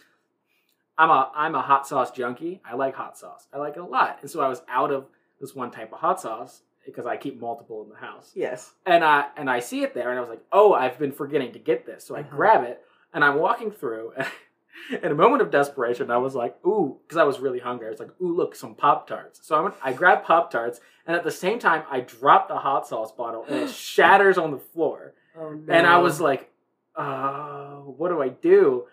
I'm 0.97 1.11
a 1.11 1.31
I'm 1.35 1.55
a 1.55 1.63
hot 1.63 1.87
sauce 1.87 2.11
junkie. 2.11 2.61
I 2.65 2.75
like 2.75 2.95
hot 2.95 3.17
sauce. 3.19 3.47
I 3.53 3.59
like 3.59 3.77
it 3.77 3.81
a 3.81 3.85
lot. 3.85 4.19
And 4.23 4.31
so 4.31 4.41
I 4.41 4.49
was 4.49 4.63
out 4.69 4.91
of 4.93 5.07
this 5.41 5.55
one 5.55 5.71
type 5.71 5.93
of 5.93 5.99
hot 6.01 6.21
sauce 6.21 6.63
because 6.85 7.07
I 7.07 7.17
keep 7.17 7.41
multiple 7.41 7.83
in 7.83 7.89
the 7.91 7.97
house. 7.97 8.31
Yes. 8.35 8.73
And 8.87 9.05
I 9.05 9.27
and 9.37 9.49
I 9.51 9.61
see 9.61 9.83
it 9.83 9.95
there, 9.95 10.11
and 10.11 10.19
I 10.19 10.21
was 10.21 10.31
like, 10.31 10.43
oh, 10.53 10.73
I've 10.75 10.99
been 10.99 11.13
forgetting 11.13 11.53
to 11.53 11.59
get 11.59 11.87
this. 11.87 12.05
So 12.05 12.15
I 12.17 12.21
Uh-huh. 12.21 12.37
grab 12.37 12.65
it, 12.65 12.81
and 13.13 13.25
I'm 13.25 13.37
walking 13.39 13.71
through. 13.71 14.13
And 14.23 14.27
in 15.03 15.11
a 15.11 15.15
moment 15.15 15.43
of 15.43 15.51
desperation, 15.51 16.11
I 16.11 16.19
was 16.19 16.35
like, 16.35 16.57
ooh, 16.67 16.99
because 17.07 17.17
I 17.19 17.25
was 17.25 17.39
really 17.41 17.59
hungry. 17.59 17.87
I 17.87 17.91
was 17.91 18.01
like, 18.01 18.11
ooh, 18.21 18.35
look, 18.37 18.55
some 18.55 18.75
Pop 18.75 19.07
Tarts. 19.07 19.41
So 19.43 19.57
I 19.57 19.61
went, 19.61 19.75
I 19.83 19.93
grabbed 19.93 20.25
Pop 20.27 20.51
Tarts, 20.51 20.81
and 21.07 21.17
at 21.17 21.25
the 21.25 21.31
same 21.31 21.59
time, 21.59 21.83
I 21.91 22.01
dropped 22.01 22.49
the 22.49 22.57
hot 22.59 22.87
sauce 22.87 23.13
bottle, 23.13 23.45
and 23.49 23.57
it 23.57 23.71
shatters 23.75 24.39
on 24.39 24.51
the 24.51 24.59
floor. 24.59 25.15
Oh 25.39 25.51
no. 25.51 25.73
And 25.75 25.87
I 25.87 25.99
was 25.99 26.21
like, 26.21 26.51
oh, 26.97 27.95
what 27.97 28.09
do 28.09 28.21
I 28.23 28.29
do? 28.29 28.87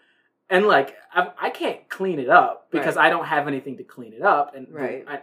And 0.49 0.67
like, 0.67 0.95
I, 1.13 1.32
I 1.39 1.49
can't 1.49 1.88
clean 1.89 2.19
it 2.19 2.30
up 2.30 2.67
because 2.71 2.97
I 2.97 3.09
don't 3.09 3.26
have 3.26 3.47
anything 3.47 3.78
to 3.78 3.84
clean 3.84 4.13
it 4.13 4.21
up. 4.21 4.55
And 4.55 4.67
Right. 4.69 5.03
I, 5.07 5.21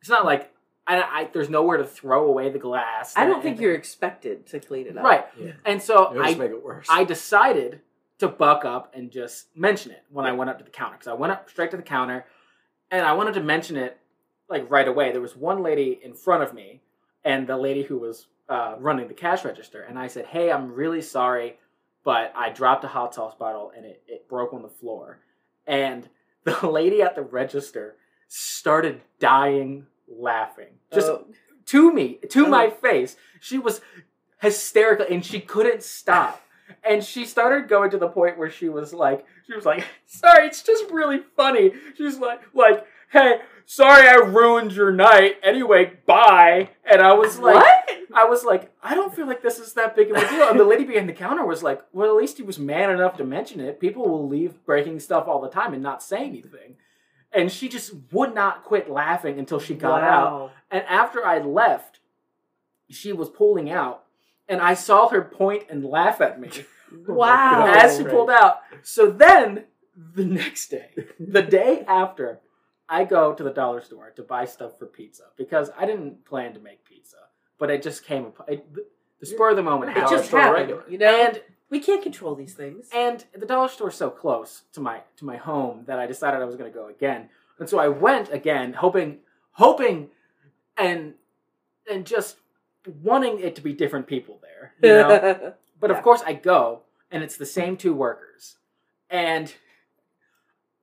it's 0.00 0.08
not 0.08 0.24
like 0.24 0.52
I, 0.86 1.00
I 1.02 1.28
there's 1.32 1.48
nowhere 1.50 1.78
to 1.78 1.84
throw 1.84 2.26
away 2.26 2.50
the 2.50 2.58
glass. 2.58 3.14
I 3.16 3.26
don't 3.26 3.42
think 3.42 3.56
and- 3.56 3.62
you're 3.64 3.74
expected 3.74 4.46
to 4.48 4.60
clean 4.60 4.86
it 4.86 4.96
up. 4.96 5.04
right. 5.04 5.26
Yeah. 5.40 5.52
And 5.64 5.82
so 5.82 6.12
It'll 6.12 6.22
I 6.24 6.34
make 6.34 6.50
it 6.52 6.62
worse. 6.64 6.86
I 6.88 7.02
decided 7.04 7.80
to 8.18 8.28
buck 8.28 8.64
up 8.64 8.92
and 8.94 9.10
just 9.10 9.46
mention 9.56 9.90
it 9.90 10.02
when 10.10 10.24
I 10.26 10.32
went 10.32 10.50
up 10.50 10.58
to 10.58 10.64
the 10.64 10.70
counter 10.70 10.94
because 10.96 11.08
I 11.08 11.14
went 11.14 11.32
up 11.32 11.50
straight 11.50 11.70
to 11.72 11.76
the 11.76 11.82
counter 11.82 12.24
and 12.90 13.04
I 13.04 13.12
wanted 13.12 13.34
to 13.34 13.42
mention 13.42 13.76
it 13.76 13.98
like 14.48 14.70
right 14.70 14.86
away. 14.86 15.10
There 15.12 15.20
was 15.20 15.36
one 15.36 15.62
lady 15.62 15.98
in 16.02 16.14
front 16.14 16.42
of 16.42 16.54
me 16.54 16.80
and 17.24 17.46
the 17.46 17.56
lady 17.56 17.82
who 17.82 17.98
was 17.98 18.26
uh, 18.48 18.76
running 18.78 19.08
the 19.08 19.14
cash 19.14 19.42
register, 19.44 19.82
and 19.82 19.98
I 19.98 20.06
said, 20.06 20.26
"Hey, 20.26 20.52
I'm 20.52 20.70
really 20.74 21.00
sorry, 21.00 21.56
but 22.04 22.30
I 22.36 22.50
dropped 22.50 22.84
a 22.84 22.88
hot 22.88 23.14
sauce 23.14 23.34
bottle 23.34 23.72
and 23.74 23.86
it, 23.86 24.02
it 24.06 24.28
broke 24.28 24.52
on 24.52 24.60
the 24.62 24.68
floor." 24.68 25.20
And 25.66 26.08
the 26.44 26.68
lady 26.68 27.00
at 27.00 27.14
the 27.14 27.22
register 27.22 27.96
started 28.28 29.00
dying 29.18 29.86
laughing, 30.06 30.74
just 30.92 31.08
Oh, 31.08 31.26
to 31.66 31.90
me, 31.92 32.18
to 32.28 32.44
Oh. 32.44 32.50
my 32.50 32.68
face. 32.68 33.16
She 33.40 33.58
was 33.58 33.80
hysterical 34.42 35.06
and 35.10 35.24
she 35.24 35.40
couldn't 35.40 35.82
stop. 35.82 36.42
And 36.82 37.02
she 37.02 37.24
started 37.24 37.68
going 37.68 37.90
to 37.90 37.98
the 37.98 38.08
point 38.08 38.38
where 38.38 38.50
she 38.50 38.68
was 38.68 38.92
like, 38.92 39.24
she 39.46 39.54
was 39.54 39.64
like, 39.64 39.84
sorry, 40.06 40.46
it's 40.46 40.62
just 40.62 40.90
really 40.90 41.20
funny. 41.36 41.72
She's 41.96 42.18
like, 42.18 42.42
like, 42.54 42.86
hey, 43.10 43.40
sorry 43.64 44.06
I 44.06 44.14
ruined 44.14 44.72
your 44.72 44.92
night. 44.92 45.36
Anyway, 45.42 45.94
bye. 46.06 46.70
And 46.84 47.00
I 47.00 47.14
was 47.14 47.38
like, 47.38 47.56
what? 47.56 47.90
I 48.14 48.24
was 48.26 48.44
like, 48.44 48.70
I 48.82 48.94
don't 48.94 49.14
feel 49.14 49.26
like 49.26 49.42
this 49.42 49.58
is 49.58 49.72
that 49.74 49.96
big 49.96 50.10
of 50.10 50.16
a 50.16 50.28
deal. 50.28 50.48
And 50.48 50.60
the 50.60 50.64
lady 50.64 50.84
behind 50.84 51.08
the 51.08 51.14
counter 51.14 51.44
was 51.44 51.62
like, 51.62 51.82
well, 51.92 52.10
at 52.10 52.16
least 52.16 52.36
he 52.36 52.42
was 52.42 52.58
man 52.58 52.90
enough 52.90 53.16
to 53.16 53.24
mention 53.24 53.60
it. 53.60 53.80
People 53.80 54.08
will 54.08 54.28
leave 54.28 54.64
breaking 54.64 55.00
stuff 55.00 55.26
all 55.26 55.40
the 55.40 55.48
time 55.48 55.74
and 55.74 55.82
not 55.82 56.02
say 56.02 56.18
anything. 56.18 56.76
And 57.32 57.50
she 57.50 57.68
just 57.68 57.92
would 58.12 58.34
not 58.34 58.62
quit 58.64 58.88
laughing 58.88 59.38
until 59.38 59.58
she 59.58 59.74
got 59.74 60.04
out. 60.04 60.52
And 60.70 60.84
after 60.84 61.26
I 61.26 61.38
left, 61.40 61.98
she 62.88 63.12
was 63.12 63.28
pulling 63.28 63.70
out, 63.70 64.03
and 64.48 64.60
I 64.60 64.74
saw 64.74 65.08
her 65.08 65.22
point 65.22 65.64
and 65.70 65.84
laugh 65.84 66.20
at 66.20 66.40
me 66.40 66.50
oh 67.08 67.12
Wow. 67.14 67.66
as 67.76 67.96
she 67.98 68.04
pulled 68.04 68.30
out. 68.30 68.60
So 68.82 69.10
then, 69.10 69.64
the 70.14 70.24
next 70.24 70.68
day, 70.68 70.90
the 71.18 71.42
day 71.42 71.84
after, 71.86 72.40
I 72.88 73.04
go 73.04 73.32
to 73.34 73.42
the 73.42 73.50
dollar 73.52 73.80
store 73.80 74.10
to 74.16 74.22
buy 74.22 74.44
stuff 74.44 74.78
for 74.78 74.86
pizza 74.86 75.24
because 75.36 75.70
I 75.78 75.86
didn't 75.86 76.24
plan 76.24 76.52
to 76.54 76.60
make 76.60 76.84
pizza, 76.84 77.16
but 77.58 77.70
it 77.70 77.82
just 77.82 78.04
came. 78.04 78.26
up- 78.26 78.48
It, 78.48 78.66
the 79.20 79.26
spur 79.26 79.50
of 79.50 79.56
the 79.56 79.62
moment. 79.62 79.96
It 79.96 80.00
just 80.10 80.30
happened, 80.30 80.54
regular. 80.70 80.84
you 80.88 80.98
know? 80.98 81.06
And 81.26 81.42
We 81.70 81.80
can't 81.80 82.02
control 82.02 82.34
these 82.34 82.52
things. 82.54 82.88
and 82.92 83.24
the 83.34 83.46
dollar 83.46 83.68
store's 83.68 83.94
so 83.94 84.10
close 84.10 84.62
to 84.74 84.80
my 84.80 85.00
to 85.16 85.24
my 85.24 85.36
home 85.36 85.84
that 85.86 85.98
I 85.98 86.06
decided 86.06 86.42
I 86.42 86.44
was 86.44 86.56
going 86.56 86.70
to 86.70 86.78
go 86.78 86.88
again. 86.88 87.30
And 87.58 87.68
so 87.68 87.78
I 87.78 87.88
went 87.88 88.30
again, 88.32 88.74
hoping 88.74 89.18
hoping 89.52 90.10
and 90.76 91.14
and 91.90 92.04
just 92.04 92.36
wanting 93.02 93.40
it 93.40 93.54
to 93.56 93.62
be 93.62 93.72
different 93.72 94.06
people 94.06 94.40
there, 94.42 94.72
you 94.82 94.96
know. 94.96 95.54
but 95.80 95.90
Yeah. 95.90 95.96
of 95.96 96.02
course 96.02 96.22
I 96.26 96.34
go 96.34 96.82
and 97.10 97.22
it's 97.22 97.36
the 97.36 97.46
same 97.46 97.76
two 97.76 97.94
workers. 97.94 98.56
And 99.10 99.52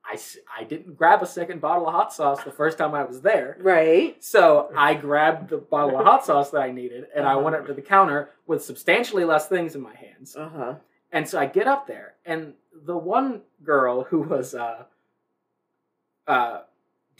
I 0.04 0.18
I 0.58 0.64
didn't 0.64 0.96
grab 0.96 1.22
a 1.22 1.26
second 1.26 1.60
bottle 1.60 1.86
of 1.86 1.94
hot 1.94 2.12
sauce 2.12 2.42
the 2.42 2.50
first 2.50 2.76
time 2.78 2.94
I 2.94 3.04
was 3.04 3.20
there. 3.20 3.56
right. 3.60 4.22
So 4.22 4.70
I 4.76 4.94
grabbed 4.94 5.50
the 5.50 5.58
bottle 5.58 5.98
of 5.98 6.04
hot 6.04 6.24
sauce 6.24 6.50
that 6.50 6.62
I 6.62 6.72
needed 6.72 7.06
and 7.14 7.24
I 7.26 7.36
went 7.36 7.54
up 7.56 7.66
to 7.66 7.74
the 7.74 7.82
counter 7.82 8.30
with 8.46 8.64
substantially 8.64 9.24
less 9.24 9.46
things 9.48 9.74
in 9.74 9.80
my 9.80 9.94
hands. 9.94 10.34
Uh 10.36 10.48
huh. 10.48 10.74
And 11.12 11.28
so 11.28 11.38
I 11.38 11.44
get 11.44 11.66
up 11.68 11.86
there, 11.86 12.14
and 12.24 12.54
the 12.74 12.96
one 12.96 13.42
girl 13.62 14.04
who 14.04 14.22
was 14.22 14.54
uh, 14.54 14.84
uh, 16.26 16.60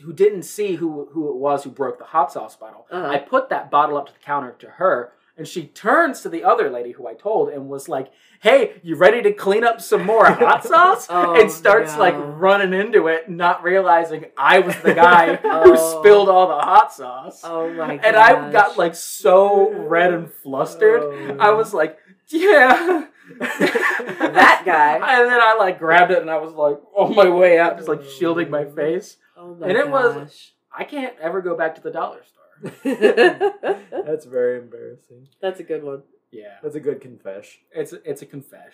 who 0.04 0.12
didn't 0.12 0.42
see 0.42 0.74
who 0.76 1.08
who 1.12 1.28
it 1.30 1.36
was 1.36 1.64
who 1.64 1.70
broke 1.70 1.98
the 1.98 2.04
hot 2.04 2.32
sauce 2.32 2.56
bottle, 2.56 2.86
Uh-huh. 2.90 3.06
I 3.08 3.18
put 3.18 3.48
that 3.50 3.70
bottle 3.70 3.96
up 3.96 4.06
to 4.06 4.12
the 4.12 4.18
counter 4.18 4.52
to 4.60 4.66
her, 4.70 5.12
and 5.36 5.48
she 5.48 5.66
turns 5.66 6.20
to 6.20 6.28
the 6.28 6.44
other 6.44 6.68
lady 6.70 6.92
who 6.92 7.06
I 7.06 7.14
told 7.14 7.48
and 7.48 7.68
was 7.68 7.88
like, 7.88 8.08
"Hey, 8.40 8.80
you 8.82 8.96
ready 8.96 9.22
to 9.22 9.32
clean 9.32 9.64
up 9.64 9.80
some 9.80 10.04
more 10.04 10.26
hot 10.26 10.64
sauce?" 10.72 11.06
Oh, 11.08 11.40
and 11.40 11.50
starts 11.50 11.96
like 11.96 12.14
running 12.16 12.72
into 12.78 13.06
it, 13.08 13.30
not 13.30 13.62
realizing 13.62 14.26
I 14.36 14.58
was 14.60 14.76
the 14.80 14.94
guy 14.94 15.36
who 15.42 15.48
Oh. 15.74 16.00
spilled 16.00 16.28
all 16.28 16.48
the 16.48 16.54
hot 16.64 16.92
sauce. 16.92 17.40
Oh 17.44 17.70
my 17.72 17.96
god. 17.96 18.04
and 18.04 18.16
I 18.16 18.50
got 18.52 18.76
like 18.78 18.94
so 18.94 19.70
red 19.72 20.12
and 20.12 20.30
flustered. 20.30 21.02
Oh. 21.02 21.36
I 21.40 21.50
was 21.50 21.72
like, 21.72 21.98
yeah. 22.28 23.06
That 23.40 24.62
guy. 24.64 24.94
And 24.94 25.30
then 25.30 25.40
I 25.40 25.56
like 25.58 25.78
grabbed 25.78 26.10
it 26.12 26.18
and 26.18 26.30
I 26.30 26.38
was 26.38 26.52
like 26.52 26.78
on 26.94 27.14
my 27.14 27.28
way 27.28 27.58
out, 27.58 27.76
just 27.76 27.88
like 27.88 28.02
shielding 28.04 28.50
my 28.50 28.64
face. 28.64 29.16
Oh 29.36 29.54
my 29.54 29.68
and 29.68 29.76
it 29.76 29.88
was 29.90 30.52
I 30.76 30.84
can't 30.84 31.14
ever 31.20 31.40
go 31.42 31.56
back 31.56 31.74
to 31.76 31.80
the 31.80 31.90
dollar 31.90 32.20
store. 32.24 32.72
That's 34.06 34.24
very 34.24 34.58
embarrassing. 34.58 35.28
That's 35.40 35.60
a 35.60 35.64
good 35.64 35.82
one. 35.84 36.02
Yeah. 36.30 36.56
That's 36.62 36.76
a 36.76 36.80
good 36.80 37.00
confession. 37.00 37.60
It's 37.72 37.92
it's 38.04 38.22
a 38.22 38.26
confession. 38.26 38.72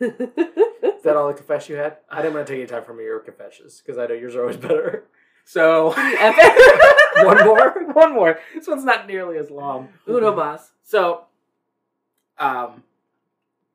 Is 0.00 1.02
that 1.04 1.16
all 1.16 1.28
the 1.28 1.34
confess 1.34 1.68
you 1.68 1.76
had? 1.76 1.98
I 2.10 2.22
didn't 2.22 2.34
want 2.34 2.46
to 2.46 2.52
take 2.52 2.60
any 2.60 2.68
time 2.68 2.84
from 2.84 2.98
your 3.00 3.20
confessions 3.20 3.80
because 3.84 3.98
I 3.98 4.06
know 4.06 4.14
yours 4.14 4.34
are 4.34 4.42
always 4.42 4.56
better. 4.56 5.04
So 5.44 5.90
One 7.24 7.44
more? 7.44 7.92
one 7.92 8.14
more. 8.14 8.38
This 8.54 8.66
one's 8.66 8.84
not 8.84 9.06
nearly 9.06 9.38
as 9.38 9.50
long. 9.50 9.88
Uno 10.08 10.34
mas. 10.34 10.70
So, 10.82 11.24
um, 12.38 12.82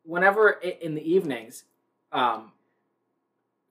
whenever 0.07 0.49
in 0.51 0.95
the 0.95 1.01
evenings, 1.13 1.65
um, 2.11 2.51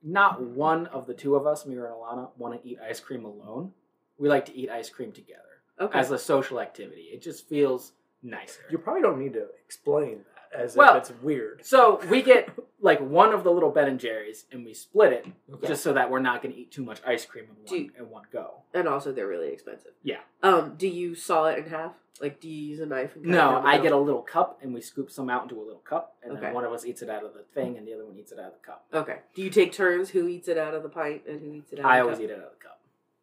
not 0.03 0.41
one 0.41 0.85
of 0.87 1.07
the 1.07 1.13
two 1.13 1.35
of 1.35 1.45
us, 1.47 1.65
me 1.65 1.75
or 1.75 1.87
Alana, 1.87 2.29
want 2.37 2.61
to 2.61 2.67
eat 2.69 2.77
ice 2.87 2.99
cream 2.99 3.25
alone. 3.25 3.73
We 4.17 4.29
like 4.29 4.45
to 4.45 4.55
eat 4.55 4.69
ice 4.69 4.89
cream 4.89 5.11
together 5.11 5.41
Okay. 5.81 5.97
as 5.99 6.11
a 6.11 6.17
social 6.17 6.59
activity. 6.59 7.09
It 7.13 7.21
just 7.21 7.47
feels 7.49 7.93
nicer. 8.23 8.61
You 8.69 8.77
probably 8.77 9.01
don't 9.01 9.19
need 9.19 9.33
to 9.33 9.47
explain 9.65 10.23
that 10.51 10.59
as 10.59 10.75
Well- 10.75 10.95
if 10.95 11.09
it's 11.09 11.21
weird. 11.21 11.65
So 11.65 11.99
we 12.09 12.21
get 12.21 12.49
like 12.87 12.99
one 12.99 13.33
of 13.33 13.43
the 13.43 13.51
little 13.51 13.69
Ben 13.69 13.87
and 13.87 13.99
Jerry's, 13.99 14.45
and 14.51 14.65
we 14.65 14.73
split 14.73 15.13
it 15.13 15.27
Okay. 15.53 15.67
just 15.67 15.83
so 15.83 15.93
that 15.93 16.09
we're 16.09 16.19
not 16.19 16.41
going 16.41 16.53
to 16.55 16.59
eat 16.59 16.71
too 16.71 16.83
much 16.83 16.99
ice 17.05 17.25
cream 17.25 17.45
in 17.45 17.55
one 17.63 17.75
you- 17.83 17.91
in 17.97 18.09
one 18.09 18.23
go. 18.33 18.63
and 18.73 18.87
also 18.87 19.11
they're 19.11 19.27
really 19.27 19.49
expensive. 19.49 19.91
Yeah. 20.01 20.21
Um, 20.41 20.73
do 20.77 20.87
you 20.87 21.13
saw 21.13 21.45
it 21.45 21.59
in 21.59 21.65
half? 21.69 21.93
Like 22.19 22.39
do 22.39 22.49
you 22.49 22.69
use 22.71 22.79
a 22.79 22.85
knife 22.87 23.15
and 23.15 23.25
cut 23.25 23.29
No, 23.31 23.37
down 23.51 23.65
I 23.67 23.77
get 23.77 23.91
a 23.91 23.97
little 23.97 24.23
cup, 24.23 24.59
and 24.63 24.73
we 24.73 24.81
scoop 24.81 25.11
some 25.11 25.29
out 25.29 25.43
into 25.43 25.55
a 25.61 25.61
little 25.63 25.81
cup, 25.81 26.15
and 26.23 26.31
Okay. 26.31 26.41
then 26.41 26.53
one 26.55 26.63
of 26.63 26.73
us 26.73 26.83
eats 26.83 27.03
it 27.03 27.09
out 27.11 27.23
of 27.23 27.33
the 27.35 27.43
thing, 27.53 27.77
and 27.77 27.87
the 27.87 27.93
other 27.93 28.05
one 28.07 28.17
eats 28.17 28.31
it 28.31 28.39
out 28.39 28.45
of 28.47 28.53
the 28.53 28.65
cup. 28.65 28.85
Okay. 28.91 29.19
Do 29.35 29.43
you 29.43 29.51
take 29.51 29.71
turns 29.71 30.09
who 30.09 30.27
eats 30.27 30.47
it 30.47 30.57
out 30.57 30.73
of 30.73 30.81
the 30.81 30.89
pint 30.89 31.21
and 31.27 31.39
who 31.41 31.53
eats 31.53 31.71
it 31.73 31.79
out 31.79 31.85
I 31.85 31.97
of 31.99 32.05
the 32.07 32.13
always 32.13 32.17
cup? 32.17 32.23
eat 32.23 32.29
it 32.31 32.39
out 32.39 32.45
of 32.45 32.51
the 32.57 32.63
cup. 32.63 32.79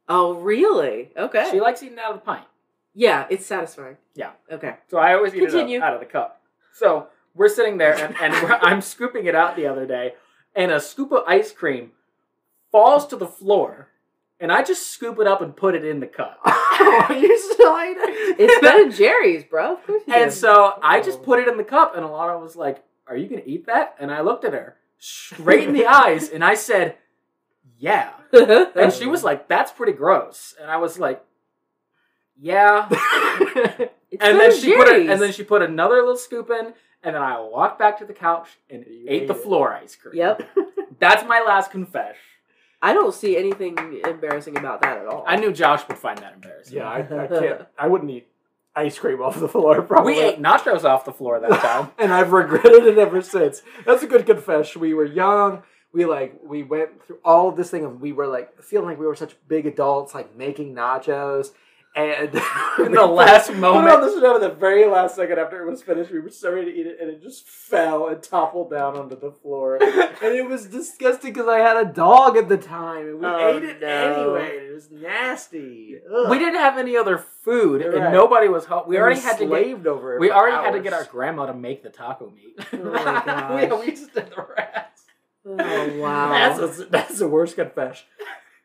Oh, 0.08 0.34
really? 0.34 1.10
Okay. 1.16 1.48
She 1.50 1.60
likes 1.60 1.82
eating 1.82 1.98
out 1.98 2.10
of 2.12 2.16
the 2.20 2.24
pint. 2.24 2.44
yeah, 2.94 3.26
it's 3.30 3.44
satisfying. 3.46 3.96
Yeah. 4.14 4.32
Okay. 4.52 4.76
So 4.88 4.98
I 4.98 5.14
always 5.14 5.34
eat 5.34 5.40
Continue. 5.40 5.78
it 5.78 5.82
out, 5.82 5.88
out 5.88 5.94
of 5.94 6.00
the 6.00 6.06
cup. 6.06 6.40
So 6.72 7.08
we're 7.34 7.48
sitting 7.48 7.78
there, 7.78 7.94
and, 7.94 8.14
and 8.20 8.32
we're, 8.34 8.54
I'm 8.62 8.80
scooping 8.80 9.26
it 9.26 9.34
out 9.34 9.56
the 9.56 9.66
other 9.66 9.86
day, 9.86 10.14
and 10.54 10.70
a 10.70 10.80
scoop 10.80 11.12
of 11.12 11.24
ice 11.26 11.52
cream 11.52 11.92
falls 12.70 13.06
to 13.08 13.16
the 13.16 13.26
floor, 13.26 13.88
and 14.40 14.52
I 14.52 14.62
just 14.62 14.90
scoop 14.90 15.18
it 15.20 15.26
up 15.26 15.40
and 15.42 15.56
put 15.56 15.74
it 15.74 15.84
in 15.84 16.00
the 16.00 16.06
cup. 16.06 16.38
oh, 16.44 17.06
you 17.10 17.38
still 17.52 17.76
ate 17.78 17.96
it? 17.98 18.40
It's 18.40 18.60
Ben 18.60 18.82
and 18.82 18.94
Jerry's, 18.94 19.44
bro. 19.44 19.74
Of 19.74 19.86
course 19.86 20.02
you 20.06 20.14
And 20.14 20.30
do. 20.30 20.36
so 20.36 20.74
I 20.82 21.00
just 21.00 21.22
put 21.22 21.38
it 21.38 21.48
in 21.48 21.56
the 21.56 21.64
cup, 21.64 21.96
and 21.96 22.04
Alana 22.04 22.40
was 22.40 22.56
like, 22.56 22.82
Are 23.06 23.16
you 23.16 23.28
going 23.28 23.42
to 23.42 23.48
eat 23.48 23.66
that? 23.66 23.94
And 24.00 24.10
I 24.10 24.20
looked 24.22 24.44
at 24.44 24.52
her 24.52 24.76
straight 24.98 25.68
in 25.68 25.74
the 25.74 25.86
eyes, 26.04 26.28
and 26.28 26.44
I 26.44 26.54
said, 26.54 26.96
Yeah. 27.78 28.10
And 28.76 28.92
she 28.92 29.06
was 29.06 29.22
like, 29.22 29.48
That's 29.48 29.70
pretty 29.72 29.92
gross. 29.92 30.54
And 30.60 30.68
I 30.70 30.76
was 30.78 30.98
like, 30.98 31.24
Yeah. 32.40 32.88
It's 34.10 34.22
and 34.24 34.38
then 34.38 34.56
she 34.56 34.76
put 34.76 34.86
it, 34.86 34.90
Jerry's. 34.92 35.10
and 35.10 35.20
then 35.20 35.32
she 35.32 35.42
put 35.42 35.62
another 35.62 35.96
little 35.96 36.16
scoop 36.16 36.48
in, 36.50 36.72
and 37.04 37.14
then 37.14 37.22
I 37.22 37.38
walked 37.40 37.78
back 37.78 37.98
to 37.98 38.04
the 38.04 38.12
couch 38.14 38.48
and 38.70 38.84
You 38.86 39.04
ate 39.08 39.22
ate 39.22 39.28
the 39.28 39.34
it. 39.34 39.42
floor 39.42 39.72
ice 39.72 39.94
cream. 39.96 40.14
Yep. 40.16 40.42
That's 40.98 41.26
my 41.26 41.42
last 41.46 41.70
confession. 41.70 42.16
I 42.82 42.92
don't 42.92 43.14
see 43.14 43.36
anything 43.36 43.76
embarrassing 44.06 44.56
about 44.58 44.82
that 44.82 44.98
at 44.98 45.06
all. 45.06 45.24
I 45.26 45.36
knew 45.36 45.52
Josh 45.52 45.86
would 45.88 45.98
find 45.98 46.18
that 46.18 46.34
embarrassing. 46.34 46.76
yeah, 46.76 46.88
I, 46.88 46.98
I 46.98 47.26
can't. 47.40 47.62
I 47.78 47.86
wouldn't 47.88 48.10
eat 48.10 48.28
ice 48.76 48.98
cream 48.98 49.22
off 49.22 49.38
the 49.40 49.48
floor. 49.48 49.80
Probably. 49.82 50.14
We 50.14 50.20
ate 50.20 50.40
nachos 50.42 50.84
off 50.84 51.04
the 51.04 51.12
floor 51.12 51.40
that 51.40 51.60
time. 51.62 51.90
and 51.98 52.12
I've 52.12 52.32
regretted 52.32 52.84
it 52.86 52.98
ever 52.98 53.22
since. 53.22 53.62
That's 53.86 54.02
a 54.02 54.06
good 54.06 54.26
confession. 54.26 54.80
We 54.82 54.92
were 54.94 55.04
young. 55.06 55.62
We 55.92 56.04
like 56.06 56.40
we 56.44 56.62
went 56.64 57.04
through 57.06 57.20
all 57.24 57.48
of 57.48 57.56
this 57.56 57.70
thing 57.70 57.84
of 57.84 58.00
we 58.00 58.12
were 58.12 58.26
like 58.26 58.60
feeling 58.62 58.86
like 58.88 58.98
we 58.98 59.06
were 59.06 59.14
such 59.14 59.34
big 59.48 59.64
adults, 59.66 60.12
like 60.12 60.36
making 60.36 60.74
nachos. 60.74 61.52
And 61.96 62.34
In 62.78 62.90
the 62.92 63.06
last 63.06 63.48
Put 63.48 63.56
moment. 63.58 63.88
on 63.94 64.00
the 64.00 64.28
at 64.34 64.40
the 64.40 64.48
very 64.48 64.84
last 64.86 65.14
second 65.14 65.38
after 65.38 65.62
it 65.62 65.70
was 65.70 65.80
finished. 65.82 66.10
We 66.10 66.18
were 66.18 66.28
so 66.30 66.52
ready 66.52 66.72
to 66.72 66.76
eat 66.80 66.86
it, 66.86 66.98
and 67.00 67.08
it 67.08 67.22
just 67.22 67.46
fell 67.46 68.08
and 68.08 68.20
toppled 68.20 68.70
down 68.70 68.96
onto 68.96 69.18
the 69.18 69.30
floor. 69.30 69.76
and 69.80 70.34
it 70.34 70.48
was 70.48 70.66
disgusting 70.66 71.32
because 71.32 71.46
I 71.46 71.58
had 71.60 71.76
a 71.76 71.84
dog 71.84 72.36
at 72.36 72.48
the 72.48 72.56
time, 72.56 73.06
and 73.06 73.20
we 73.20 73.26
Oh, 73.26 73.56
ate 73.56 73.62
it 73.62 73.80
no. 73.80 73.86
anyway. 73.88 74.56
It 74.66 74.74
was 74.74 74.90
nasty. 74.90 75.96
Ugh. 76.12 76.30
We 76.30 76.38
didn't 76.40 76.58
have 76.60 76.78
any 76.78 76.96
other 76.96 77.18
food, 77.18 77.82
You're 77.82 77.96
and 77.96 78.12
nobody 78.12 78.48
was 78.48 78.64
home. 78.64 78.84
We 78.88 78.96
And 78.96 79.04
already 79.04 79.20
had 79.20 79.38
to 79.38 79.46
get. 79.46 79.86
over. 79.86 80.16
it 80.16 80.20
We 80.20 80.32
already 80.32 80.56
had 80.56 80.72
to 80.72 80.80
get 80.80 80.92
our 80.94 81.04
grandma 81.04 81.46
to 81.46 81.54
make 81.54 81.84
the 81.84 81.90
taco 81.90 82.30
meat. 82.34 82.58
Oh 82.72 82.76
yeah, 82.92 83.74
we 83.80 83.90
just 83.92 84.12
did 84.14 84.30
the 84.30 84.46
rest. 84.56 85.04
oh 85.46 86.00
wow. 86.00 86.30
That's 86.30 86.80
a, 86.80 86.84
that's 86.86 87.18
the 87.20 87.28
worst 87.28 87.54
confession. 87.54 88.06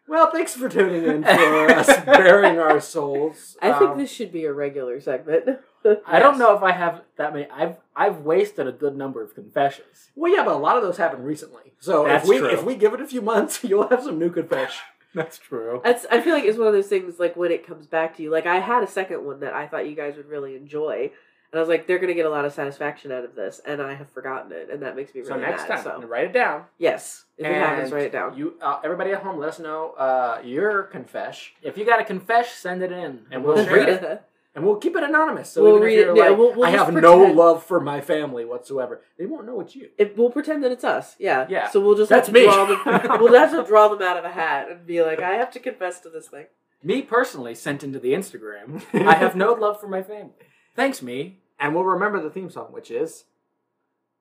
Well, 0.09 0.31
thanks 0.31 0.55
for 0.55 0.67
tuning 0.69 1.03
in 1.05 1.23
for 1.23 1.69
us 1.71 1.87
bearing 2.05 2.57
our 2.59 2.79
souls. 2.81 3.55
I 3.61 3.71
think 3.77 3.91
Um, 3.91 3.97
this 3.97 4.11
should 4.11 4.31
be 4.31 4.45
a 4.45 4.51
regular 4.53 4.99
segment. 4.99 5.59
I 6.05 6.19
don't 6.19 6.37
know 6.37 6.55
if 6.57 6.63
I 6.63 6.71
have 6.73 7.03
that 7.17 7.31
many. 7.33 7.47
I've 7.51 7.77
I've 7.95 8.19
wasted 8.21 8.67
a 8.67 8.71
good 8.71 8.97
number 8.97 9.21
of 9.23 9.33
confessions. 9.35 10.09
Well, 10.15 10.33
yeah, 10.35 10.43
but 10.43 10.55
a 10.55 10.57
lot 10.57 10.75
of 10.77 10.83
those 10.83 10.97
happened 10.97 11.25
recently. 11.25 11.73
So 11.79 12.05
That's 12.05 12.23
if 12.23 12.29
we 12.29 12.37
true. 12.39 12.49
if 12.49 12.63
we 12.63 12.75
give 12.75 12.93
it 12.93 13.01
a 13.01 13.07
few 13.07 13.21
months, 13.21 13.63
you'll 13.67 13.87
have 13.87 14.03
some 14.03 14.19
new 14.19 14.29
confession. 14.31 14.83
That's 15.15 15.37
true. 15.39 15.81
That's, 15.83 16.05
I 16.11 16.21
feel 16.21 16.33
like 16.35 16.43
it's 16.43 16.57
one 16.57 16.67
of 16.67 16.73
those 16.73 16.87
things 16.87 17.17
like 17.19 17.35
when 17.35 17.51
it 17.51 17.65
comes 17.65 17.87
back 17.87 18.17
to 18.17 18.23
you. 18.23 18.29
Like 18.29 18.45
I 18.45 18.59
had 18.59 18.83
a 18.83 18.87
second 18.87 19.25
one 19.25 19.39
that 19.39 19.53
I 19.53 19.67
thought 19.67 19.87
you 19.89 19.95
guys 19.95 20.17
would 20.17 20.27
really 20.27 20.55
enjoy, 20.55 21.11
and 21.51 21.57
I 21.57 21.61
was 21.61 21.69
like, 21.69 21.87
they're 21.87 21.99
gonna 21.99 22.13
get 22.13 22.25
a 22.25 22.29
lot 22.29 22.45
of 22.45 22.53
satisfaction 22.53 23.11
out 23.11 23.23
of 23.23 23.35
this, 23.35 23.59
and 23.65 23.81
I 23.81 23.95
have 23.95 24.09
forgotten 24.11 24.51
it, 24.51 24.69
and 24.71 24.81
that 24.83 24.95
makes 24.95 25.13
me 25.15 25.21
really 25.21 25.33
mad. 25.39 25.45
So 25.45 25.49
next 25.51 25.69
mad. 25.69 25.83
time, 25.91 26.01
So 26.01 26.07
write 26.07 26.25
it 26.25 26.33
down. 26.33 26.65
yes, 26.77 27.25
if 27.37 27.45
it 27.47 27.53
happens, 27.55 27.91
write 27.91 28.03
it 28.03 28.11
down. 28.11 28.37
You, 28.37 28.55
uh, 28.61 28.79
everybody 28.83 29.11
at 29.11 29.23
home, 29.23 29.39
let 29.39 29.49
us 29.49 29.59
know 29.59 29.91
uh, 29.97 30.41
your 30.43 30.89
confesh. 30.93 31.49
If 31.63 31.77
you 31.77 31.85
got 31.85 31.99
a 31.99 32.03
confess, 32.03 32.51
send 32.53 32.81
it 32.83 32.91
in, 32.91 33.21
And 33.31 33.43
we'll 33.43 33.63
share 33.63 33.73
read 33.73 33.89
it. 33.89 34.21
and 34.55 34.65
we'll 34.65 34.75
keep 34.77 34.95
it 34.95 35.03
anonymous. 35.03 35.49
So 35.51 35.63
We'll 35.63 35.71
even 35.77 35.83
read 35.83 35.93
if 35.99 36.05
you're 36.05 36.15
it- 36.15 36.17
yeah, 36.17 36.29
like, 36.29 36.37
we'll- 36.37 36.53
we'll 36.53 36.65
I 36.65 36.69
have 36.71 36.93
no 36.93 37.17
love 37.23 37.63
for 37.63 37.79
my 37.79 38.01
family 38.01 38.45
whatsoever, 38.45 39.01
they 39.17 39.25
won't 39.25 39.45
know 39.45 39.59
it's 39.61 39.75
you. 39.75 39.89
It, 39.97 40.17
we'll 40.17 40.29
pretend 40.31 40.63
that 40.63 40.71
it's 40.71 40.83
us. 40.83 41.15
Yeah. 41.19 41.45
Yeah. 41.49 41.69
So 41.69 41.79
we'll 41.79 41.95
just 41.95 42.09
That's 42.09 42.27
have 42.27 42.35
to 42.35 42.39
me. 42.41 42.45
draw 42.45 42.65
them. 42.65 43.21
we'll 43.21 43.33
have 43.33 43.51
to 43.51 43.63
draw 43.63 43.87
them 43.87 44.01
out 44.01 44.17
of 44.17 44.25
a 44.25 44.29
hat 44.31 44.69
and 44.69 44.85
be 44.85 45.01
like, 45.01 45.19
I 45.21 45.35
have 45.35 45.51
to 45.51 45.59
confess 45.59 45.99
to 46.01 46.09
this 46.09 46.27
thing. 46.27 46.45
Me 46.81 47.01
personally 47.01 47.53
sent 47.55 47.83
into 47.83 47.99
the 47.99 48.13
Instagram. 48.13 48.81
I 48.93 49.15
have 49.15 49.35
no 49.35 49.51
love 49.53 49.81
for 49.81 49.87
my 49.87 50.01
family. 50.01 50.31
Thanks, 50.79 51.01
me. 51.01 51.39
And 51.59 51.75
we'll 51.75 51.83
remember 51.83 52.23
the 52.23 52.29
theme 52.29 52.49
song, 52.49 52.67
which 52.71 52.89
is 52.89 53.25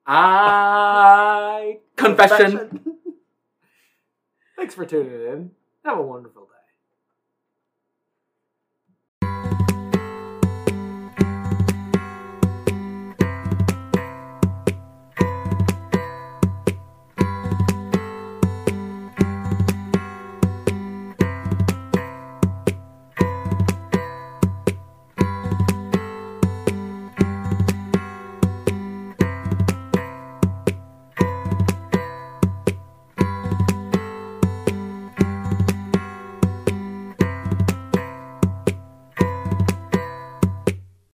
I 0.05 1.77
confession. 1.95 2.97
Thanks 4.57 4.75
for 4.75 4.85
tuning 4.85 5.13
in. 5.13 5.51
Have 5.85 5.99
a 5.99 6.01
wonderful 6.01 6.47
day. 6.47 6.48